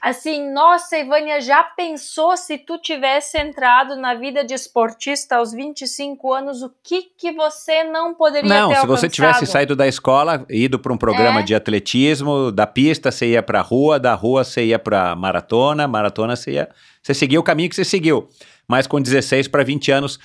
[0.01, 6.32] Assim, nossa, Ivânia, já pensou se tu tivesse entrado na vida de esportista aos 25
[6.32, 9.86] anos, o que que você não poderia não, ter Não, se você tivesse saído da
[9.86, 11.43] escola, ido para um programa é.
[11.43, 15.86] de atletismo, da pista você ia para a rua, da rua você ia para maratona,
[15.86, 16.69] maratona você ia
[17.05, 18.28] você seguiu o caminho que você seguiu.
[18.66, 20.18] Mas com 16 para 20 anos,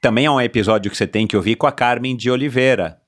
[0.00, 2.98] também é um episódio que você tem que ouvir com a Carmen de Oliveira,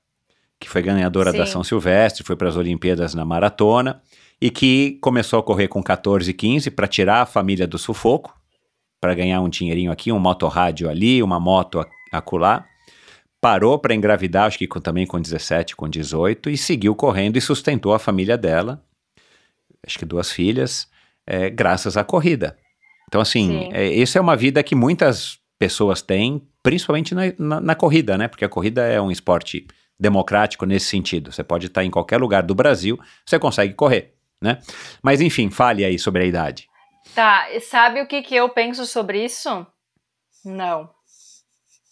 [0.59, 1.37] que foi ganhadora Sim.
[1.39, 4.01] da São Silvestre, foi para as Olimpíadas na maratona
[4.39, 8.39] e que começou a correr com 14 e 15 para tirar a família do sufoco,
[9.01, 12.65] para ganhar um dinheirinho aqui, um motorrádio ali, uma moto acolá.
[13.41, 17.41] Parou para engravidar, acho que com, também com 17, com 18, e seguiu correndo e
[17.41, 18.83] sustentou a família dela,
[19.85, 20.87] acho que duas filhas,
[21.25, 22.55] é, graças à corrida
[23.07, 27.75] Então, assim, é, essa é uma vida que muitas pessoas têm, principalmente na, na, na,
[27.75, 28.27] corrida, né?
[28.27, 29.65] Porque a corrida é um esporte
[29.99, 31.31] democrático nesse sentido.
[31.31, 34.59] Você pode estar em qualquer lugar do Brasil, você consegue correr, né?
[35.01, 36.69] Mas, enfim, fale aí sobre a idade.
[37.15, 39.65] Tá, sabe o que, que eu penso sobre isso?
[40.43, 40.89] Não.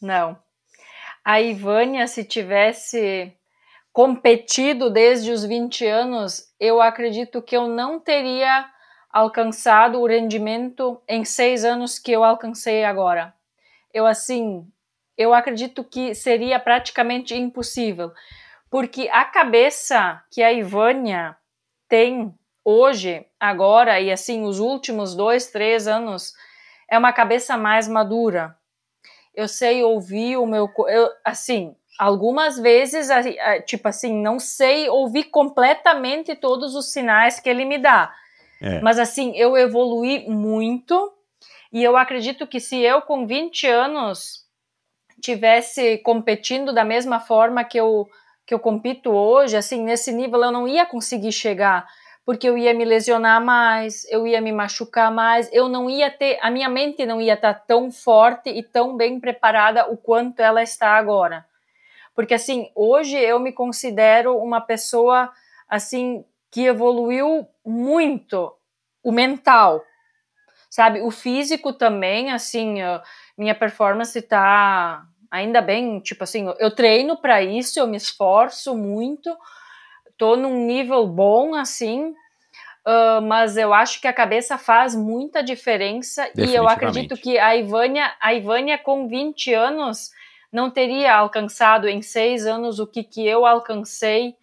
[0.01, 0.37] Não.
[1.23, 3.33] A Ivânia, se tivesse
[3.91, 8.69] competido desde os 20 anos, eu acredito que eu não teria
[9.15, 13.33] alcançado o rendimento em seis anos que eu alcancei agora.
[13.93, 14.67] Eu, assim,
[15.17, 18.11] eu acredito que seria praticamente impossível,
[18.69, 21.33] porque a cabeça que a Ivânia
[21.87, 26.33] tem hoje, agora e assim, os últimos dois, três anos,
[26.91, 28.53] é uma cabeça mais madura.
[29.33, 30.69] Eu sei ouvir o meu.
[30.89, 33.07] Eu, assim, algumas vezes,
[33.65, 38.13] tipo assim, não sei ouvir completamente todos os sinais que ele me dá
[38.65, 38.81] é.
[38.81, 41.13] Mas assim, eu evolui muito
[41.71, 44.43] e eu acredito que se eu com 20 anos
[45.21, 48.09] tivesse competindo da mesma forma que eu
[48.47, 51.87] que eu compito hoje, assim, nesse nível eu não ia conseguir chegar,
[52.23, 56.37] porque eu ia me lesionar mais, eu ia me machucar mais, eu não ia ter,
[56.43, 60.61] a minha mente não ia estar tão forte e tão bem preparada o quanto ela
[60.61, 61.43] está agora.
[62.13, 65.31] Porque assim, hoje eu me considero uma pessoa
[65.67, 66.23] assim
[66.55, 68.49] que evoluiu muito
[69.03, 69.83] o mental,
[70.69, 71.01] sabe?
[71.01, 72.77] O físico também, assim,
[73.37, 79.37] minha performance tá ainda bem, tipo assim, eu treino para isso, eu me esforço muito,
[80.17, 82.11] tô num nível bom, assim,
[82.87, 87.53] uh, mas eu acho que a cabeça faz muita diferença e eu acredito que a
[87.57, 90.09] Ivânia, a Ivânia com 20 anos
[90.53, 94.37] não teria alcançado em seis anos o que, que eu alcancei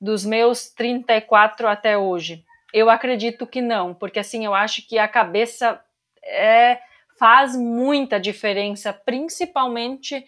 [0.00, 2.44] dos meus 34 até hoje?
[2.72, 5.80] Eu acredito que não, porque assim eu acho que a cabeça
[6.24, 6.78] é,
[7.18, 10.24] faz muita diferença, principalmente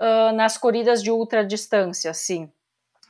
[0.00, 2.50] uh, nas corridas de ultra distância, assim.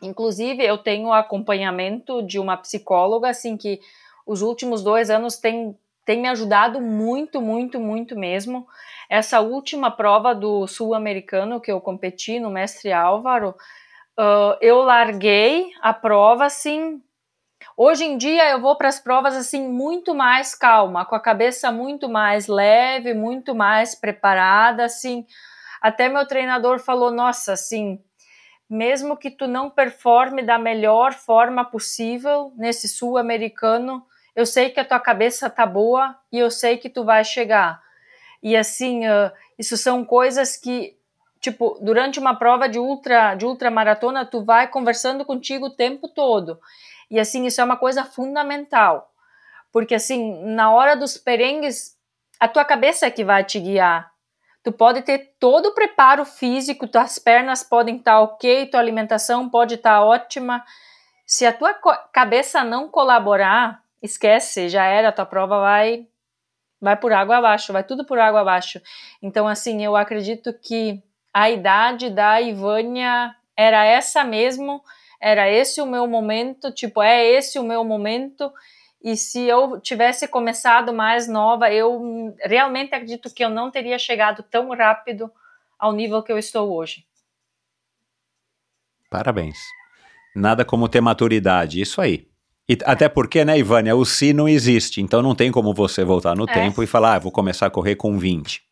[0.00, 3.80] Inclusive, eu tenho acompanhamento de uma psicóloga, assim, que
[4.26, 8.66] os últimos dois anos tem, tem me ajudado muito, muito, muito mesmo.
[9.10, 13.54] Essa última prova do sul-americano que eu competi no Mestre Álvaro,
[14.18, 17.00] Uh, eu larguei a prova assim.
[17.76, 21.70] Hoje em dia eu vou para as provas assim muito mais calma, com a cabeça
[21.70, 25.24] muito mais leve, muito mais preparada, assim.
[25.80, 28.02] Até meu treinador falou: "Nossa, assim,
[28.68, 34.04] mesmo que tu não performe da melhor forma possível nesse sul-americano,
[34.36, 37.80] eu sei que a tua cabeça tá boa e eu sei que tu vai chegar".
[38.42, 40.97] E assim, uh, isso são coisas que
[41.40, 46.60] tipo, durante uma prova de ultra de ultramaratona, tu vai conversando contigo o tempo todo.
[47.10, 49.12] E assim, isso é uma coisa fundamental.
[49.72, 51.96] Porque assim, na hora dos perengues,
[52.38, 54.10] a tua cabeça é que vai te guiar.
[54.62, 59.48] Tu pode ter todo o preparo físico, tuas pernas podem estar tá ok, tua alimentação
[59.48, 60.64] pode estar tá ótima.
[61.26, 61.74] Se a tua
[62.12, 66.06] cabeça não colaborar, esquece, já era, a tua prova vai
[66.80, 68.80] vai por água abaixo, vai tudo por água abaixo.
[69.22, 71.02] Então assim, eu acredito que
[71.38, 74.82] a idade da Ivânia era essa mesmo,
[75.20, 78.52] era esse o meu momento, tipo, é esse o meu momento.
[79.00, 84.42] E se eu tivesse começado mais nova, eu realmente acredito que eu não teria chegado
[84.42, 85.30] tão rápido
[85.78, 87.06] ao nível que eu estou hoje.
[89.08, 89.58] Parabéns.
[90.34, 92.26] Nada como ter maturidade, isso aí.
[92.68, 96.34] E, até porque, né, Ivânia, o si não existe, então não tem como você voltar
[96.34, 96.52] no é.
[96.52, 98.67] tempo e falar, ah, vou começar a correr com 20.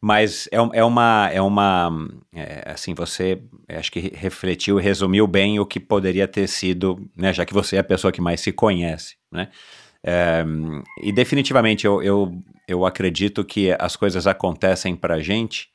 [0.00, 1.28] Mas é, é uma.
[1.32, 1.90] É uma
[2.32, 7.32] é, assim, você acho que refletiu e resumiu bem o que poderia ter sido, né?
[7.32, 9.48] Já que você é a pessoa que mais se conhece, né?
[10.04, 10.44] É,
[11.02, 12.32] e definitivamente eu, eu,
[12.68, 15.68] eu acredito que as coisas acontecem pra gente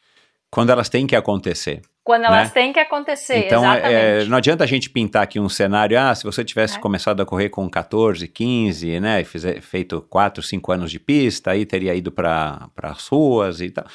[0.50, 1.82] quando elas têm que acontecer.
[2.04, 2.54] Quando elas né?
[2.54, 6.26] têm que acontecer, então, é, não adianta a gente pintar aqui um cenário, ah, se
[6.26, 6.80] você tivesse é.
[6.82, 11.52] começado a correr com 14, 15, né, e fizer, feito 4, 5 anos de pista,
[11.52, 13.86] aí teria ido para as ruas e tal.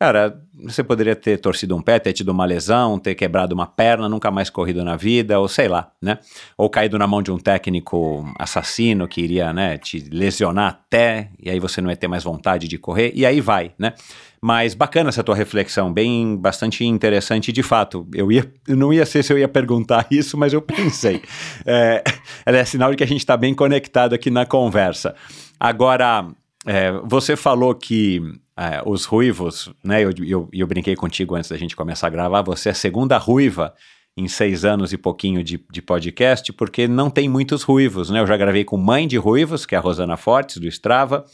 [0.00, 4.08] Cara, você poderia ter torcido um pé, ter tido uma lesão, ter quebrado uma perna,
[4.08, 6.18] nunca mais corrido na vida, ou sei lá, né?
[6.56, 11.50] Ou caído na mão de um técnico assassino que iria, né, te lesionar até, e
[11.50, 13.92] aí você não ia ter mais vontade de correr, e aí vai, né?
[14.40, 18.06] Mas bacana essa tua reflexão, bem, bastante interessante de fato.
[18.14, 21.20] Eu ia, eu não ia ser se eu ia perguntar isso, mas eu pensei.
[21.66, 22.04] é,
[22.46, 25.16] é sinal de que a gente está bem conectado aqui na conversa.
[25.58, 26.24] Agora,
[26.70, 28.20] é, você falou que
[28.54, 30.04] é, os ruivos, né?
[30.04, 32.42] Eu, eu, eu brinquei contigo antes da gente começar a gravar.
[32.42, 33.72] Você é a segunda ruiva
[34.14, 38.20] em seis anos e pouquinho de, de podcast, porque não tem muitos ruivos, né?
[38.20, 41.24] Eu já gravei com mãe de ruivos, que é a Rosana Fortes, do Strava,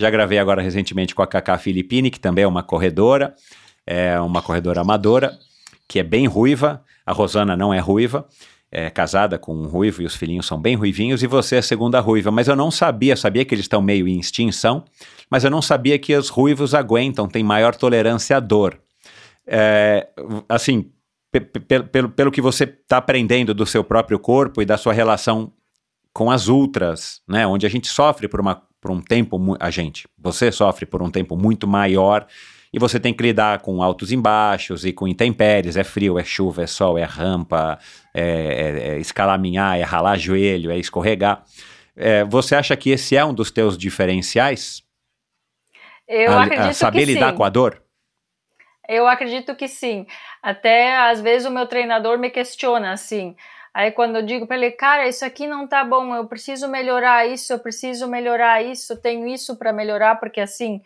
[0.00, 3.34] Já gravei agora recentemente com a Cacá Filippini, que também é uma corredora,
[3.86, 5.36] é uma corredora amadora,
[5.86, 6.82] que é bem ruiva.
[7.04, 8.26] A Rosana não é ruiva,
[8.70, 11.62] é casada com um ruivo e os filhinhos são bem ruivinhos, e você é a
[11.62, 12.30] segunda ruiva.
[12.30, 14.84] Mas eu não sabia, sabia que eles estão meio em extinção,
[15.30, 18.78] mas eu não sabia que os ruivos aguentam, têm maior tolerância à dor.
[19.46, 20.08] É,
[20.48, 20.90] assim,
[21.90, 25.52] pelo, pelo que você está aprendendo do seu próprio corpo e da sua relação
[26.12, 30.06] com as ultras, né, onde a gente sofre por, uma, por um tempo, a gente,
[30.18, 32.26] você sofre por um tempo muito maior
[32.72, 36.24] e você tem que lidar com altos e baixos e com intempéries, é frio, é
[36.24, 37.78] chuva, é sol, é rampa,
[38.18, 41.44] é, é, é escalaminhar, é ralar joelho, é escorregar.
[41.96, 44.82] É, você acha que esse é um dos teus diferenciais?
[46.06, 47.36] Eu a, acredito a saber que lidar sim.
[47.36, 47.82] com a dor?
[48.88, 50.06] Eu acredito que sim.
[50.42, 53.36] Até às vezes o meu treinador me questiona assim.
[53.74, 57.26] Aí quando eu digo para ele, cara, isso aqui não tá bom, eu preciso melhorar
[57.26, 60.80] isso, eu preciso melhorar isso, tenho isso para melhorar, porque assim,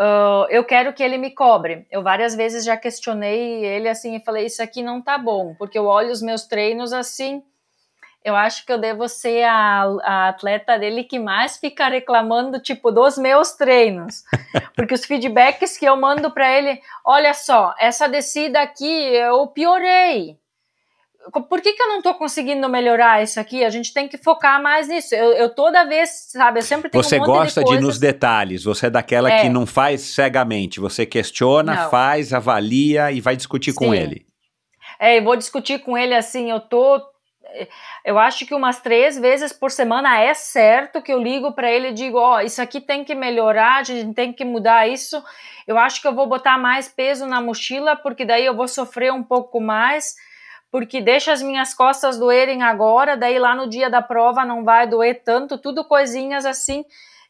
[0.00, 1.86] uh, eu quero que ele me cobre.
[1.90, 5.78] Eu várias vezes já questionei ele assim e falei, isso aqui não tá bom, porque
[5.78, 7.42] eu olho os meus treinos assim,
[8.24, 12.92] eu acho que eu devo ser a, a, atleta dele que mais fica reclamando, tipo,
[12.92, 14.22] dos meus treinos.
[14.76, 20.38] Porque os feedbacks que eu mando para ele, olha só, essa descida aqui eu piorei
[21.30, 23.64] por que, que eu não estou conseguindo melhorar isso aqui?
[23.64, 25.14] A gente tem que focar mais nisso.
[25.14, 28.64] Eu, eu toda vez, sabe, eu sempre tenho Você um gosta de, de nos detalhes,
[28.64, 29.42] você é daquela é.
[29.42, 31.90] que não faz cegamente, você questiona, não.
[31.90, 33.78] faz, avalia e vai discutir Sim.
[33.78, 34.26] com ele.
[34.98, 37.00] É, eu vou discutir com ele assim, eu tô
[38.04, 41.88] eu acho que umas três vezes por semana é certo que eu ligo para ele
[41.88, 45.22] e digo, ó, oh, isso aqui tem que melhorar, a gente tem que mudar isso.
[45.66, 49.12] Eu acho que eu vou botar mais peso na mochila porque daí eu vou sofrer
[49.12, 50.14] um pouco mais
[50.72, 54.86] porque deixa as minhas costas doerem agora, daí lá no dia da prova não vai
[54.86, 56.82] doer tanto, tudo coisinhas assim,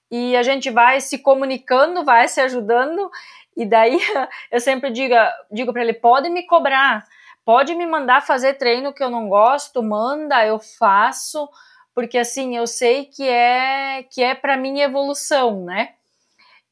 [0.09, 3.11] e a gente vai se comunicando, vai se ajudando,
[3.57, 3.99] e daí
[4.49, 5.17] eu sempre digo,
[5.51, 7.05] digo para ele, pode me cobrar,
[7.45, 11.49] pode me mandar fazer treino que eu não gosto, manda, eu faço,
[11.93, 15.95] porque assim, eu sei que é que é para minha evolução, né?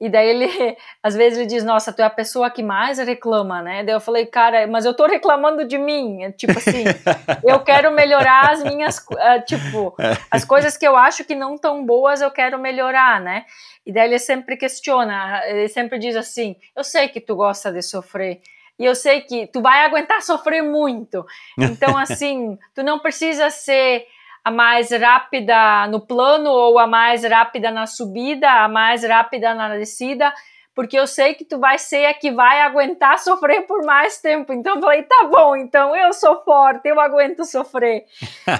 [0.00, 0.48] E daí ele,
[1.02, 3.84] às vezes ele diz, nossa, tu é a pessoa que mais reclama, né?
[3.84, 6.22] Daí eu falei, cara, mas eu tô reclamando de mim.
[6.22, 6.84] É tipo assim,
[7.44, 9.94] eu quero melhorar as minhas, uh, tipo,
[10.30, 13.44] as coisas que eu acho que não tão boas, eu quero melhorar, né?
[13.84, 17.82] E daí ele sempre questiona, ele sempre diz assim, eu sei que tu gosta de
[17.82, 18.40] sofrer.
[18.78, 21.26] E eu sei que tu vai aguentar sofrer muito.
[21.58, 24.06] Então, assim, tu não precisa ser
[24.44, 29.76] a mais rápida no plano ou a mais rápida na subida, a mais rápida na
[29.76, 30.32] descida,
[30.74, 34.52] porque eu sei que tu vai ser a que vai aguentar sofrer por mais tempo.
[34.52, 38.04] Então eu falei, tá bom, então eu sou forte, eu aguento sofrer.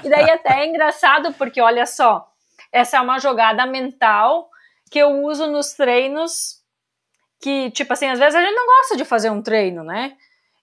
[0.03, 2.27] e daí até é engraçado, porque olha só,
[2.71, 4.49] essa é uma jogada mental
[4.89, 6.61] que eu uso nos treinos
[7.41, 10.15] que, tipo assim, às vezes a gente não gosta de fazer um treino, né?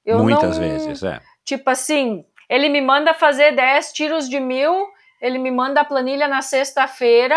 [0.07, 1.21] Eu Muitas não, vezes, é.
[1.45, 4.87] Tipo assim, ele me manda fazer 10 tiros de mil
[5.21, 7.37] ele me manda a planilha na sexta-feira,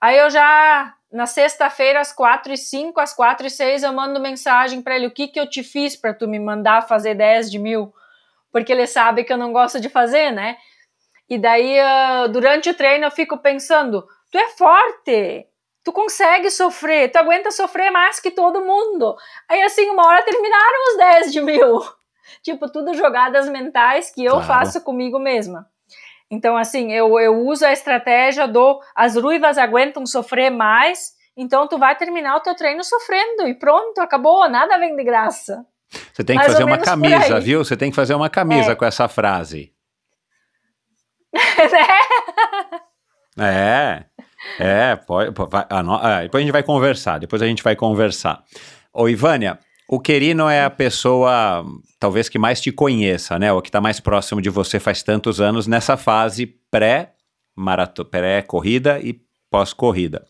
[0.00, 4.20] aí eu já, na sexta-feira, às quatro e cinco, às quatro e seis, eu mando
[4.20, 7.50] mensagem para ele, o que que eu te fiz para tu me mandar fazer 10
[7.50, 7.92] de mil?
[8.52, 10.56] Porque ele sabe que eu não gosto de fazer, né?
[11.28, 15.46] E daí, uh, durante o treino, eu fico pensando, tu é forte,
[15.82, 19.16] tu consegue sofrer, tu aguenta sofrer mais que todo mundo.
[19.48, 21.80] Aí, assim, uma hora terminaram os 10 de mil.
[22.42, 24.46] Tipo, tudo jogadas mentais que eu claro.
[24.46, 25.68] faço comigo mesma.
[26.30, 31.78] Então, assim, eu, eu uso a estratégia do as ruivas aguentam sofrer mais, então tu
[31.78, 35.64] vai terminar o teu treino sofrendo e pronto, acabou, nada vem de graça.
[36.12, 37.64] Você tem que mais fazer uma camisa, viu?
[37.64, 38.74] Você tem que fazer uma camisa é.
[38.74, 39.72] com essa frase.
[43.38, 44.04] é.
[44.58, 47.76] É, pode, vai, ah, não, ah, depois a gente vai conversar, depois a gente vai
[47.76, 48.42] conversar.
[48.92, 49.58] Ô, Ivânia,
[49.88, 51.64] o Querino é a pessoa,
[52.00, 53.52] talvez, que mais te conheça, né?
[53.52, 58.04] Ou que está mais próximo de você faz tantos anos nessa fase pré-corrida
[58.94, 60.24] pré e pós-corrida.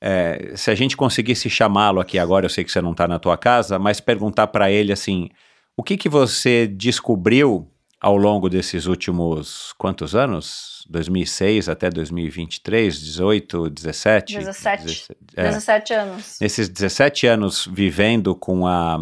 [0.00, 3.18] É, se a gente conseguisse chamá-lo aqui agora, eu sei que você não está na
[3.18, 5.30] tua casa, mas perguntar para ele assim,
[5.76, 7.70] o que que você descobriu
[8.04, 10.84] ao longo desses últimos quantos anos?
[10.90, 14.36] 2006 até 2023, 18, 17?
[14.36, 14.84] 17.
[14.84, 15.44] 17, é.
[15.44, 16.38] 17 anos.
[16.38, 18.98] Nesses 17 anos vivendo com a,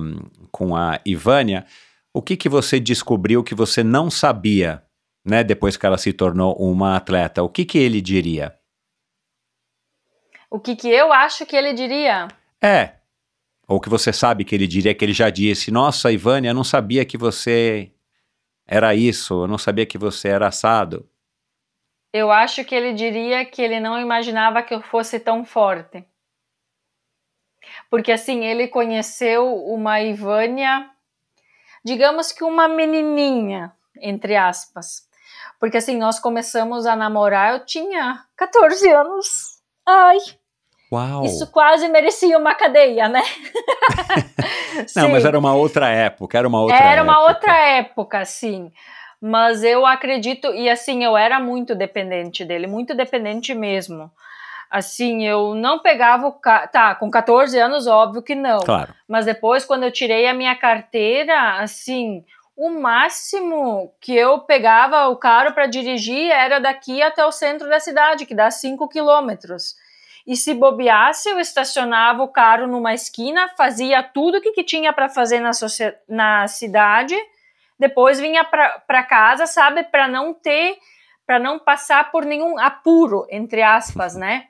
[0.53, 1.67] com a Ivânia,
[2.15, 4.85] o que, que você descobriu que você não sabia,
[5.25, 7.43] né, depois que ela se tornou uma atleta?
[7.43, 8.55] O que, que ele diria?
[10.49, 12.29] O que, que eu acho que ele diria?
[12.63, 12.93] É.
[13.67, 16.63] Ou que você sabe que ele diria, que ele já disse: Nossa, Ivânia, eu não
[16.63, 17.92] sabia que você
[18.73, 21.07] era isso, eu não sabia que você era assado.
[22.11, 26.03] Eu acho que ele diria que ele não imaginava que eu fosse tão forte.
[27.91, 30.89] Porque assim, ele conheceu uma Ivânia,
[31.85, 35.07] digamos que uma menininha, entre aspas.
[35.61, 39.63] Porque assim, nós começamos a namorar, eu tinha 14 anos.
[39.85, 40.17] Ai,
[40.93, 41.25] Uau!
[41.25, 43.23] isso quase merecia uma cadeia, né?
[44.95, 47.29] Não, mas era uma outra época, era uma outra Era uma época.
[47.29, 48.71] outra época, sim.
[49.21, 54.11] Mas eu acredito, e assim, eu era muito dependente dele, muito dependente mesmo.
[54.69, 56.69] Assim, eu não pegava o carro.
[56.73, 58.61] Tá, com 14 anos, óbvio que não.
[58.61, 58.93] Claro.
[59.07, 62.25] Mas depois, quando eu tirei a minha carteira, assim,
[62.57, 67.79] o máximo que eu pegava o carro para dirigir era daqui até o centro da
[67.79, 69.75] cidade, que dá 5 quilômetros.
[70.27, 74.93] E se bobeasse, eu estacionava o carro numa esquina, fazia tudo o que, que tinha
[74.93, 75.51] para fazer na,
[76.09, 77.17] na cidade,
[77.79, 80.79] depois vinha para casa, sabe, para não ter,
[81.27, 84.49] para não passar por nenhum apuro, entre aspas, né?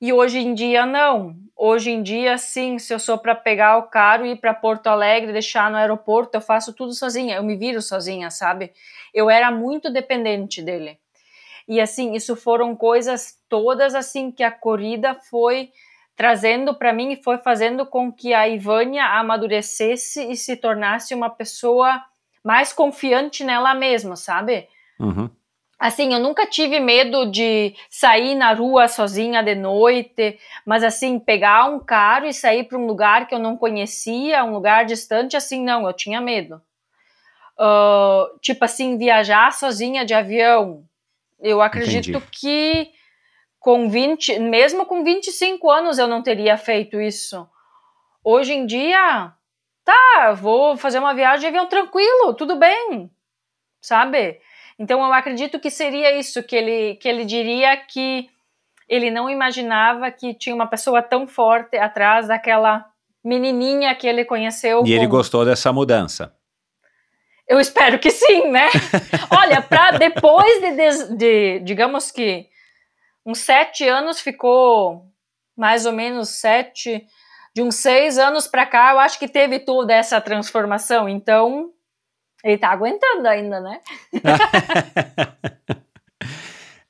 [0.00, 1.34] E hoje em dia não.
[1.56, 4.86] Hoje em dia, sim, se eu sou para pegar o carro e ir para Porto
[4.86, 8.72] Alegre, deixar no aeroporto, eu faço tudo sozinha, eu me viro sozinha, sabe?
[9.12, 11.00] Eu era muito dependente dele.
[11.68, 15.70] E assim, isso foram coisas todas assim que a corrida foi
[16.16, 21.30] trazendo para mim e foi fazendo com que a Ivânia amadurecesse e se tornasse uma
[21.30, 22.02] pessoa
[22.42, 24.66] mais confiante nela mesma, sabe?
[24.98, 25.30] Uhum.
[25.78, 30.36] Assim, eu nunca tive medo de sair na rua sozinha de noite,
[30.66, 34.52] mas assim, pegar um carro e sair para um lugar que eu não conhecia, um
[34.52, 36.60] lugar distante, assim, não, eu tinha medo.
[37.58, 40.84] Ah, tipo assim, viajar sozinha de avião.
[41.40, 42.26] Eu acredito Entendi.
[42.32, 42.90] que
[43.58, 47.48] com 20, mesmo com 25 anos eu não teria feito isso.
[48.24, 49.32] Hoje em dia,
[49.84, 53.10] tá, vou fazer uma viagem de avião tranquilo, tudo bem,
[53.80, 54.40] sabe?
[54.78, 58.28] Então eu acredito que seria isso que ele que ele diria que
[58.88, 62.86] ele não imaginava que tinha uma pessoa tão forte atrás daquela
[63.22, 64.82] menininha que ele conheceu.
[64.86, 66.34] E ele gostou dessa mudança.
[67.48, 68.68] Eu espero que sim, né?
[69.36, 72.46] Olha, para depois de, des- de, digamos que
[73.24, 75.06] uns sete anos ficou
[75.56, 77.04] mais ou menos sete,
[77.54, 81.08] de uns seis anos para cá, eu acho que teve toda essa transformação.
[81.08, 81.70] Então
[82.44, 83.80] ele tá aguentando ainda, né?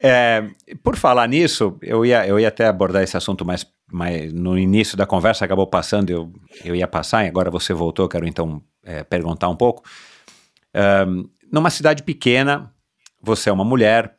[0.00, 0.44] É,
[0.84, 4.96] por falar nisso, eu ia, eu ia até abordar esse assunto mais, mais no início
[4.96, 6.32] da conversa, acabou passando, eu,
[6.64, 9.82] eu ia passar, e agora você voltou, eu quero então é, perguntar um pouco.
[10.78, 12.72] Ahn, numa cidade pequena,
[13.20, 14.14] você é uma mulher,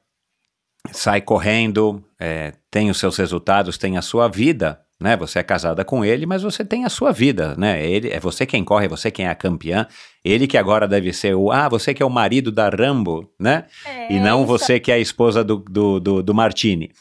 [0.92, 5.16] sai correndo, é, tem os seus resultados, tem a sua vida, né?
[5.16, 7.86] Você é casada com ele, mas você tem a sua vida, né?
[7.86, 9.88] Ele, é você quem corre, é você quem é a campeã.
[10.26, 13.66] Ele que agora deve ser o, ah, você que é o marido da Rambo, né?
[14.10, 16.92] e não você que é a esposa do, do, do, do Martini.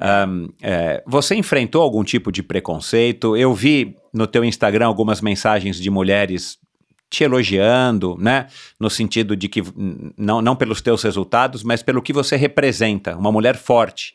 [0.00, 3.36] Ahn, é, você enfrentou algum tipo de preconceito?
[3.36, 6.58] Eu vi no teu Instagram algumas mensagens de mulheres
[7.12, 8.46] te elogiando, né?
[8.80, 9.62] No sentido de que
[10.16, 14.14] não, não pelos teus resultados, mas pelo que você representa, uma mulher forte.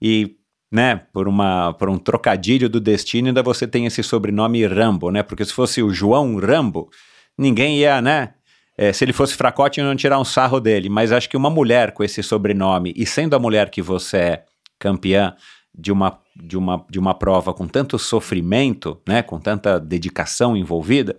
[0.00, 0.36] E,
[0.70, 5.24] né, por, uma, por um trocadilho do destino, ainda você tem esse sobrenome Rambo, né?
[5.24, 6.88] Porque se fosse o João Rambo,
[7.36, 8.34] ninguém ia, né?
[8.78, 10.88] É, se ele fosse fracote, não tirar um sarro dele.
[10.88, 14.44] Mas acho que uma mulher com esse sobrenome, e sendo a mulher que você é
[14.78, 15.34] campeã
[15.76, 19.20] de uma, de uma, de uma prova com tanto sofrimento, né?
[19.20, 21.16] Com tanta dedicação envolvida,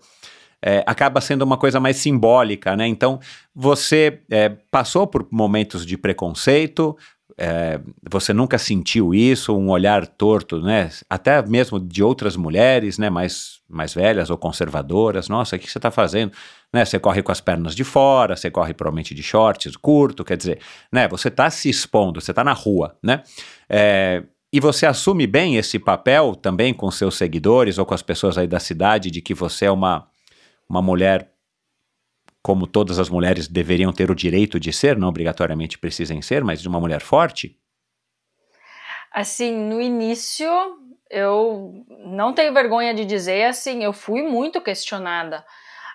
[0.67, 2.85] é, acaba sendo uma coisa mais simbólica, né?
[2.85, 3.21] Então,
[3.55, 6.97] você é, passou por momentos de preconceito,
[7.37, 7.79] é,
[8.09, 10.89] você nunca sentiu isso, um olhar torto, né?
[11.09, 13.09] Até mesmo de outras mulheres, né?
[13.09, 15.29] Mais, mais velhas ou conservadoras.
[15.29, 16.33] Nossa, o que você está fazendo?
[16.73, 16.83] Né?
[16.83, 20.59] Você corre com as pernas de fora, você corre provavelmente de shorts curto, quer dizer,
[20.91, 21.07] né?
[21.07, 23.23] Você está se expondo, você está na rua, né?
[23.69, 24.21] É,
[24.51, 28.47] e você assume bem esse papel também com seus seguidores ou com as pessoas aí
[28.47, 30.07] da cidade de que você é uma,
[30.69, 31.31] uma mulher
[32.41, 36.61] como todas as mulheres deveriam ter o direito de ser, não obrigatoriamente precisem ser, mas
[36.61, 37.59] de uma mulher forte?
[39.11, 40.49] Assim, no início,
[41.09, 45.45] eu não tenho vergonha de dizer, assim, eu fui muito questionada.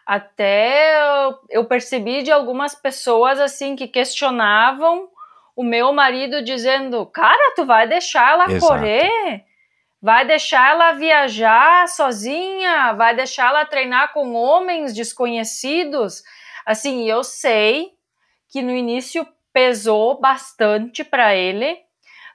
[0.05, 1.01] Até
[1.49, 5.09] eu- percebi de algumas pessoas, assim, que questionavam
[5.55, 8.74] o meu marido, dizendo: Cara, tu vai deixar ela Exato.
[8.74, 9.44] correr?
[10.03, 12.93] Vai deixar ela viajar sozinha?
[12.95, 16.24] Vai deixar ela treinar com homens desconhecidos?
[16.66, 17.93] Assim, eu sei
[18.49, 21.79] que no início pesou bastante para ele.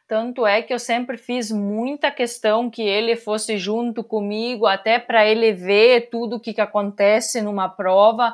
[0.07, 5.25] Tanto é que eu sempre fiz muita questão que ele fosse junto comigo, até para
[5.25, 8.33] ele ver tudo o que, que acontece numa prova,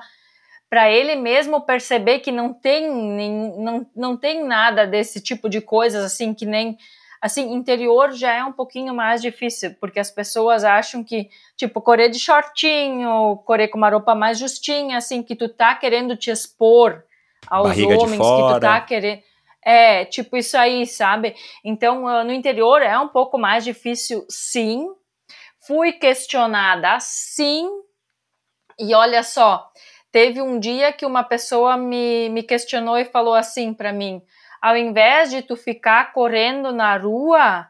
[0.69, 5.59] para ele mesmo perceber que não tem, nem, não, não tem nada desse tipo de
[5.59, 6.77] coisas assim que nem
[7.23, 12.09] Assim, interior já é um pouquinho mais difícil, porque as pessoas acham que, tipo, correr
[12.09, 17.01] de shortinho, correr com uma roupa mais justinha, assim, que tu tá querendo te expor
[17.47, 19.23] aos Barriga homens, que tu tá querendo.
[19.63, 21.33] É, tipo isso aí, sabe?
[21.63, 24.85] Então, ah, no interior é um pouco mais difícil, sim.
[25.65, 27.69] Fui questionada, sim.
[28.77, 29.71] E olha só,
[30.11, 34.21] teve um dia que uma pessoa me, me questionou e falou assim para mim:
[34.63, 37.67] ao invés de tu ficar correndo na rua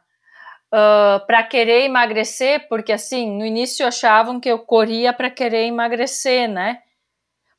[1.25, 6.83] para querer emagrecer, porque assim, no início achavam que eu corria para querer emagrecer, né?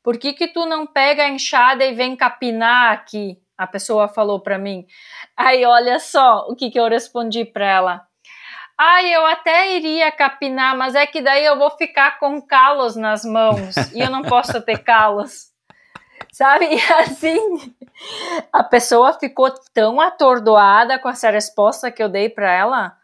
[0.04, 3.36] Por que que tu não pega a enxada e vem capinar aqui?
[3.58, 4.86] A pessoa falou para mim.
[5.36, 8.06] Aí olha só o que que eu respondi para ela.
[8.78, 13.24] Ai, eu até iria capinar, mas é que daí eu vou ficar com calos nas
[13.24, 15.53] mãos e eu não posso ter calos.
[16.32, 16.66] Sabe?
[16.76, 17.74] E assim,
[18.52, 22.96] a pessoa ficou tão atordoada com essa resposta que eu dei para ela.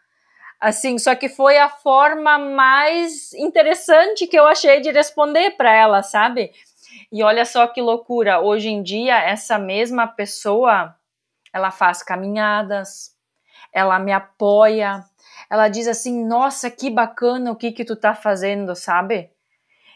[0.59, 6.03] Assim, só que foi a forma mais interessante que eu achei de responder para ela,
[6.03, 6.51] sabe?
[7.11, 10.95] E olha só que loucura, hoje em dia essa mesma pessoa,
[11.53, 13.11] ela faz caminhadas,
[13.73, 15.03] ela me apoia,
[15.49, 19.31] ela diz assim: "Nossa, que bacana o que que tu tá fazendo", sabe?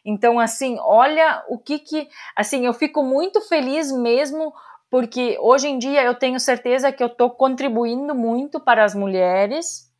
[0.06, 4.54] Então assim, olha o que que, assim, eu fico muito feliz mesmo
[4.90, 9.92] porque hoje em dia eu tenho certeza que eu tô contribuindo muito para as mulheres,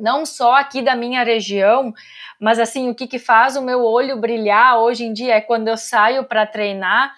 [0.00, 1.92] não só aqui da minha região,
[2.40, 5.68] mas assim, o que que faz o meu olho brilhar hoje em dia é quando
[5.68, 7.14] eu saio para treinar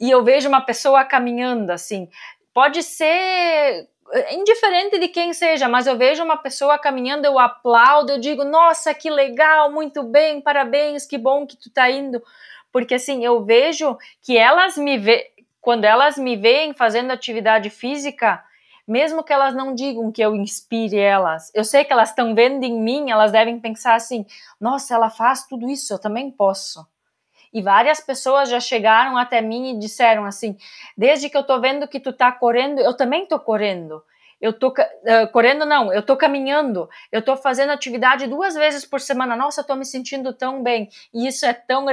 [0.00, 2.08] e eu vejo uma pessoa caminhando assim.
[2.54, 3.88] Pode ser
[4.30, 8.94] indiferente de quem seja, mas eu vejo uma pessoa caminhando, eu aplaudo, eu digo, nossa,
[8.94, 12.22] que legal, muito bem, parabéns, que bom que tu tá indo.
[12.72, 15.30] Porque assim, eu vejo que elas me vê,
[15.60, 18.42] quando elas me veem fazendo atividade física,
[18.86, 22.62] mesmo que elas não digam que eu inspire elas, eu sei que elas estão vendo
[22.62, 24.24] em mim, elas devem pensar assim:
[24.60, 26.86] nossa, ela faz tudo isso, eu também posso.
[27.56, 30.58] E várias pessoas já chegaram até mim e disseram assim:
[30.94, 34.04] desde que eu tô vendo que tu tá correndo, eu também tô correndo.
[34.38, 39.00] Eu tô uh, correndo, não, eu tô caminhando, eu tô fazendo atividade duas vezes por
[39.00, 39.34] semana.
[39.34, 40.90] Nossa, eu tô me sentindo tão bem.
[41.14, 41.86] E isso é tão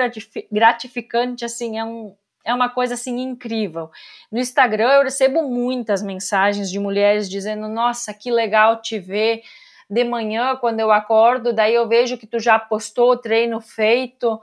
[0.52, 2.14] gratificante, assim, é um,
[2.44, 3.90] é uma coisa assim incrível.
[4.30, 9.44] No Instagram eu recebo muitas mensagens de mulheres dizendo: "Nossa, que legal te ver
[9.90, 14.42] de manhã quando eu acordo, daí eu vejo que tu já postou o treino feito".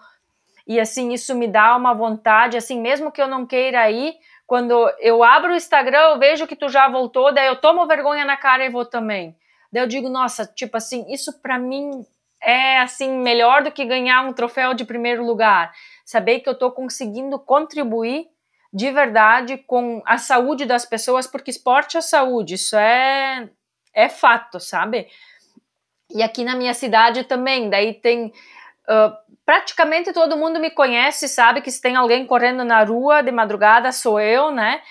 [0.71, 4.15] E assim, isso me dá uma vontade, assim, mesmo que eu não queira ir,
[4.47, 8.25] quando eu abro o Instagram, eu vejo que tu já voltou, daí eu tomo vergonha
[8.25, 9.37] na cara e vou também.
[9.73, 12.07] Daí eu digo: "Nossa, tipo assim, isso para mim
[12.41, 15.73] é assim melhor do que ganhar um troféu de primeiro lugar.
[16.05, 18.29] Saber que eu estou conseguindo contribuir
[18.73, 23.49] de verdade com a saúde das pessoas, porque esporte é saúde, isso é
[23.93, 25.09] é fato, sabe?
[26.15, 28.33] E aqui na minha cidade também, daí tem
[28.91, 29.15] uh,
[29.47, 33.93] praticamente todo mundo me conhece, sabe que se tem alguém correndo na rua de madrugada
[33.93, 34.83] sou eu, né?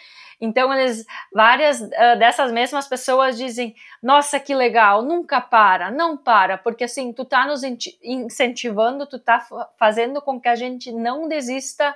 [0.41, 6.57] Então, eles, várias uh, dessas mesmas pessoas dizem: Nossa, que legal, nunca para, não para,
[6.57, 7.61] porque assim, tu tá nos
[8.01, 9.45] incentivando, tu tá
[9.77, 11.93] fazendo com que a gente não desista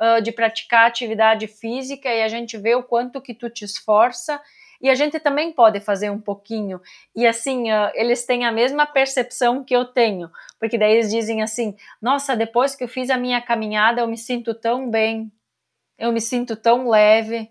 [0.00, 4.40] uh, de praticar atividade física e a gente vê o quanto que tu te esforça.
[4.82, 6.80] E a gente também pode fazer um pouquinho.
[7.14, 10.28] E assim, eles têm a mesma percepção que eu tenho.
[10.58, 14.18] Porque daí eles dizem assim: Nossa, depois que eu fiz a minha caminhada, eu me
[14.18, 15.30] sinto tão bem,
[15.96, 17.48] eu me sinto tão leve.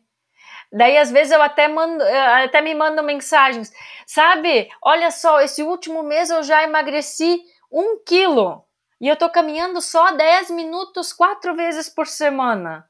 [0.74, 2.03] Daí, às vezes, eu até, mando,
[2.44, 3.72] até me mandam mensagens.
[4.06, 7.41] Sabe, olha só, esse último mês eu já emagreci
[7.72, 8.64] um quilo.
[8.99, 12.88] E eu tô caminhando só 10 minutos, quatro vezes por semana.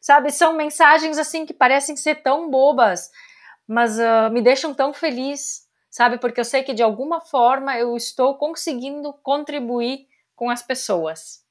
[0.00, 3.10] Sabe, são mensagens assim que parecem ser tão bobas,
[3.68, 6.16] mas uh, me deixam tão feliz, sabe?
[6.18, 11.46] Porque eu sei que de alguma forma eu estou conseguindo contribuir com as pessoas.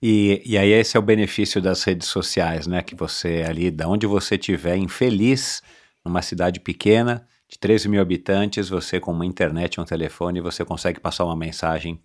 [0.00, 2.82] E, e aí esse é o benefício das redes sociais, né?
[2.82, 5.62] Que você ali, da onde você estiver, infeliz,
[6.04, 11.00] numa cidade pequena, de 13 mil habitantes, você com uma internet, um telefone, você consegue
[11.00, 12.00] passar uma mensagem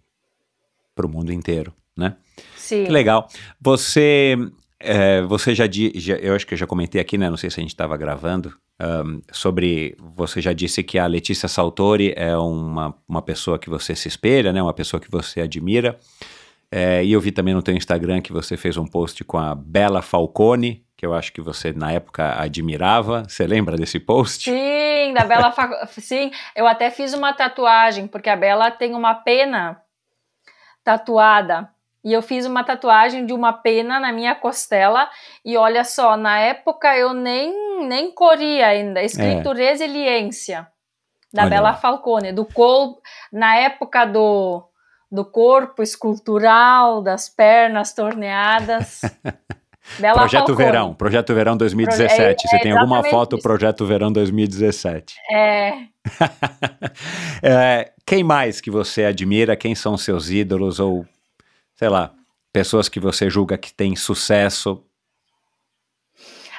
[0.95, 2.17] para o mundo inteiro, né?
[2.55, 2.85] Sim.
[2.85, 3.29] Que legal.
[3.61, 4.35] Você,
[4.79, 5.65] é, você já,
[5.95, 7.29] já, eu acho que eu já comentei aqui, né?
[7.29, 11.47] Não sei se a gente estava gravando, um, sobre, você já disse que a Letícia
[11.47, 14.61] Saltori é uma, uma pessoa que você se espelha, né?
[14.61, 15.97] Uma pessoa que você admira.
[16.71, 19.55] É, e eu vi também no teu Instagram que você fez um post com a
[19.55, 23.23] Bela Falcone, que eu acho que você na época admirava.
[23.27, 24.49] Você lembra desse post?
[24.49, 25.53] Sim, da Bela.
[25.87, 29.81] Sim, eu até fiz uma tatuagem, porque a Bela tem uma pena
[30.83, 31.69] tatuada.
[32.05, 35.09] E eu fiz uma tatuagem de uma pena na minha costela.
[35.43, 39.55] E olha só, na época eu nem, nem corria ainda, escrito é.
[39.55, 40.67] resiliência
[41.33, 41.73] da Olha Bela.
[41.73, 43.01] Falcone, do corpo,
[43.33, 44.63] na época do,
[45.11, 49.01] do corpo escultural, das pernas torneadas.
[49.99, 50.57] Bela Projeto Falcone.
[50.65, 52.15] Verão, Projeto Verão 2017.
[52.17, 53.43] Proje- Você é tem alguma foto isso.
[53.43, 55.15] Projeto Verão 2017?
[55.31, 55.73] É,
[57.41, 59.55] É, quem mais que você admira?
[59.55, 60.79] Quem são seus ídolos?
[60.79, 61.05] Ou,
[61.75, 62.13] sei lá,
[62.51, 64.83] pessoas que você julga que têm sucesso?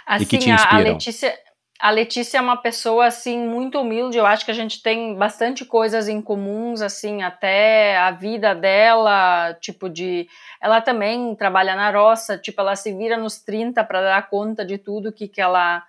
[0.06, 0.92] assim, que te a- a, inspiram?
[0.94, 1.38] Letícia,
[1.80, 4.16] a Letícia é uma pessoa assim muito humilde.
[4.16, 9.54] Eu acho que a gente tem bastante coisas em comuns, assim, até a vida dela,
[9.54, 10.28] tipo de,
[10.60, 14.78] ela também trabalha na roça, tipo, ela se vira nos 30 para dar conta de
[14.78, 15.84] tudo que que ela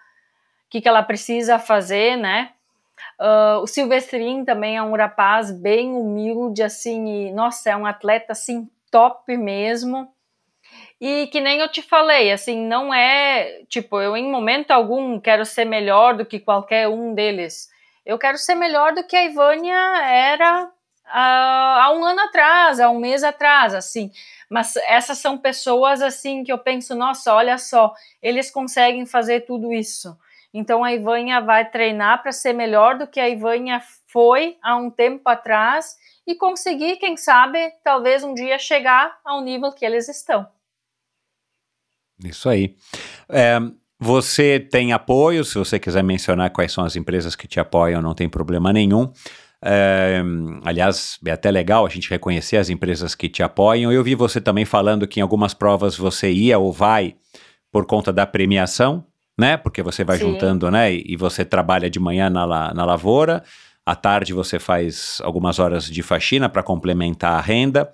[0.70, 2.52] que que ela precisa fazer, né?
[3.20, 8.34] Ah, o Silvestrin também é um rapaz bem humilde, assim, e, nossa, é um atleta,
[8.34, 10.08] assim, top mesmo.
[11.00, 15.46] E que nem eu te falei, assim, não é, tipo, eu em momento algum quero
[15.46, 17.70] ser melhor do que qualquer um deles.
[18.06, 20.72] Eu quero ser melhor do que a Ivânia era
[21.06, 24.12] ah, há um ano atrás, há um mês atrás, assim.
[24.50, 29.72] Mas essas são pessoas, assim, que eu penso, nossa, olha só, eles conseguem fazer tudo
[29.74, 30.18] isso.
[30.54, 34.90] Então a Ivânia vai treinar para ser melhor do que a Ivânia foi há um
[34.90, 35.96] tempo atrás
[36.28, 40.46] e conseguir, quem sabe, talvez um dia chegar ao nível que eles estão.
[42.24, 42.76] Isso aí.
[43.30, 43.58] É,
[43.98, 48.14] você tem apoio, se você quiser mencionar quais são as empresas que te apoiam, não
[48.14, 49.12] tem problema nenhum.
[49.64, 50.22] É,
[50.64, 53.92] aliás, é até legal a gente reconhecer as empresas que te apoiam.
[53.92, 57.16] Eu vi você também falando que em algumas provas você ia ou vai
[57.72, 59.04] por conta da premiação,
[59.38, 59.58] né?
[59.58, 60.32] Porque você vai Sim.
[60.32, 60.94] juntando, né?
[60.94, 63.44] E, você trabalha de manhã na, na lavoura,
[63.88, 67.90] à tarde você faz algumas horas de faxina para complementar a renda.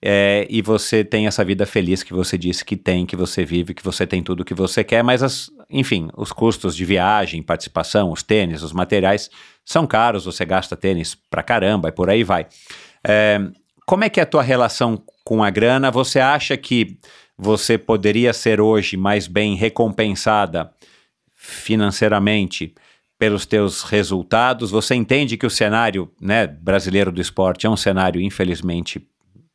[0.00, 3.74] É, e você tem essa vida feliz que você disse que tem, que você vive,
[3.74, 8.10] que você tem tudo que você quer, mas, as, enfim, os custos de viagem, participação,
[8.10, 9.30] os tênis, os materiais
[9.66, 12.46] são caros, você gasta tênis pra caramba e por aí vai.
[13.06, 13.38] É,
[13.84, 15.90] como é que é a tua relação com a grana?
[15.90, 16.98] Você acha que
[17.36, 20.70] você poderia ser hoje mais bem recompensada
[21.34, 22.74] financeiramente
[23.24, 24.70] pelos teus resultados?
[24.70, 29.02] Você entende que o cenário né, brasileiro do esporte é um cenário, infelizmente,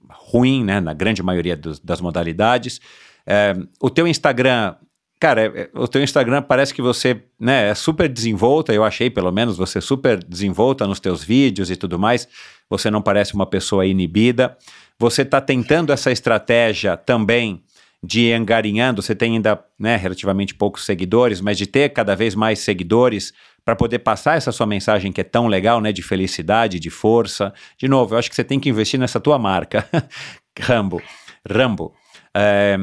[0.09, 2.81] ruim, né, na grande maioria das modalidades.
[3.27, 4.73] É, o teu Instagram,
[5.19, 9.31] cara, é- o teu Instagram parece que você né, é super desenvolta, eu achei pelo
[9.31, 12.27] menos você super desenvolta nos teus vídeos e tudo mais.
[12.71, 14.57] Você não parece uma pessoa inibida.
[14.97, 17.61] Você está tentando essa estratégia também
[18.03, 22.33] de ir engarinhando, você tem ainda né, relativamente poucos seguidores, mas de ter cada vez
[22.33, 23.33] mais seguidores
[23.65, 27.53] para poder passar essa sua mensagem que é tão legal, né, de felicidade, de força.
[27.77, 29.87] De novo, eu acho que você tem que investir nessa tua marca,
[30.59, 31.01] Rambo.
[31.47, 31.93] Rambo.
[32.35, 32.77] É,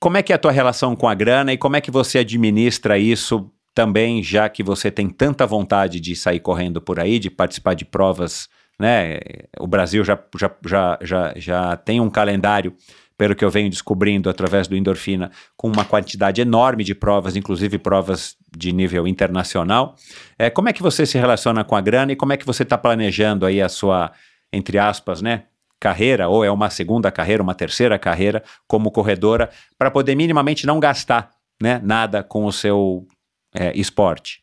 [0.00, 2.18] como é que é a tua relação com a grana e como é que você
[2.18, 7.30] administra isso também, já que você tem tanta vontade de sair correndo por aí, de
[7.30, 8.48] participar de provas,
[8.78, 9.20] né?
[9.58, 12.74] O Brasil já, já, já, já, já tem um calendário
[13.20, 17.76] pelo que eu venho descobrindo através do Endorfina, com uma quantidade enorme de provas, inclusive
[17.76, 19.94] provas de nível internacional.
[20.38, 22.62] É, como é que você se relaciona com a grana e como é que você
[22.62, 24.10] está planejando aí a sua,
[24.50, 25.42] entre aspas, né,
[25.78, 30.80] carreira, ou é uma segunda carreira, uma terceira carreira como corredora, para poder minimamente não
[30.80, 31.28] gastar
[31.60, 33.06] né, nada com o seu
[33.54, 34.42] é, esporte?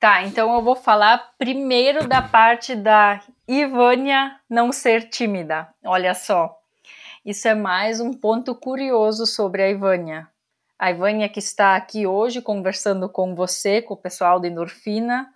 [0.00, 5.68] Tá, então eu vou falar primeiro da parte da Ivânia não ser tímida.
[5.84, 6.55] Olha só,
[7.26, 10.28] isso é mais um ponto curioso sobre a Ivânia.
[10.78, 15.28] A Ivânia que está aqui hoje conversando com você, com o pessoal da Endorfina,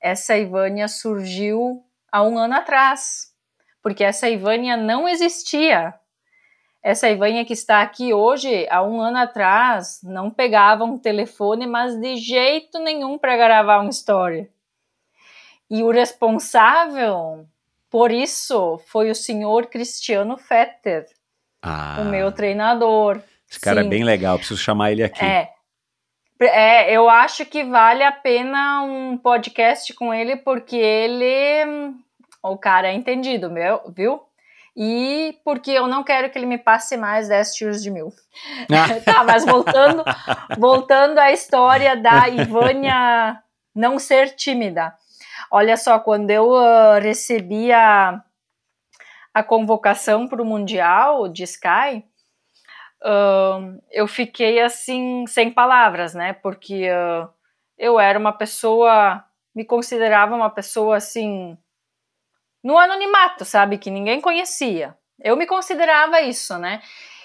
[0.00, 3.30] essa Ivânia surgiu há um ano atrás,
[3.82, 5.92] porque essa Ivânia não existia.
[6.82, 11.94] Essa Ivânia que está aqui hoje, há um ano atrás, não pegava um telefone, mas
[12.00, 14.48] de jeito nenhum para gravar uma história.
[15.68, 17.46] E o responsável
[17.90, 21.06] por isso foi o senhor Cristiano Fetter,
[21.62, 23.20] Ah, o meu treinador.
[23.50, 23.88] esse cara é Sim.
[23.88, 25.24] bem legal, preciso chamar ele aqui.
[25.24, 25.50] É.
[26.40, 31.92] É, eu acho que vale a pena um podcast com ele, porque ele.
[32.40, 34.22] O cara é entendido, meu, viu?
[34.76, 38.12] E porque eu não quero que ele me passe mais 10 tiros de mil.
[39.04, 40.04] tá, mas voltando,
[40.56, 43.42] voltando à história da Ivânia
[43.74, 44.94] não ser tímida.
[45.50, 48.22] Olha só, quando eu ah, recebi a,
[49.38, 52.04] a convocação para o Mundial de Sky,
[53.02, 56.32] ahn, eu fiquei assim, sem palavras, né?
[56.32, 57.28] Porque ah,
[57.78, 59.24] eu era uma pessoa,
[59.54, 61.56] me considerava uma pessoa assim,
[62.64, 63.78] no anonimato, sabe?
[63.78, 64.96] Que ninguém conhecia.
[65.20, 66.82] Eu me considerava isso, né?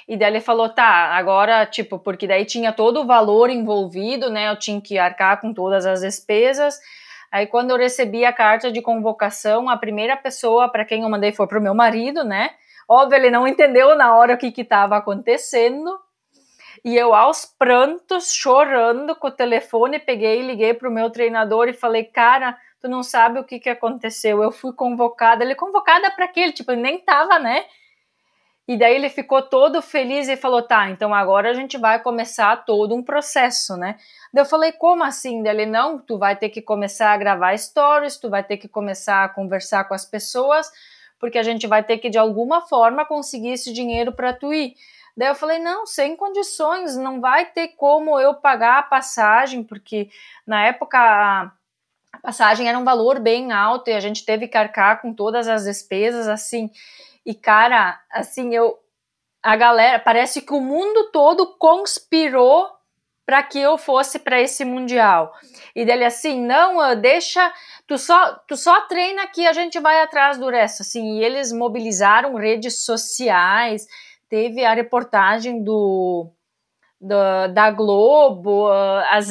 [0.08, 4.50] E daí ele falou, tá, agora, tipo, porque daí tinha todo o valor envolvido, né?
[4.50, 6.80] Eu tinha que arcar com todas as despesas.
[7.34, 11.34] Aí quando eu recebi a carta de convocação, a primeira pessoa para quem eu mandei
[11.34, 12.52] foi pro meu marido, né?
[12.88, 16.00] Óbvio, ele não entendeu na hora o que estava acontecendo.
[16.86, 21.74] E eu, aos prantos, chorando com o telefone, peguei e liguei pro meu treinador e
[21.74, 24.44] falei, cara, tu não sabe o que, que aconteceu.
[24.44, 25.44] Eu fui convocada.
[25.44, 26.42] Ele, convocada para quê?
[26.42, 27.66] Ele, tipo, nem tava, né?
[28.66, 32.64] E daí ele ficou todo feliz e falou: tá, então agora a gente vai começar
[32.66, 33.98] todo um processo, né?
[34.34, 35.44] Daí eu falei: como assim?
[35.44, 38.70] Daí ele: não, tu vai ter que começar a gravar stories, tu vai ter que
[38.70, 40.72] começar a conversar com as pessoas,
[41.20, 44.76] porque a gente vai ter que de alguma forma conseguir esse dinheiro para tu ir.
[45.16, 50.10] Daí eu falei: não, sem condições, não vai ter como eu pagar a passagem, porque
[50.48, 50.98] na época
[52.14, 55.50] a passagem era um valor bem alto e a gente teve que arcar com todas
[55.50, 56.72] as despesas assim.
[57.26, 58.80] E, cara, assim, eu.
[59.42, 60.00] A galera.
[60.00, 62.70] Parece que o mundo todo conspirou
[63.26, 65.34] para que eu fosse para esse mundial.
[65.76, 67.54] E dele assim, não, deixa,
[67.88, 71.18] tu só, tu só treina que a gente vai atrás do resto, assim.
[71.18, 73.88] E eles mobilizaram redes sociais,
[74.30, 76.30] teve a reportagem do,
[77.00, 78.68] do da Globo,
[79.10, 79.30] as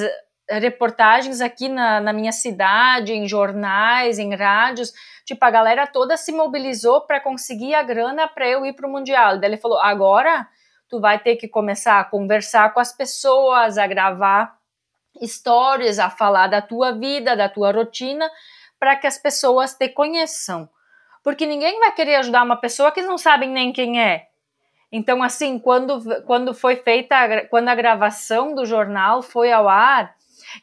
[0.58, 4.92] reportagens aqui na, na minha cidade, em jornais, em rádios,
[5.24, 8.90] tipo, a galera toda se mobilizou para conseguir a grana para eu ir para o
[8.90, 9.38] Mundial.
[9.38, 10.46] Daí ele falou: agora
[10.88, 14.56] tu vai ter que começar a conversar com as pessoas, a gravar
[15.20, 18.30] histórias, a falar da tua vida, da tua rotina,
[18.78, 20.68] para que as pessoas te conheçam.
[21.22, 24.26] Porque ninguém vai querer ajudar uma pessoa que não sabem nem quem é.
[24.90, 30.14] Então, assim, quando, quando foi feita, quando a gravação do jornal foi ao ar,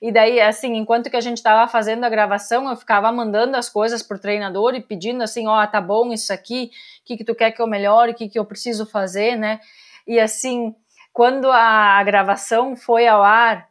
[0.02, 3.70] e daí, assim, enquanto que a gente estava fazendo a gravação, eu ficava mandando as
[3.70, 6.72] coisas pro treinador e pedindo assim, ó, oh, tá bom isso aqui,
[7.02, 9.60] o que, que tu quer que eu melhore, o que, que eu preciso fazer, né?
[10.08, 10.76] E assim,
[11.14, 13.70] quando a gravação foi ao ar,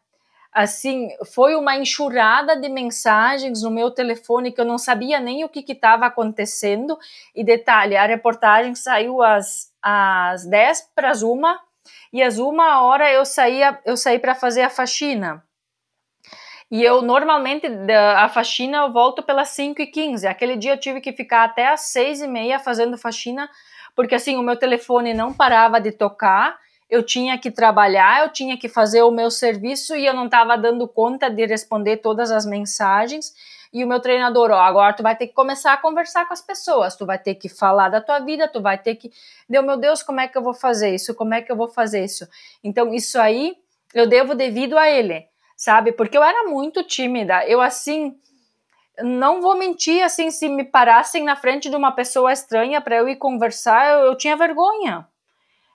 [0.53, 5.49] assim, foi uma enxurrada de mensagens no meu telefone que eu não sabia nem o
[5.49, 6.99] que estava acontecendo.
[7.35, 11.61] E detalhe, a reportagem saiu às, às 10 para as uma,
[12.13, 15.43] e às uma hora eu saía, eu saí para fazer a faxina.
[16.71, 17.67] E eu normalmente
[18.17, 20.27] a faxina eu volto pelas 5 e 15.
[20.27, 23.49] Aquele dia eu tive que ficar até às 6 e meia fazendo faxina,
[23.97, 26.59] porque assim o meu telefone não parava de tocar.
[26.91, 30.57] Eu tinha que trabalhar, eu tinha que fazer o meu serviço e eu não estava
[30.57, 33.33] dando conta de responder todas as mensagens.
[33.73, 36.41] E o meu treinador, ó, agora tu vai ter que começar a conversar com as
[36.41, 39.11] pessoas, tu vai ter que falar da tua vida, tu vai ter que,
[39.47, 41.15] deu meu Deus, como é que eu vou fazer isso?
[41.15, 42.27] Como é que eu vou fazer isso?
[42.65, 43.57] Então isso aí
[43.95, 45.27] eu devo devido a ele
[45.59, 45.91] sabe?
[45.91, 47.45] Porque eu era muito tímida.
[47.45, 48.17] Eu, assim,
[49.03, 53.09] não vou mentir, assim, se me parassem na frente de uma pessoa estranha para eu
[53.09, 55.05] ir conversar, eu, eu, tinha vergonha.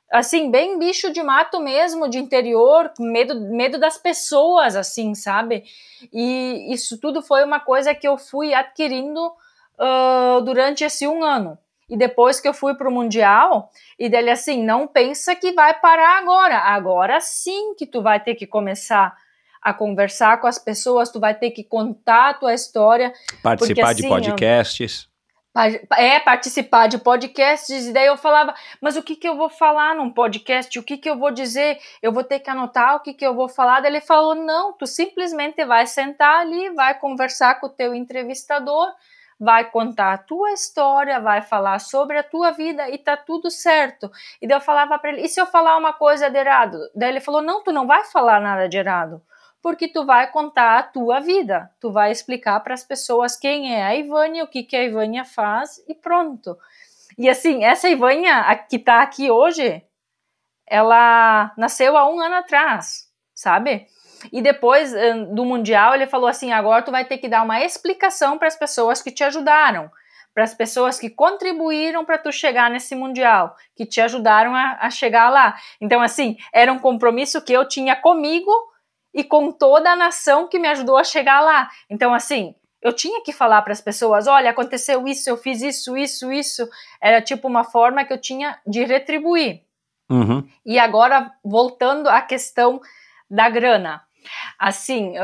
[0.10, 5.66] Assim, bem bicho de mato mesmo, de interior, medo, medo das pessoas, assim, sabe?
[6.14, 11.58] E isso tudo foi uma coisa que eu fui adquirindo uh, durante esse um ano.
[11.90, 13.70] E depois que eu fui para o Mundial,
[14.00, 16.60] e dele assim, não pensa que vai parar agora.
[16.60, 19.14] Agora sim que tu vai ter que começar
[19.64, 23.14] a conversar com as pessoas, tu vai ter que contar a tua história.
[23.42, 25.14] Participar porque, assim, de podcasts.
[25.96, 29.96] É, participar de podcasts, e daí eu falava, mas o que, que eu vou falar
[29.96, 30.78] num podcast?
[30.80, 31.78] O que, que eu vou dizer?
[32.02, 33.80] Eu vou ter que anotar o que, que eu vou falar?
[33.80, 38.88] Daí ele falou, não, tu simplesmente vai sentar ali, vai conversar com o teu entrevistador,
[39.40, 44.12] vai contar a tua história, vai falar sobre a tua vida e tá tudo certo.
[44.42, 46.80] E daí eu falava para ele, e se eu falar uma coisa de errado?
[46.96, 49.22] Daí ele falou, não, tu não vai falar nada de errado
[49.64, 53.82] porque tu vai contar a tua vida, tu vai explicar para as pessoas quem é
[53.82, 56.58] a Ivânia, o que, que a Ivânia faz e pronto.
[57.18, 59.82] E assim, essa Ivânia que está aqui hoje,
[60.68, 63.88] ela nasceu há um ano atrás, sabe?
[64.34, 64.94] E depois
[65.32, 68.58] do Mundial, ele falou assim: agora tu vai ter que dar uma explicação para as
[68.58, 69.90] pessoas que te ajudaram,
[70.34, 74.90] para as pessoas que contribuíram para tu chegar nesse Mundial, que te ajudaram a, a
[74.90, 75.56] chegar lá.
[75.80, 78.52] Então, assim, era um compromisso que eu tinha comigo
[79.14, 81.70] e com toda a nação que me ajudou a chegar lá.
[81.90, 85.96] Então, assim, eu tinha que falar para as pessoas: olha, aconteceu isso, eu fiz isso,
[85.96, 86.68] isso, isso.
[87.02, 89.62] Era tipo uma forma que eu tinha de retribuir.
[90.10, 90.48] Uhum.
[90.66, 92.82] E agora, voltando à questão
[93.30, 94.02] da grana.
[94.58, 95.16] Assim,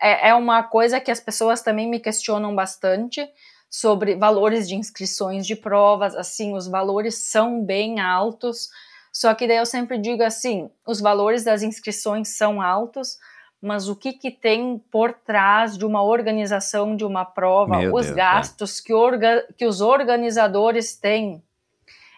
[0.00, 3.26] é, é uma coisa que as pessoas também me questionam bastante
[3.68, 6.14] sobre valores de inscrições de provas.
[6.14, 8.68] Assim, os valores são bem altos.
[9.12, 13.18] Só que daí eu sempre digo assim: os valores das inscrições são altos,
[13.64, 18.06] mas o que, que tem por trás de uma organização de uma prova, Meu os
[18.06, 18.82] Deus, gastos é.
[18.84, 21.42] que, orga, que os organizadores têm.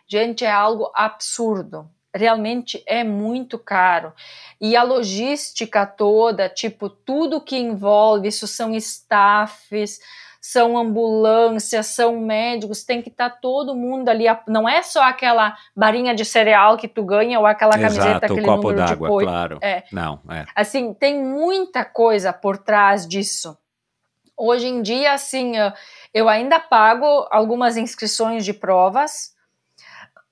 [0.09, 1.89] Gente, é algo absurdo.
[2.13, 4.13] realmente é muito caro.
[4.61, 10.01] E a logística toda, tipo, tudo que envolve, isso são staffs,
[10.49, 14.27] são ambulâncias, são médicos, tem que estar tá todo mundo ali.
[14.47, 18.47] Não é só aquela barinha de cereal que tu ganha ou aquela Exato, camiseta, aquele
[18.47, 19.29] copo número de d'água, coisa.
[19.29, 19.59] claro.
[19.61, 19.83] É.
[19.91, 20.47] Não, é.
[20.55, 23.59] Assim, tem muita coisa por trás disso.
[24.37, 25.55] Hoje em dia, assim,
[26.15, 29.35] eu ainda pago algumas inscrições de provas,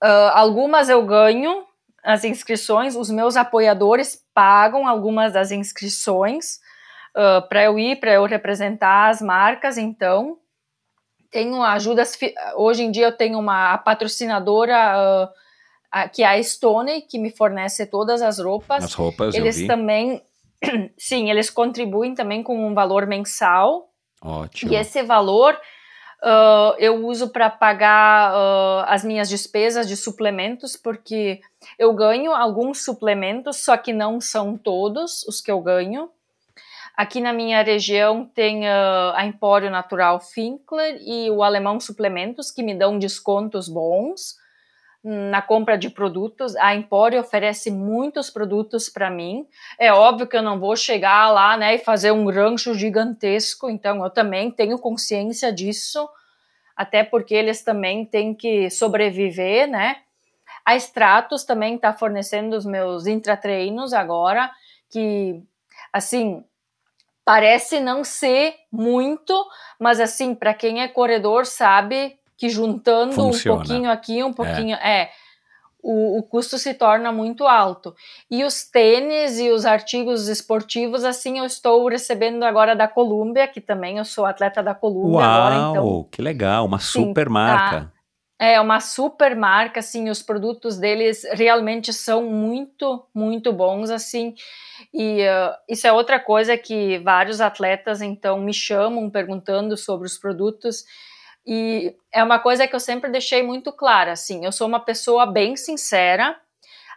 [0.00, 1.66] uh, algumas eu ganho
[2.04, 6.60] as inscrições, os meus apoiadores pagam algumas das inscrições
[7.16, 10.38] uh, para eu ir, para eu representar as marcas, então
[11.30, 12.16] tenho ajudas,
[12.54, 17.86] hoje em dia eu tenho uma patrocinadora uh, que é a Stone, que me fornece
[17.86, 18.84] todas as roupas.
[18.84, 20.22] As roupas, Eles também,
[20.98, 23.88] sim, eles contribuem também com um valor mensal,
[24.22, 24.72] Ótimo.
[24.72, 25.58] e esse valor
[26.24, 31.40] uh, eu uso para pagar uh, as minhas despesas de suplementos, porque
[31.78, 36.10] eu ganho alguns suplementos, só que não são todos os que eu ganho.
[36.96, 42.62] Aqui na minha região tem uh, a Empório Natural Finkler e o Alemão Suplementos, que
[42.62, 44.36] me dão descontos bons
[45.02, 46.56] na compra de produtos.
[46.56, 49.46] A Empório oferece muitos produtos para mim.
[49.78, 54.02] É óbvio que eu não vou chegar lá né, e fazer um rancho gigantesco, então
[54.02, 56.08] eu também tenho consciência disso,
[56.74, 59.96] até porque eles também têm que sobreviver, né?
[60.64, 64.50] A Stratos também está fornecendo os meus intratreinos agora,
[64.90, 65.42] que,
[65.92, 66.42] assim,
[67.24, 69.34] parece não ser muito,
[69.78, 73.54] mas, assim, para quem é corredor sabe que juntando Funciona.
[73.54, 74.76] um pouquinho aqui, um pouquinho.
[74.76, 75.02] É.
[75.02, 75.10] é
[75.86, 77.94] o, o, custo se torna muito alto.
[78.30, 83.60] E os tênis e os artigos esportivos, assim, eu estou recebendo agora da Columbia, que
[83.60, 86.08] também eu sou atleta da Columbia Uau, agora, então.
[86.10, 87.80] que legal, uma sim, super marca.
[87.82, 87.93] Tá.
[88.44, 94.34] É uma super marca, assim, os produtos deles realmente são muito, muito bons, assim.
[94.92, 100.18] E uh, isso é outra coisa que vários atletas, então, me chamam perguntando sobre os
[100.18, 100.84] produtos.
[101.46, 105.24] E é uma coisa que eu sempre deixei muito clara, assim, eu sou uma pessoa
[105.24, 106.38] bem sincera,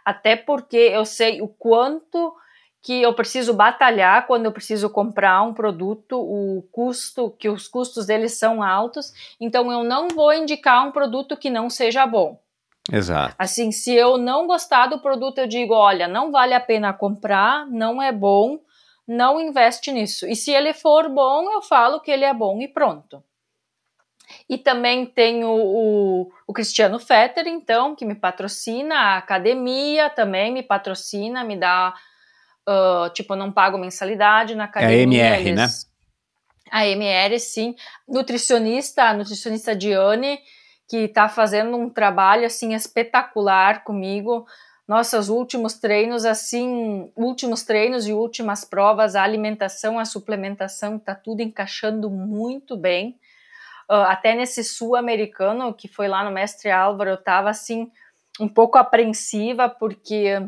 [0.04, 2.34] até porque eu sei o quanto
[2.80, 8.06] que eu preciso batalhar quando eu preciso comprar um produto, o custo, que os custos
[8.06, 12.40] deles são altos, então eu não vou indicar um produto que não seja bom.
[12.90, 13.34] Exato.
[13.38, 17.66] Assim, se eu não gostar do produto, eu digo, olha, não vale a pena comprar,
[17.66, 18.60] não é bom,
[19.06, 20.26] não investe nisso.
[20.26, 23.22] E se ele for bom, eu falo que ele é bom e pronto.
[24.48, 30.62] E também tenho o, o Cristiano Fetter, então, que me patrocina, a academia também me
[30.62, 31.94] patrocina, me dá,
[32.68, 35.24] uh, tipo, eu não pago mensalidade na academia.
[35.24, 35.90] É a MR, eles, né?
[36.70, 37.74] A MR, sim.
[38.06, 40.38] Nutricionista, a nutricionista Diane,
[40.86, 44.46] que está fazendo um trabalho, assim, espetacular comigo.
[44.86, 51.40] Nossos últimos treinos, assim, últimos treinos e últimas provas, a alimentação, a suplementação, tá tudo
[51.40, 53.18] encaixando muito bem.
[53.90, 57.90] Uh, até nesse sul-americano que foi lá no Mestre Álvaro, eu estava assim
[58.38, 60.42] um pouco apreensiva porque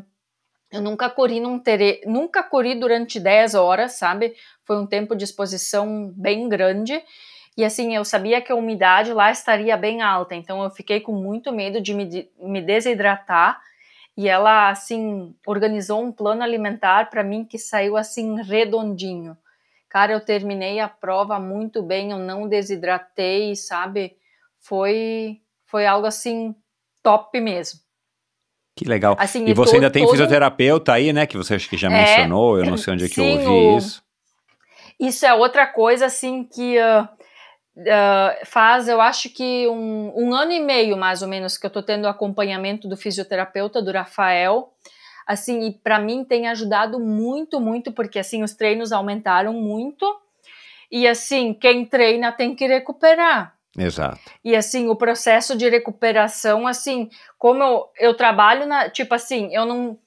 [0.72, 2.01] eu nunca corri num tere...
[2.06, 4.34] nunca corri durante 10 horas, sabe?
[4.62, 7.02] Foi um tempo de exposição bem grande.
[7.56, 11.12] E assim, eu sabia que a umidade lá estaria bem alta, então eu fiquei com
[11.12, 13.60] muito medo de me, me desidratar.
[14.16, 19.36] E ela assim organizou um plano alimentar para mim que saiu assim redondinho.
[19.88, 24.16] Cara, eu terminei a prova muito bem, eu não desidratei, sabe?
[24.60, 26.55] Foi foi algo assim
[27.02, 27.80] top mesmo.
[28.81, 29.15] Que legal.
[29.19, 30.12] Assim, e você todo, ainda tem todo...
[30.12, 31.27] fisioterapeuta aí, né?
[31.27, 33.32] Que você acho que já É, mencionou, eu não sei onde é que sim, eu
[33.32, 34.02] ouvi o- isso.
[34.98, 37.11] Isso é outra coisa assim que ah,
[37.90, 41.70] ah, faz, eu acho que um, um ano e meio mais ou menos que eu
[41.70, 44.73] tô tendo acompanhamento do fisioterapeuta do Rafael.
[45.27, 50.07] Assim, e para mim tem ajudado muito, muito, porque assim os treinos aumentaram muito.
[50.90, 53.55] E assim, quem treina tem que recuperar.
[53.81, 54.20] Exato.
[54.44, 57.09] E assim, o processo de recuperação, assim,
[57.39, 58.90] como eu, eu trabalho na.
[58.90, 59.98] Tipo assim, eu não.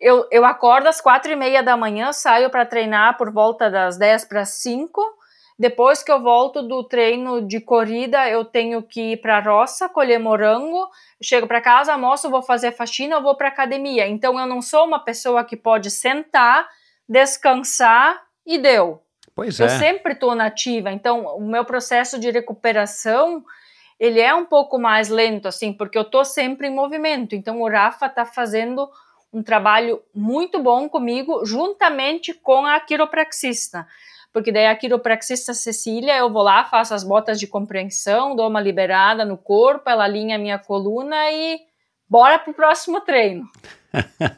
[0.00, 3.96] Eu, eu acordo às quatro e meia da manhã, saio para treinar por volta das
[3.96, 5.00] 10 para 5.
[5.58, 9.88] Depois que eu volto do treino de corrida, eu tenho que ir para a roça,
[9.88, 10.88] colher morango.
[11.22, 14.08] Chego para casa, almoço, vou fazer faxina, eu vou para academia.
[14.08, 16.68] Então eu não sou uma pessoa que pode sentar,
[17.08, 19.02] descansar e deu.
[19.34, 19.78] Pois Eu é.
[19.78, 23.44] sempre estou nativa, então o meu processo de recuperação
[23.98, 27.36] ele é um pouco mais lento, assim, porque eu estou sempre em movimento.
[27.36, 28.90] Então o Rafa está fazendo
[29.32, 33.86] um trabalho muito bom comigo, juntamente com a quiropraxista.
[34.32, 38.60] Porque daí a quiropraxista Cecília, eu vou lá, faço as botas de compreensão, dou uma
[38.60, 41.60] liberada no corpo, ela alinha a minha coluna e
[42.08, 43.44] bora pro próximo treino.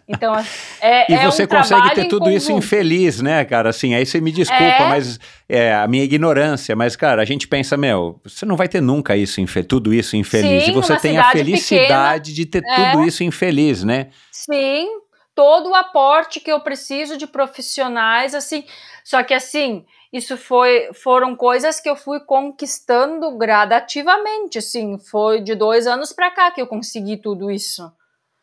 [0.09, 0.35] Então,
[0.81, 3.70] é, e é você um consegue ter tudo isso infeliz, né, cara?
[3.70, 4.89] Assim, aí você me desculpa, É.
[4.89, 5.18] mas
[5.48, 6.74] é a minha ignorância.
[6.74, 10.64] Mas, cara, a gente pensa, meu, você não vai ter nunca isso, tudo isso infeliz.
[10.64, 12.90] Sim, e você tem a cidade felicidade de ter É.
[12.93, 14.09] tudo isso infeliz, né?
[14.31, 14.89] Sim,
[15.35, 18.64] todo o aporte que eu preciso de profissionais, assim.
[19.05, 24.97] Só que assim, isso foi, foram coisas que eu fui conquistando gradativamente, assim.
[24.98, 27.90] Foi de dois anos para cá que eu consegui tudo isso,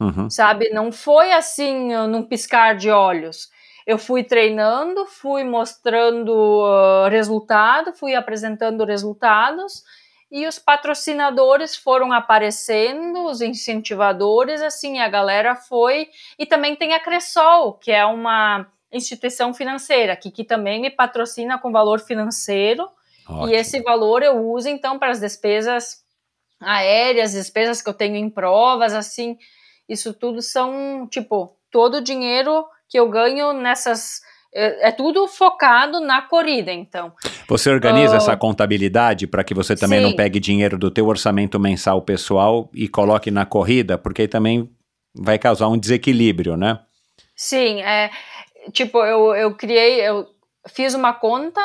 [0.01, 0.29] Uhum.
[0.29, 0.69] sabe?
[0.71, 3.49] Não foi assim, uh, num piscar de olhos.
[3.85, 9.83] Eu fui treinando, fui mostrando uh, resultado, fui apresentando resultados
[10.31, 16.07] e os patrocinadores foram aparecendo, os incentivadores, assim, a galera foi.
[16.39, 21.59] E também tem a Cressol, que é uma instituição financeira, que, que também me patrocina
[21.59, 22.87] com valor financeiro.
[23.27, 23.49] Ótimo.
[23.49, 26.01] E esse valor eu uso, então, para as despesas
[26.61, 29.37] aéreas, despesas que eu tenho em provas, assim.
[29.91, 34.21] Isso tudo são, tipo, todo o dinheiro que eu ganho nessas.
[34.53, 37.13] É, é tudo focado na corrida, então.
[37.47, 40.15] Você organiza Ah, essa contabilidade para que você também não sim.
[40.15, 44.69] pegue dinheiro do teu orçamento mensal pessoal e coloque na corrida, porque aí também
[45.15, 46.79] vai causar um desequilíbrio, né?
[47.35, 48.11] Sim, é.
[48.71, 50.27] Tipo, eu, eu criei, eu
[50.67, 51.61] fiz uma conta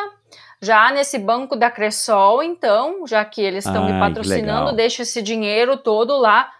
[0.62, 5.76] já nesse banco da Cressol, então, já que eles estão me patrocinando, deixo esse dinheiro
[5.76, 6.50] todo lá,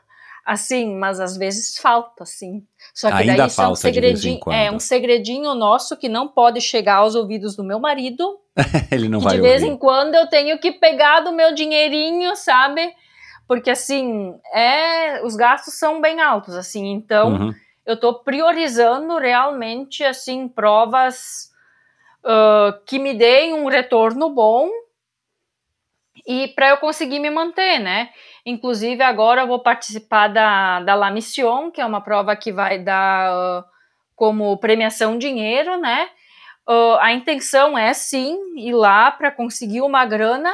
[0.46, 2.64] assim, mas às vezes falta, assim.
[2.94, 6.60] Só que Ainda daí isso é um segredinho, é um segredinho nosso que não pode
[6.60, 8.38] chegar aos ouvidos do meu marido,
[8.90, 9.74] Ele não vai de vez ouvir.
[9.74, 12.94] em quando eu tenho que pegar do meu dinheirinho, sabe?
[13.46, 17.54] Porque assim, é, os gastos são bem altos, assim, então Uhum.
[17.84, 21.50] eu tô priorizando realmente assim provas
[22.24, 24.68] ah, que me deem um retorno bom
[26.26, 28.08] e para eu conseguir me manter, né?
[28.46, 32.78] Inclusive agora eu vou participar da, da La Mission, que é uma prova que vai
[32.78, 33.64] dar ah,
[34.14, 36.08] como premiação dinheiro, né?
[36.66, 40.52] Ah, a intenção é sim ir lá para conseguir uma grana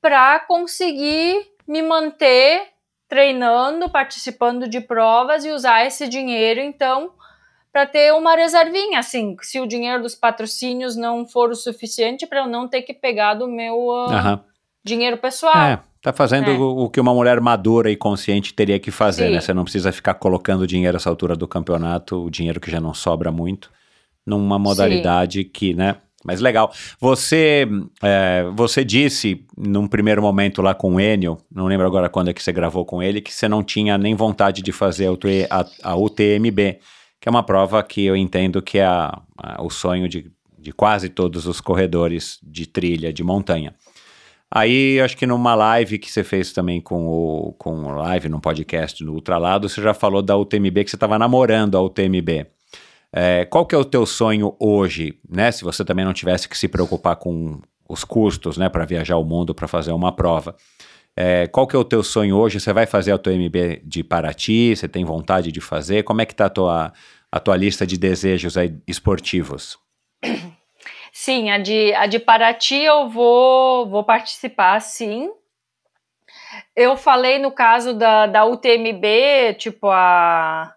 [0.00, 2.68] para conseguir me manter
[3.08, 7.12] treinando, participando de provas e usar esse dinheiro, então,
[7.72, 12.40] para ter uma reservinha, assim, se o dinheiro dos patrocínios não for o suficiente para
[12.40, 14.44] eu não ter que pegar do meu Aham.
[14.84, 15.56] dinheiro pessoal.
[15.56, 16.54] É, tá fazendo É.
[16.54, 19.32] o, o que uma mulher madura e consciente teria que fazer, Sim.
[19.34, 19.40] né?
[19.40, 22.92] Você não precisa ficar colocando dinheiro essa altura do campeonato, o dinheiro que já não
[22.94, 23.70] sobra muito,
[24.24, 25.96] numa modalidade que, né?
[26.26, 26.72] Mas legal.
[27.00, 27.66] Você,
[28.02, 32.32] é, você disse num primeiro momento lá com o Enio, não lembro agora quando é
[32.32, 35.10] que você gravou com ele, que você não tinha nem vontade de fazer
[35.50, 36.78] a, a UTMB,
[37.20, 40.72] que é uma prova que eu entendo que é a- a- o sonho de, de
[40.72, 43.74] quase todos os corredores de trilha, de montanha.
[44.56, 49.02] Aí, acho que numa live que você fez também com o com live, num podcast
[49.02, 52.46] no Ultralado, você já falou da UTMB, que você estava namorando a UTMB.
[53.12, 55.50] É, qual que é o teu sonho hoje, né?
[55.50, 59.24] Se você também não tivesse que se preocupar com os custos, né, para viajar o
[59.24, 60.54] mundo para fazer uma prova.
[61.16, 62.60] É, qual que é o teu sonho hoje?
[62.60, 64.74] Você vai fazer a UTMB de Paraty?
[64.76, 66.04] Você tem vontade de fazer?
[66.04, 66.92] Como é que tá a tua,
[67.30, 68.54] a tua lista de desejos
[68.86, 69.76] esportivos?
[71.24, 75.30] Sim, a de, a de Paraty eu vou, vou participar, sim.
[76.76, 80.74] Eu falei no caso da, da UTMB, tipo, a,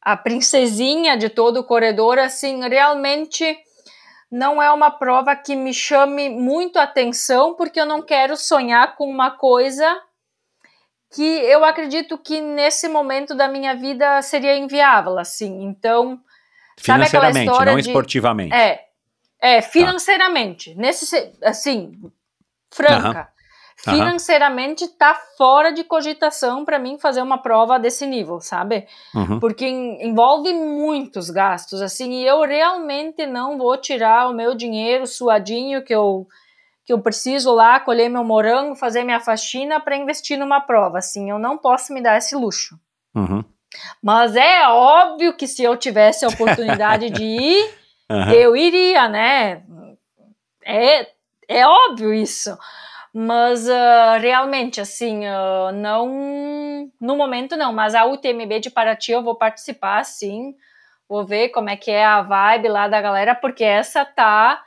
[0.00, 3.58] a princesinha de todo o corredor, assim, realmente
[4.30, 9.10] não é uma prova que me chame muito atenção, porque eu não quero sonhar com
[9.10, 10.00] uma coisa
[11.12, 15.64] que eu acredito que nesse momento da minha vida seria inviável, assim.
[15.64, 16.20] Então,
[16.78, 18.54] Sabe aquela Financeiramente, história não de- esportivamente.
[18.54, 18.85] é,
[19.48, 21.92] é financeiramente, nesse se- assim,
[22.72, 23.20] franca.
[23.20, 23.26] Aham.
[23.78, 28.86] Financeiramente tá fora de cogitação para mim fazer uma prova desse nível, sabe?
[29.14, 29.38] Uhum.
[29.38, 35.06] Porque en- envolve muitos gastos, assim, e eu realmente não vou tirar o meu dinheiro
[35.06, 36.26] suadinho que eu
[36.86, 41.28] que eu preciso lá colher meu morango, fazer minha faxina para investir numa prova, assim,
[41.28, 42.78] eu não posso me dar esse luxo.
[43.12, 43.44] Uhum.
[44.00, 47.74] Mas é óbvio que se eu tivesse a oportunidade de ir,
[48.08, 48.32] Aham.
[48.32, 49.62] eu iria, né?
[50.64, 51.08] É,
[51.48, 52.56] é óbvio isso.
[53.12, 56.90] Mas ah, realmente, assim, ah, não.
[57.00, 60.54] No momento não, mas a UTMB de Paraty eu vou participar, sim.
[61.08, 64.62] Vou ver como é que é a vibe lá da galera, porque essa tá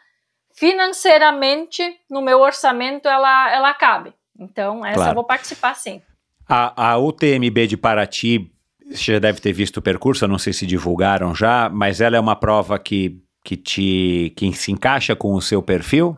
[0.55, 4.13] financeiramente no meu orçamento, ela, ela cabe.
[4.37, 5.11] Então, essa Claro.
[5.11, 6.01] eu vou participar, sim.
[6.47, 8.51] A, a UTMB de Paraty,
[8.89, 12.17] você já deve ter visto o percurso, eu não sei se divulgaram já, mas ela
[12.17, 16.17] é uma prova que, que, te, que se encaixa com o seu perfil?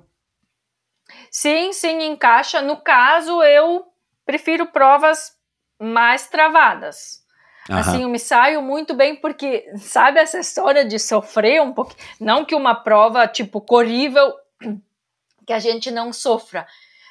[1.29, 2.61] Sim, sim, encaixa.
[2.61, 3.85] No caso, eu
[4.25, 5.33] prefiro provas
[5.79, 7.21] mais travadas.
[7.69, 7.77] Uhum.
[7.77, 11.95] Assim, eu me saio muito bem porque, sabe essa história de sofrer um pouco?
[12.19, 14.33] Não que uma prova, tipo, corrível,
[15.45, 16.67] que a gente não sofra.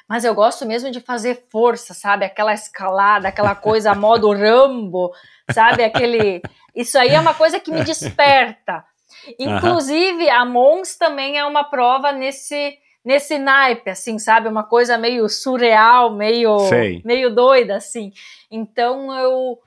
[0.07, 2.25] Mas eu gosto mesmo de fazer força, sabe?
[2.25, 5.11] Aquela escalada, aquela coisa modo Rambo,
[5.51, 5.83] sabe?
[5.83, 6.41] Aquele.
[6.75, 8.85] Isso aí é uma coisa que me desperta.
[9.39, 10.33] Inclusive, uhum.
[10.33, 14.47] a Mons também é uma prova nesse nesse naipe, assim, sabe?
[14.47, 16.55] Uma coisa meio surreal, meio,
[17.03, 18.13] meio doida, assim.
[18.51, 19.57] Então, eu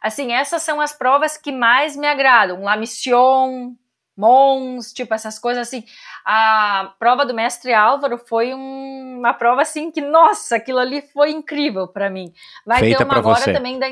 [0.00, 2.62] Assim, essas são as provas que mais me agradam.
[2.62, 3.74] La Mission,
[4.16, 5.84] Mons, tipo essas coisas assim.
[6.24, 11.30] A prova do mestre Álvaro foi um, uma prova assim que, nossa, aquilo ali foi
[11.30, 12.32] incrível para mim.
[12.64, 13.52] Vai Feita ter uma agora você.
[13.52, 13.88] também da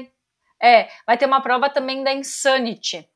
[0.61, 3.07] É, vai ter uma prova também da Insanity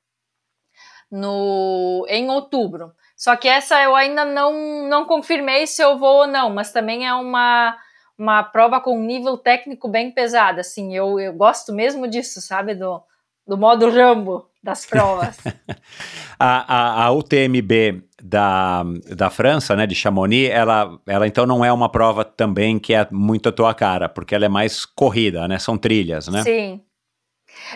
[1.12, 2.92] no em outubro.
[3.14, 7.06] Só que essa eu ainda não não confirmei se eu vou ou não, mas também
[7.06, 7.76] é uma
[8.18, 12.74] uma prova com um nível técnico bem pesado, assim, eu, eu gosto mesmo disso, sabe,
[12.74, 13.02] do,
[13.46, 15.38] do modo Rambo das provas.
[16.38, 18.84] a, a, a, UTMB da,
[19.16, 23.08] da França, né, de Chamonix, ela, ela então não é uma prova também que é
[23.10, 26.42] muito a tua cara, porque ela é mais corrida, né, são trilhas, né?
[26.42, 26.80] Sim.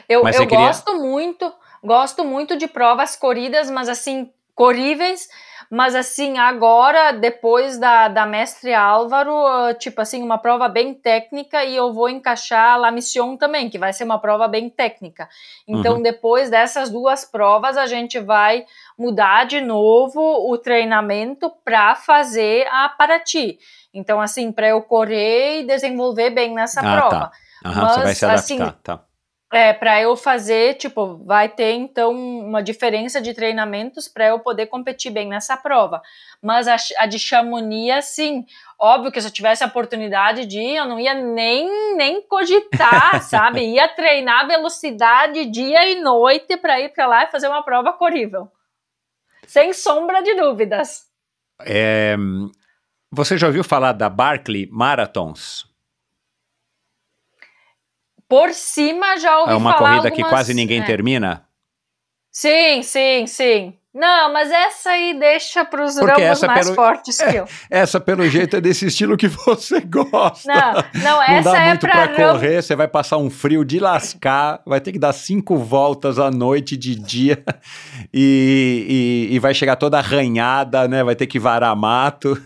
[0.08, 0.66] Eu, eu queria...
[0.66, 1.52] gosto muito,
[1.86, 5.28] gosto muito de provas corridas, mas assim, corríveis,
[5.70, 11.64] mas assim, agora, depois da, da mestre Álvaro, uh, tipo assim, uma prova bem técnica
[11.64, 15.28] e eu vou encaixar La Mission também, que vai ser uma prova bem técnica.
[15.66, 16.02] Então, uhum.
[16.02, 18.64] depois dessas duas provas, a gente vai
[18.96, 23.58] mudar de novo o treinamento para fazer a Paraty.
[23.92, 27.10] Então, assim, para eu correr e desenvolver bem nessa ah, prova.
[27.10, 27.32] Tá.
[27.64, 29.00] Uhum, Mas, você vai se adaptar, assim, tá.
[29.52, 34.66] É, para eu fazer, tipo, vai ter então uma diferença de treinamentos para eu poder
[34.66, 36.02] competir bem nessa prova.
[36.42, 38.44] Mas a, a, de Chamonix, assim,
[38.76, 43.22] óbvio que se eu tivesse a oportunidade de ir, eu não ia nem, nem cogitar,
[43.22, 43.60] sabe?
[43.60, 48.50] Ia treinar velocidade dia e noite para ir para lá e fazer uma prova corrível.
[49.46, 51.06] Sem sombra de dúvidas.
[51.60, 52.16] É,
[53.12, 55.65] você já ouviu falar da Barkley Marathons?
[58.28, 59.54] Por cima já ouvi falar.
[59.54, 60.28] É uma falar corrida algumas...
[60.28, 60.84] que quase ninguém é.
[60.84, 61.46] termina?
[62.32, 63.74] Sim, sim, sim.
[63.96, 67.48] Não, mas essa aí deixa para os ramos mais pelo, fortes é, que eu.
[67.70, 70.52] Essa, pelo jeito, é desse estilo que você gosta.
[70.52, 74.82] Não, não, essa não é para correr, você vai passar um frio de lascar, vai
[74.82, 77.42] ter que dar cinco voltas à noite de dia
[78.12, 81.02] e, e, e vai chegar toda arranhada, né?
[81.02, 82.38] Vai ter que varar mato.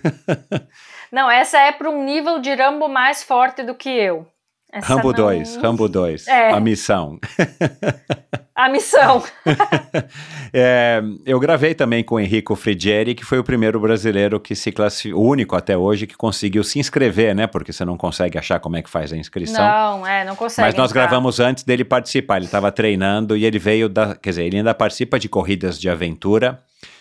[1.11, 4.25] Não, essa é para um nível de rambo mais forte do que eu.
[4.73, 5.63] Essa Rambo 2, não...
[5.63, 6.51] Rambo 2, é.
[6.51, 7.19] a missão.
[8.61, 9.25] A missão.
[10.53, 14.71] é, eu gravei também com o Henrico Frigieri, que foi o primeiro brasileiro que se
[14.71, 17.47] classificou, o único até hoje que conseguiu se inscrever, né?
[17.47, 19.65] Porque você não consegue achar como é que faz a inscrição.
[19.65, 20.69] Não, é, não consegue.
[20.69, 21.07] Mas nós entrar.
[21.07, 22.37] gravamos antes dele participar.
[22.37, 24.15] Ele estava treinando e ele veio da.
[24.15, 26.61] Quer dizer, ele ainda participa de corridas de aventura.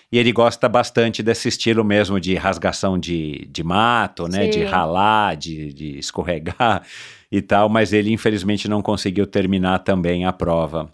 [0.09, 4.45] E ele gosta bastante desse estilo mesmo de rasgação de, de mato, né?
[4.45, 4.49] Sim.
[4.49, 6.83] De ralar, de, de escorregar
[7.31, 10.91] e tal, mas ele infelizmente não conseguiu terminar também a prova.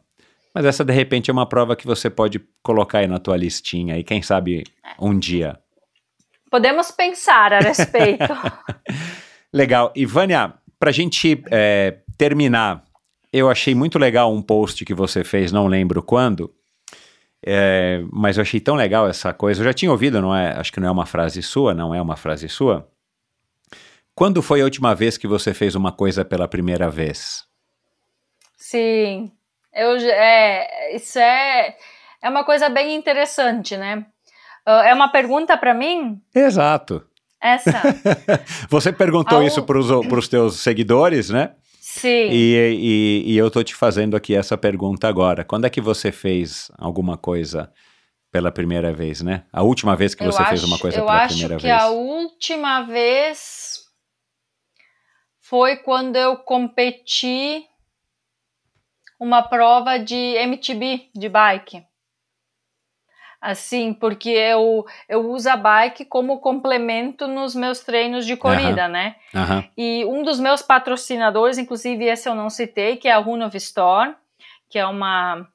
[0.54, 3.98] Mas essa de repente é uma prova que você pode colocar aí na tua listinha
[3.98, 4.64] e quem sabe
[5.00, 5.60] um dia.
[6.50, 8.34] Podemos pensar a respeito.
[9.52, 9.92] legal.
[9.96, 12.86] E Vânia, para a gente é, terminar,
[13.34, 16.54] eu achei muito legal um post que você fez, não lembro quando,
[17.46, 19.62] é, mas eu achei tão legal essa coisa.
[19.62, 20.58] Eu já tinha ouvido, não é?
[20.58, 22.88] Acho que não é uma frase sua, não é uma frase sua.
[24.16, 27.44] Quando foi a última vez que você fez uma coisa pela primeira vez?
[28.58, 29.30] Sim,
[29.74, 31.76] eu, é, isso é,
[32.24, 34.06] é uma coisa bem interessante, né?
[34.66, 36.22] Uh, é uma pergunta para mim?
[36.34, 37.06] Exato.
[37.42, 37.82] Essa.
[38.70, 41.52] você perguntou isso para os teus seguidores, né?
[41.82, 42.30] Sim.
[42.32, 45.44] E, e, e eu tô te fazendo aqui essa pergunta agora.
[45.44, 47.70] Quando é que você fez alguma coisa
[48.32, 49.44] pela primeira vez, né?
[49.52, 51.64] A última vez que você acho, fez uma coisa pela primeira vez.
[51.64, 53.75] Eu acho que a última vez
[55.48, 57.68] foi quando eu competi
[59.20, 61.86] uma prova de MTB de bike.
[63.40, 69.18] Assim, porque eu, eu uso a bike como complemento nos meus treinos de corrida, né?
[69.78, 74.16] E um dos meus patrocinadores, inclusive esse eu não citei, que é a Runov Store,
[74.68, 75.48] que é uma,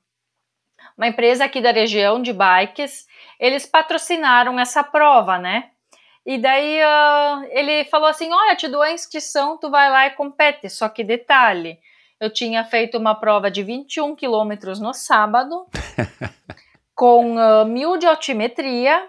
[0.97, 3.09] uma empresa aqui da região de bikes,
[3.41, 5.71] eles patrocinaram essa prova, né?
[6.25, 10.11] E daí uh, ele falou assim: Olha, te dou a inscrição, tu vai lá e
[10.11, 10.69] compete.
[10.69, 11.79] Só que detalhe:
[12.21, 15.67] eu tinha feito uma prova de 21 quilômetros no sábado,
[16.95, 19.09] com uh, mil de altimetria,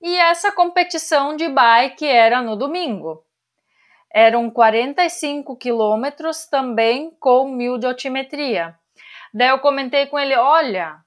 [0.00, 3.24] e essa competição de bike era no domingo.
[4.14, 8.78] Eram 45 quilômetros também com mil de altimetria.
[9.34, 11.00] Daí eu comentei com ele: olha,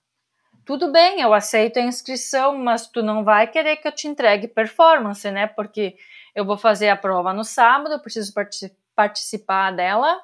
[0.66, 4.48] tudo bem, eu aceito a inscrição, mas tu não vai querer que eu te entregue
[4.48, 5.46] performance, né?
[5.46, 5.96] Porque
[6.34, 8.34] eu vou fazer a prova no sábado, eu preciso
[8.96, 10.18] participar dela,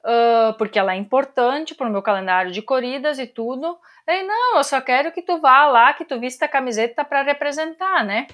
[0.00, 3.78] uh, porque ela é importante para o meu calendário de corridas e tudo.
[4.06, 7.22] Daí, não, eu só quero que tu vá lá, que tu vista a camiseta para
[7.22, 8.26] representar, né?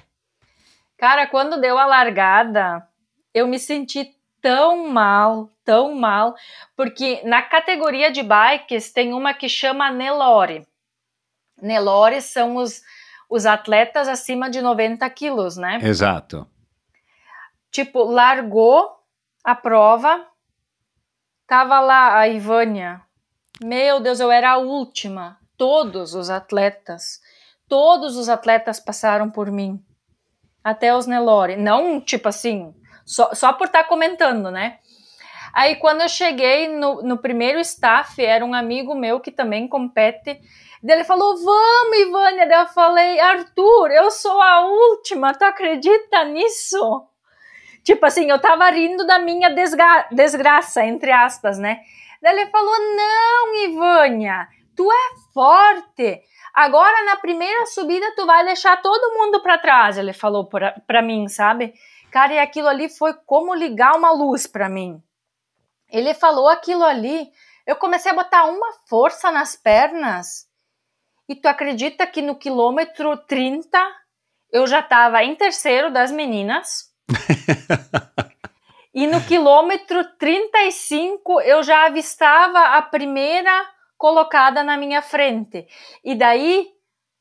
[0.97, 2.87] Cara, quando deu a largada,
[3.33, 6.35] eu me senti tão mal, tão mal,
[6.75, 10.65] porque na categoria de bikes tem uma que chama Nelore.
[11.63, 12.81] Nelore são os,
[13.29, 15.79] os atletas acima de 90 quilos, né?
[15.81, 16.47] Exato.
[17.71, 18.91] Tipo, largou
[19.43, 20.27] a prova,
[21.47, 23.01] tava lá a Ivânia.
[23.63, 25.39] Meu Deus, eu era a última.
[25.57, 27.21] Todos os atletas,
[27.67, 29.83] todos os atletas passaram por mim.
[30.63, 31.55] Até os Nelore.
[31.55, 32.73] Não, tipo assim,
[33.05, 34.79] só, só por estar tá comentando, né?
[35.53, 40.41] Aí quando eu cheguei no, no primeiro staff, era um amigo meu que também compete.
[40.83, 42.45] Daí ele falou: Vamos, Ivânia.
[42.45, 47.07] Daí eu falei: Arthur, eu sou a última, tu acredita nisso?
[47.83, 51.79] Tipo assim, eu tava rindo da minha desgra desgraça, entre aspas, né?
[52.21, 56.21] Daí ele falou: Não, Ivânia, tu é forte.
[56.53, 59.97] Agora na primeira subida tu vai deixar todo mundo para trás.
[59.97, 61.73] Ele falou para mim, sabe?
[62.11, 65.01] Cara, e aquilo ali foi como ligar uma luz para mim.
[65.89, 67.31] Ele falou aquilo ali,
[67.65, 70.47] eu comecei a botar uma força nas pernas.
[71.27, 73.79] E tu acredita que no quilômetro 30
[74.51, 76.93] eu já estava em terceiro das meninas?
[78.93, 85.65] e no quilômetro 35 eu já avistava a primeira colocada na minha frente.
[86.03, 86.67] E daí,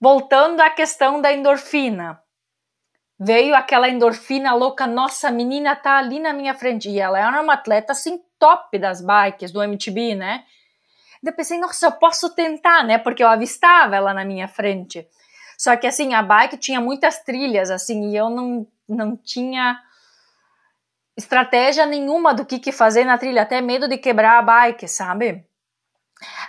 [0.01, 2.21] voltando à questão da endorfina,
[3.19, 6.91] veio aquela endorfina louca, nossa, a menina tá ali na minha frente.
[6.91, 10.45] E ela era uma atleta assim top das bikes do MTB, né?
[11.25, 12.99] Eu pensei, nossa, eu posso tentar, né?
[12.99, 15.07] Porque eu avistava ela na minha frente.
[15.57, 19.81] Só que assim, a bike tinha muitas trilhas, assim, e eu não, não tinha
[21.17, 25.47] estratégia nenhuma do que, que fazer na trilha, até medo de quebrar a bike, sabe?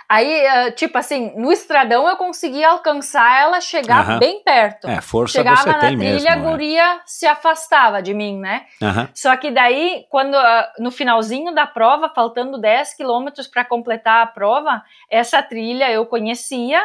[0.08, 4.88] Aí, eh, tipo assim, no estradão eu conseguia alcançar ela, chegar bem perto.
[4.88, 6.28] É, força Chegava você na tem trilha, mesmo.
[6.28, 6.36] a é.
[6.36, 8.66] guria se afastava de mim, né?
[9.14, 14.26] Só que daí, quando ah, no finalzinho da prova, faltando 10 quilômetros para completar a
[14.26, 16.82] prova, essa trilha eu conhecia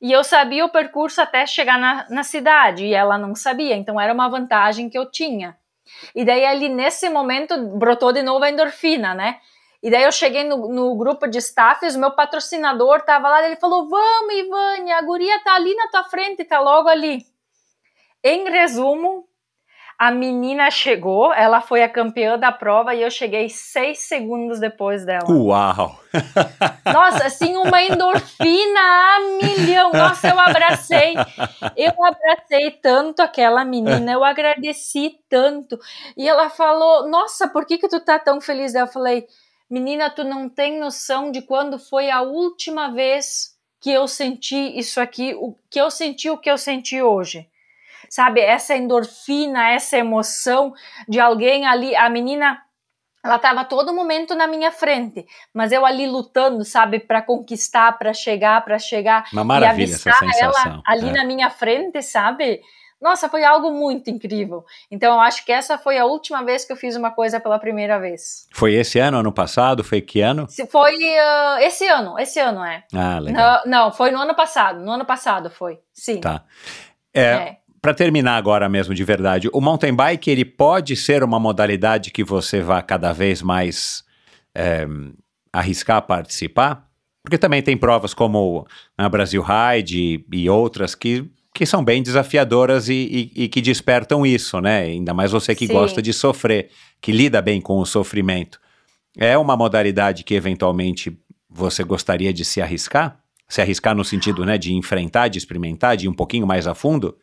[0.00, 4.00] e eu sabia o percurso até chegar na, na cidade e ela não sabia, então
[4.00, 5.56] era uma vantagem que eu tinha.
[6.14, 9.36] E daí ali nesse momento brotou de novo a endorfina, né?
[9.82, 13.56] E daí eu cheguei no, no grupo de staffs, o meu patrocinador tava lá, ele
[13.56, 17.24] falou: Vamos, Ivânia, a guria tá ali na tua frente, tá logo ali.
[18.22, 19.28] Em resumo,
[19.98, 25.06] a menina chegou, ela foi a campeã da prova e eu cheguei seis segundos depois
[25.06, 25.24] dela.
[25.30, 25.98] Uau!
[26.92, 29.92] Nossa, assim, uma endorfina a milhão.
[29.92, 31.14] Nossa, eu abracei,
[31.76, 35.78] eu abracei tanto aquela menina, eu agradeci tanto.
[36.14, 38.74] E ela falou: Nossa, por que, que tu tá tão feliz?
[38.74, 39.26] Eu falei:
[39.68, 45.00] Menina, tu não tem noção de quando foi a última vez que eu senti isso
[45.00, 47.48] aqui, o que eu senti o que eu senti hoje.
[48.08, 50.72] Sabe, essa endorfina, essa emoção
[51.08, 52.62] de alguém ali, a menina
[53.26, 58.14] ela estava todo momento na minha frente, mas eu ali lutando, sabe, para conquistar, para
[58.14, 60.62] chegar, para chegar Uma maravilha e essa sensação.
[60.64, 61.12] ela ali é.
[61.12, 62.60] na minha frente, sabe?
[63.00, 64.64] Nossa, foi algo muito incrível.
[64.90, 67.58] Então eu acho que essa foi a última vez que eu fiz uma coisa pela
[67.58, 68.46] primeira vez.
[68.52, 69.84] Foi esse ano, ano passado?
[69.84, 70.46] Foi que ano?
[70.48, 72.84] Se foi ah, esse ano, esse ano é.
[72.94, 73.62] Ah, legal.
[73.66, 74.80] Não, não, foi no ano passado.
[74.80, 75.78] No ano passado foi.
[75.92, 76.20] Sim.
[76.20, 76.42] Tá.
[77.12, 77.56] É, É.
[77.80, 82.24] Para terminar agora mesmo de verdade, o mountain bike ele pode ser uma modalidade que
[82.24, 84.02] você vá cada vez mais
[84.52, 84.84] é,
[85.52, 86.86] arriscar participar?
[87.22, 88.66] Porque também tem provas como
[88.96, 93.60] a Brasil Ride e, e outras que, que são bem desafiadoras e, e- e que
[93.60, 94.80] despertam isso, né?
[94.82, 95.72] Ainda mais você que Sim.
[95.72, 96.70] gosta de sofrer,
[97.00, 98.60] que lida bem com o sofrimento.
[99.16, 101.18] É uma modalidade que eventualmente
[101.48, 103.18] você gostaria de se arriscar?
[103.48, 106.74] Se arriscar no sentido né, de enfrentar, de experimentar, de ir um pouquinho mais a
[106.74, 107.16] fundo?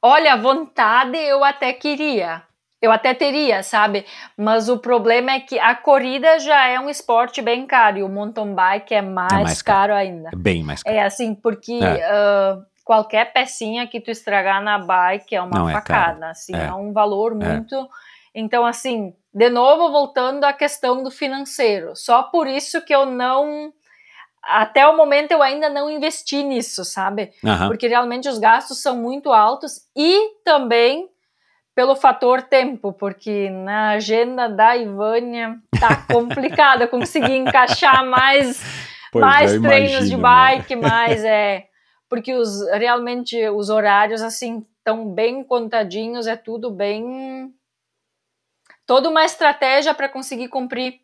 [0.00, 2.42] Olha, vontade eu até queria.
[2.80, 4.04] Eu até teria, sabe?
[4.36, 8.08] Mas o problema é que a corrida já é um esporte bem caro e o
[8.08, 9.78] mountain bike é mais, mais caro.
[9.90, 10.30] caro ainda.
[10.32, 10.96] É bem mais caro.
[10.96, 12.02] É assim, porque É.
[12.04, 16.24] ah, qualquer pecinha que tu estragar na bike é uma Não, é facada, caro.
[16.30, 16.66] assim, É.
[16.66, 16.72] é.
[16.72, 17.88] um valor muito.
[18.34, 21.94] Então, assim, de novo, voltando à questão do financeiro.
[21.94, 23.72] Só por isso que eu não.
[24.42, 27.30] Até o momento eu ainda não investi nisso, sabe?
[27.44, 27.68] Aham.
[27.68, 31.08] Porque realmente os gastos são muito altos e também
[31.74, 38.60] pelo fator tempo, porque na agenda da Ivânia tá complicado eu conseguir encaixar mais
[39.12, 40.88] Pois mais treinos imagino, de bike, né?
[40.88, 41.64] mais é
[42.12, 47.50] porque os realmente os horários assim estão bem contadinhos, é tudo bem
[48.86, 51.00] toda uma estratégia para conseguir cumprir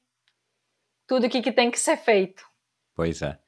[1.07, 2.45] tudo o que, que tem que ser feito.
[2.95, 3.39] Pois é.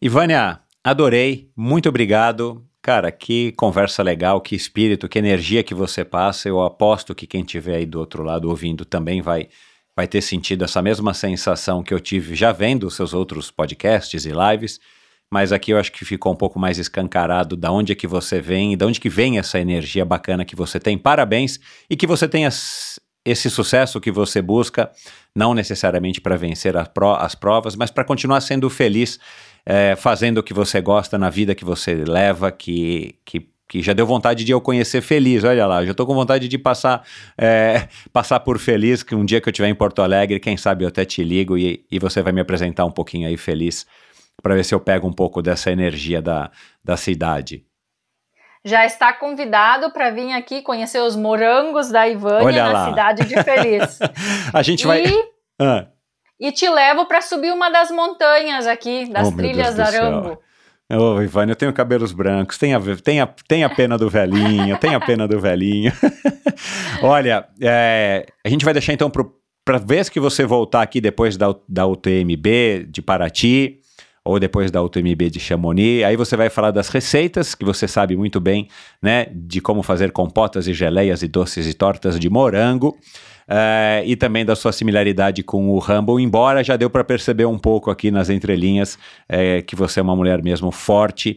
[0.00, 2.64] Ivânia, adorei, muito obrigado.
[2.80, 6.48] Cara, que conversa legal, que espírito, que energia que você passa.
[6.48, 9.48] Eu aposto que quem estiver aí do outro lado ouvindo também vai
[9.96, 14.24] vai ter sentido essa mesma sensação que eu tive já vendo os seus outros podcasts
[14.24, 14.78] e lives,
[15.30, 18.40] mas aqui eu acho que ficou um pouco mais escancarado da onde é que você
[18.40, 20.98] vem e de onde que vem essa energia bacana que você tem.
[20.98, 22.48] Parabéns e que você tenha
[23.24, 24.90] esse sucesso que você busca,
[25.34, 29.20] não necessariamente para vencer as provas, mas para continuar sendo feliz,
[29.64, 33.92] é, fazendo o que você gosta na vida que você leva, que, que que já
[33.92, 35.44] deu vontade de eu conhecer feliz.
[35.44, 37.06] Olha lá, já estou com vontade de passar
[37.38, 40.82] é, passar por feliz, que um dia que eu estiver em Porto Alegre, quem sabe
[40.84, 43.86] eu até te ligo e, e você vai me apresentar um pouquinho aí feliz,
[44.42, 46.50] para ver se eu pego um pouco dessa energia da,
[46.82, 47.64] da cidade.
[48.64, 52.88] Já está convidado para vir aqui conhecer os morangos da Ivânia Olha na lá.
[52.90, 53.98] cidade de Feliz.
[54.52, 55.04] A gente vai.
[55.58, 55.86] Ah.
[56.38, 60.38] E te levo para subir uma das montanhas aqui, das oh, trilhas da Arambo.
[60.92, 65.28] Ô, oh, Ivane, eu tenho cabelos brancos, tenha, tenha, tenha pena do velhinho, tenha pena
[65.28, 65.92] do velhinho.
[67.00, 71.54] Olha, é, a gente vai deixar então para vez que você voltar aqui depois da,
[71.68, 73.79] da UTMB de Paraty,
[74.30, 78.16] ou depois da UTMB de Chamonix, aí você vai falar das receitas, que você sabe
[78.16, 78.68] muito bem,
[79.02, 82.96] né, de como fazer compotas e geleias e doces e tortas de morango.
[83.48, 87.58] Uh, e também da sua similaridade com o Rumble, embora já deu para perceber um
[87.58, 88.96] pouco aqui nas entrelinhas
[89.28, 91.36] é, que você é uma mulher mesmo forte,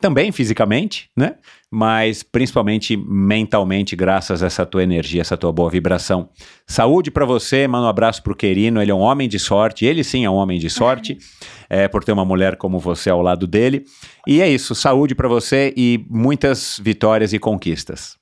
[0.00, 1.36] também fisicamente, né?
[1.70, 6.28] Mas principalmente mentalmente, graças a essa tua energia, essa tua boa vibração.
[6.66, 10.04] Saúde para você, manda um abraço pro Querino, ele é um homem de sorte, ele
[10.04, 11.18] sim é um homem de sorte,
[11.68, 13.84] é, por ter uma mulher como você ao lado dele.
[14.26, 18.16] E é isso, saúde para você e muitas vitórias e conquistas.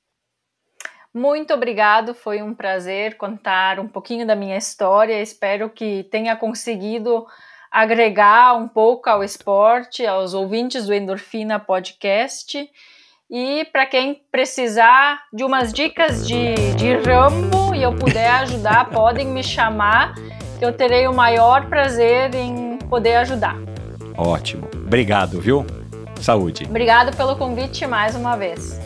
[1.14, 5.22] Muito obrigado, foi um prazer contar um pouquinho da minha história.
[5.22, 7.24] Espero que tenha conseguido
[7.70, 12.68] agregar um pouco ao esporte, aos ouvintes do Endorfina Podcast.
[13.36, 19.26] E para quem precisar de umas dicas de, de ramo e eu puder ajudar, podem
[19.26, 20.14] me chamar,
[20.56, 23.56] que eu terei o maior prazer em poder ajudar.
[24.16, 24.68] Ótimo.
[24.72, 25.66] Obrigado, viu?
[26.20, 26.64] Saúde.
[26.64, 28.78] Obrigado pelo convite mais uma vez.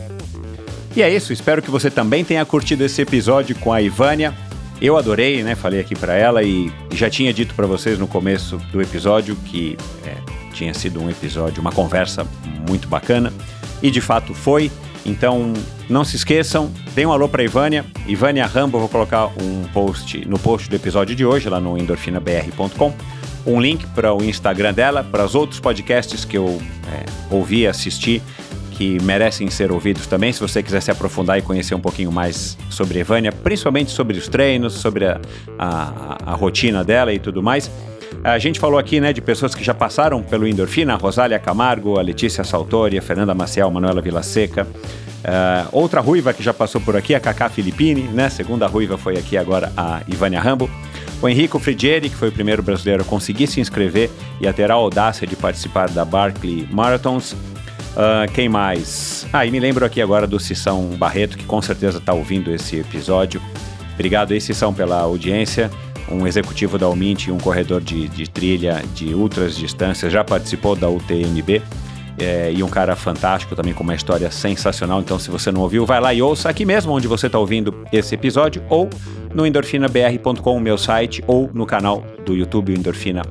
[0.95, 4.33] E é isso, espero que você também tenha curtido esse episódio com a Ivânia.
[4.81, 5.53] Eu adorei, né?
[5.53, 9.77] Falei aqui para ela e já tinha dito para vocês no começo do episódio que
[10.03, 10.15] é,
[10.53, 12.25] tinha sido um episódio, uma conversa
[12.67, 13.31] muito bacana
[13.81, 14.71] e de fato foi.
[15.05, 15.53] Então
[15.89, 20.37] não se esqueçam, dê um alô para Ivânia, Ivânia Rambo, vou colocar um post no
[20.37, 22.93] post do episódio de hoje lá no endorfinabr.com,
[23.45, 28.21] um link para o Instagram dela, para os outros podcasts que eu é, ouvi assistir
[28.79, 30.31] que merecem ser ouvidos também.
[30.31, 34.29] Se você quiser se aprofundar e conhecer um pouquinho mais sobre Evânia, principalmente sobre os
[34.29, 35.19] treinos, sobre a,
[35.57, 37.69] a, a rotina dela e tudo mais.
[38.23, 41.97] A gente falou aqui, né, de pessoas que já passaram pelo Endorfina, a Rosália Camargo,
[41.97, 44.67] a Letícia Saltori, a Fernanda Maciel, a Manuela Vilaseca.
[45.19, 48.29] Uh, outra ruiva que já passou por aqui, a Cacá Filippini, né?
[48.29, 50.69] Segunda ruiva foi aqui agora a Ivânia Rambo.
[51.21, 54.71] O Henrico Frigieri, que foi o primeiro brasileiro a conseguir se inscrever e a ter
[54.71, 57.33] a audácia de participar da Barclay Marathons.
[57.33, 59.27] Uh, quem mais?
[59.33, 62.77] Ah, e me lembro aqui agora do Cissão Barreto, que com certeza está ouvindo esse
[62.77, 63.41] episódio.
[63.95, 65.69] Obrigado aí, Cissão, pela audiência.
[66.11, 70.89] Um executivo da Umint, um corredor de, de trilha de ultras distâncias, já participou da
[70.89, 71.61] UTMB.
[72.21, 74.99] É, e um cara fantástico também com uma história sensacional.
[74.99, 77.73] Então, se você não ouviu, vai lá e ouça aqui mesmo onde você está ouvindo
[77.93, 78.89] esse episódio, ou
[79.33, 83.21] no endorfinabr.com, meu site, ou no canal do YouTube Endorfina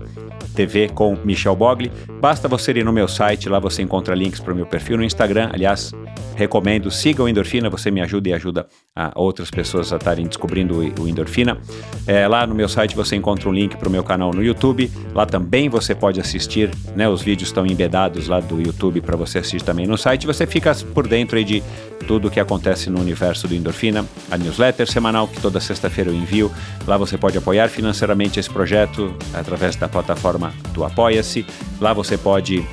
[0.58, 1.92] TV com Michel Bogli.
[2.20, 5.05] Basta você ir no meu site, lá você encontra links para o meu perfil no
[5.05, 5.50] Instagram.
[5.52, 5.92] Aliás,
[6.34, 10.78] recomendo, siga o Endorfina, você me ajuda e ajuda a outras pessoas a estarem descobrindo
[10.78, 11.58] o Endorfina.
[12.06, 14.90] É, lá no meu site você encontra um link para o meu canal no YouTube.
[15.14, 17.08] Lá também você pode assistir, né?
[17.08, 20.26] Os vídeos estão embedados lá do YouTube para você assistir também no site.
[20.26, 21.62] Você fica por dentro de
[22.06, 26.14] tudo o que acontece no universo do Endorfina, a newsletter semanal que toda sexta-feira eu
[26.14, 26.50] envio.
[26.86, 31.44] Lá você pode apoiar financeiramente esse projeto através da plataforma do Apoia-se.
[31.80, 32.64] Lá você pode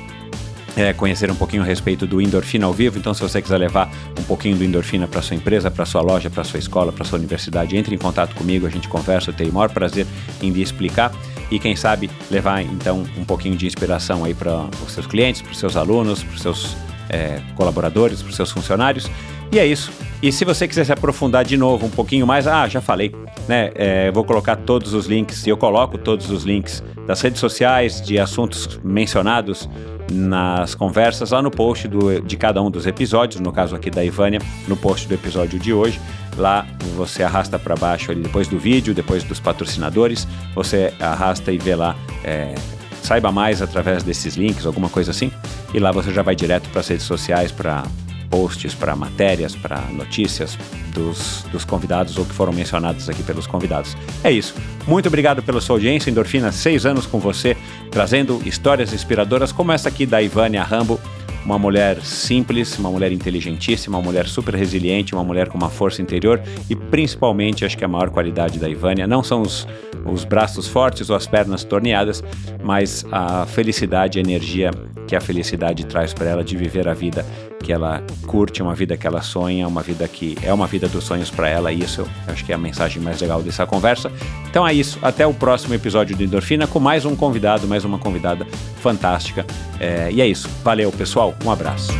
[0.76, 2.98] é, conhecer um pouquinho a respeito do Endorfina ao vivo.
[2.98, 6.28] Então, se você quiser levar um pouquinho do Endorfina para sua empresa, para sua loja,
[6.28, 9.50] para sua escola, para sua universidade, entre em contato comigo, a gente conversa, eu tenho
[9.50, 10.06] o maior prazer
[10.42, 11.10] em lhe explicar
[11.50, 15.52] e quem sabe levar então um pouquinho de inspiração aí para os seus clientes, para
[15.52, 16.76] os seus alunos, para os seus
[17.08, 19.08] é, colaboradores, para os seus funcionários.
[19.52, 19.92] E é isso.
[20.22, 23.14] E se você quiser se aprofundar de novo um pouquinho mais, ah, já falei,
[23.46, 23.70] né?
[23.74, 28.00] É, vou colocar todos os links, e eu coloco todos os links das redes sociais,
[28.00, 29.68] de assuntos mencionados
[30.10, 34.04] nas conversas lá no post do, de cada um dos episódios, no caso aqui da
[34.04, 36.00] Ivânia, no post do episódio de hoje.
[36.36, 41.58] Lá você arrasta para baixo ali depois do vídeo, depois dos patrocinadores, você arrasta e
[41.58, 41.96] vê lá.
[42.22, 42.54] É,
[43.02, 45.30] saiba mais através desses links, alguma coisa assim,
[45.72, 47.84] e lá você já vai direto para as redes sociais, para
[48.30, 50.58] posts, para matérias, para notícias
[50.92, 53.96] dos, dos convidados ou que foram mencionados aqui pelos convidados.
[54.22, 54.54] É isso.
[54.86, 56.52] Muito obrigado pela sua audiência, Endorfina.
[56.52, 57.56] Seis anos com você,
[57.90, 61.00] trazendo histórias inspiradoras como essa aqui da Ivânia Rambo
[61.46, 66.02] uma mulher simples, uma mulher inteligentíssima, uma mulher super resiliente, uma mulher com uma força
[66.02, 69.66] interior e principalmente acho que a maior qualidade da Ivânia não são os,
[70.04, 72.22] os braços fortes ou as pernas torneadas,
[72.64, 74.72] mas a felicidade, a energia
[75.06, 77.24] que a felicidade traz para ela de viver a vida
[77.66, 81.02] que ela curte, uma vida que ela sonha, uma vida que é uma vida dos
[81.02, 84.10] sonhos para ela, e isso eu acho que é a mensagem mais legal dessa conversa.
[84.48, 87.98] Então é isso, até o próximo episódio do Endorfina com mais um convidado, mais uma
[87.98, 88.46] convidada
[88.80, 89.44] fantástica.
[89.80, 91.92] É, e é isso, valeu pessoal, um abraço.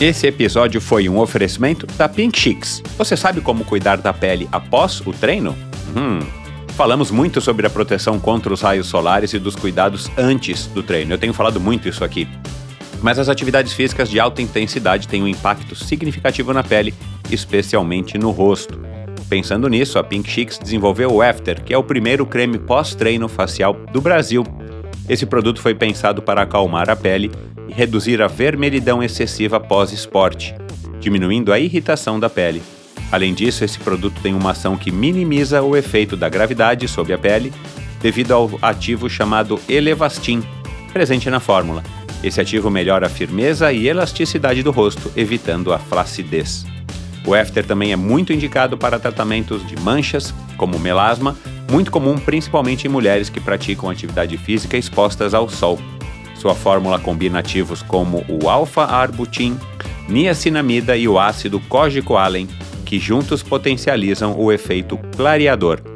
[0.00, 2.84] Esse episódio foi um oferecimento da Pink Chicks.
[2.96, 5.56] Você sabe como cuidar da pele após o treino?
[5.96, 6.20] Hum.
[6.76, 11.12] Falamos muito sobre a proteção contra os raios solares e dos cuidados antes do treino.
[11.12, 12.28] Eu tenho falado muito isso aqui.
[13.02, 16.94] Mas as atividades físicas de alta intensidade têm um impacto significativo na pele,
[17.30, 18.78] especialmente no rosto.
[19.28, 23.74] Pensando nisso, a Pink Chicks desenvolveu o After, que é o primeiro creme pós-treino facial
[23.92, 24.44] do Brasil.
[25.08, 27.30] Esse produto foi pensado para acalmar a pele
[27.68, 30.54] e reduzir a vermelhidão excessiva pós-esporte,
[30.98, 32.60] diminuindo a irritação da pele.
[33.12, 37.18] Além disso, esse produto tem uma ação que minimiza o efeito da gravidade sobre a
[37.18, 37.52] pele
[38.00, 40.42] devido ao ativo chamado Elevastin,
[40.92, 41.82] presente na fórmula.
[42.22, 46.66] Esse ativo melhora a firmeza e elasticidade do rosto, evitando a flacidez.
[47.26, 51.36] O After também é muito indicado para tratamentos de manchas, como melasma,
[51.70, 55.78] muito comum principalmente em mulheres que praticam atividade física expostas ao sol.
[56.34, 59.58] Sua fórmula combina ativos como o alfa-arbutin,
[60.08, 62.48] niacinamida e o ácido cógico-alen,
[62.84, 65.89] que juntos potencializam o efeito clareador.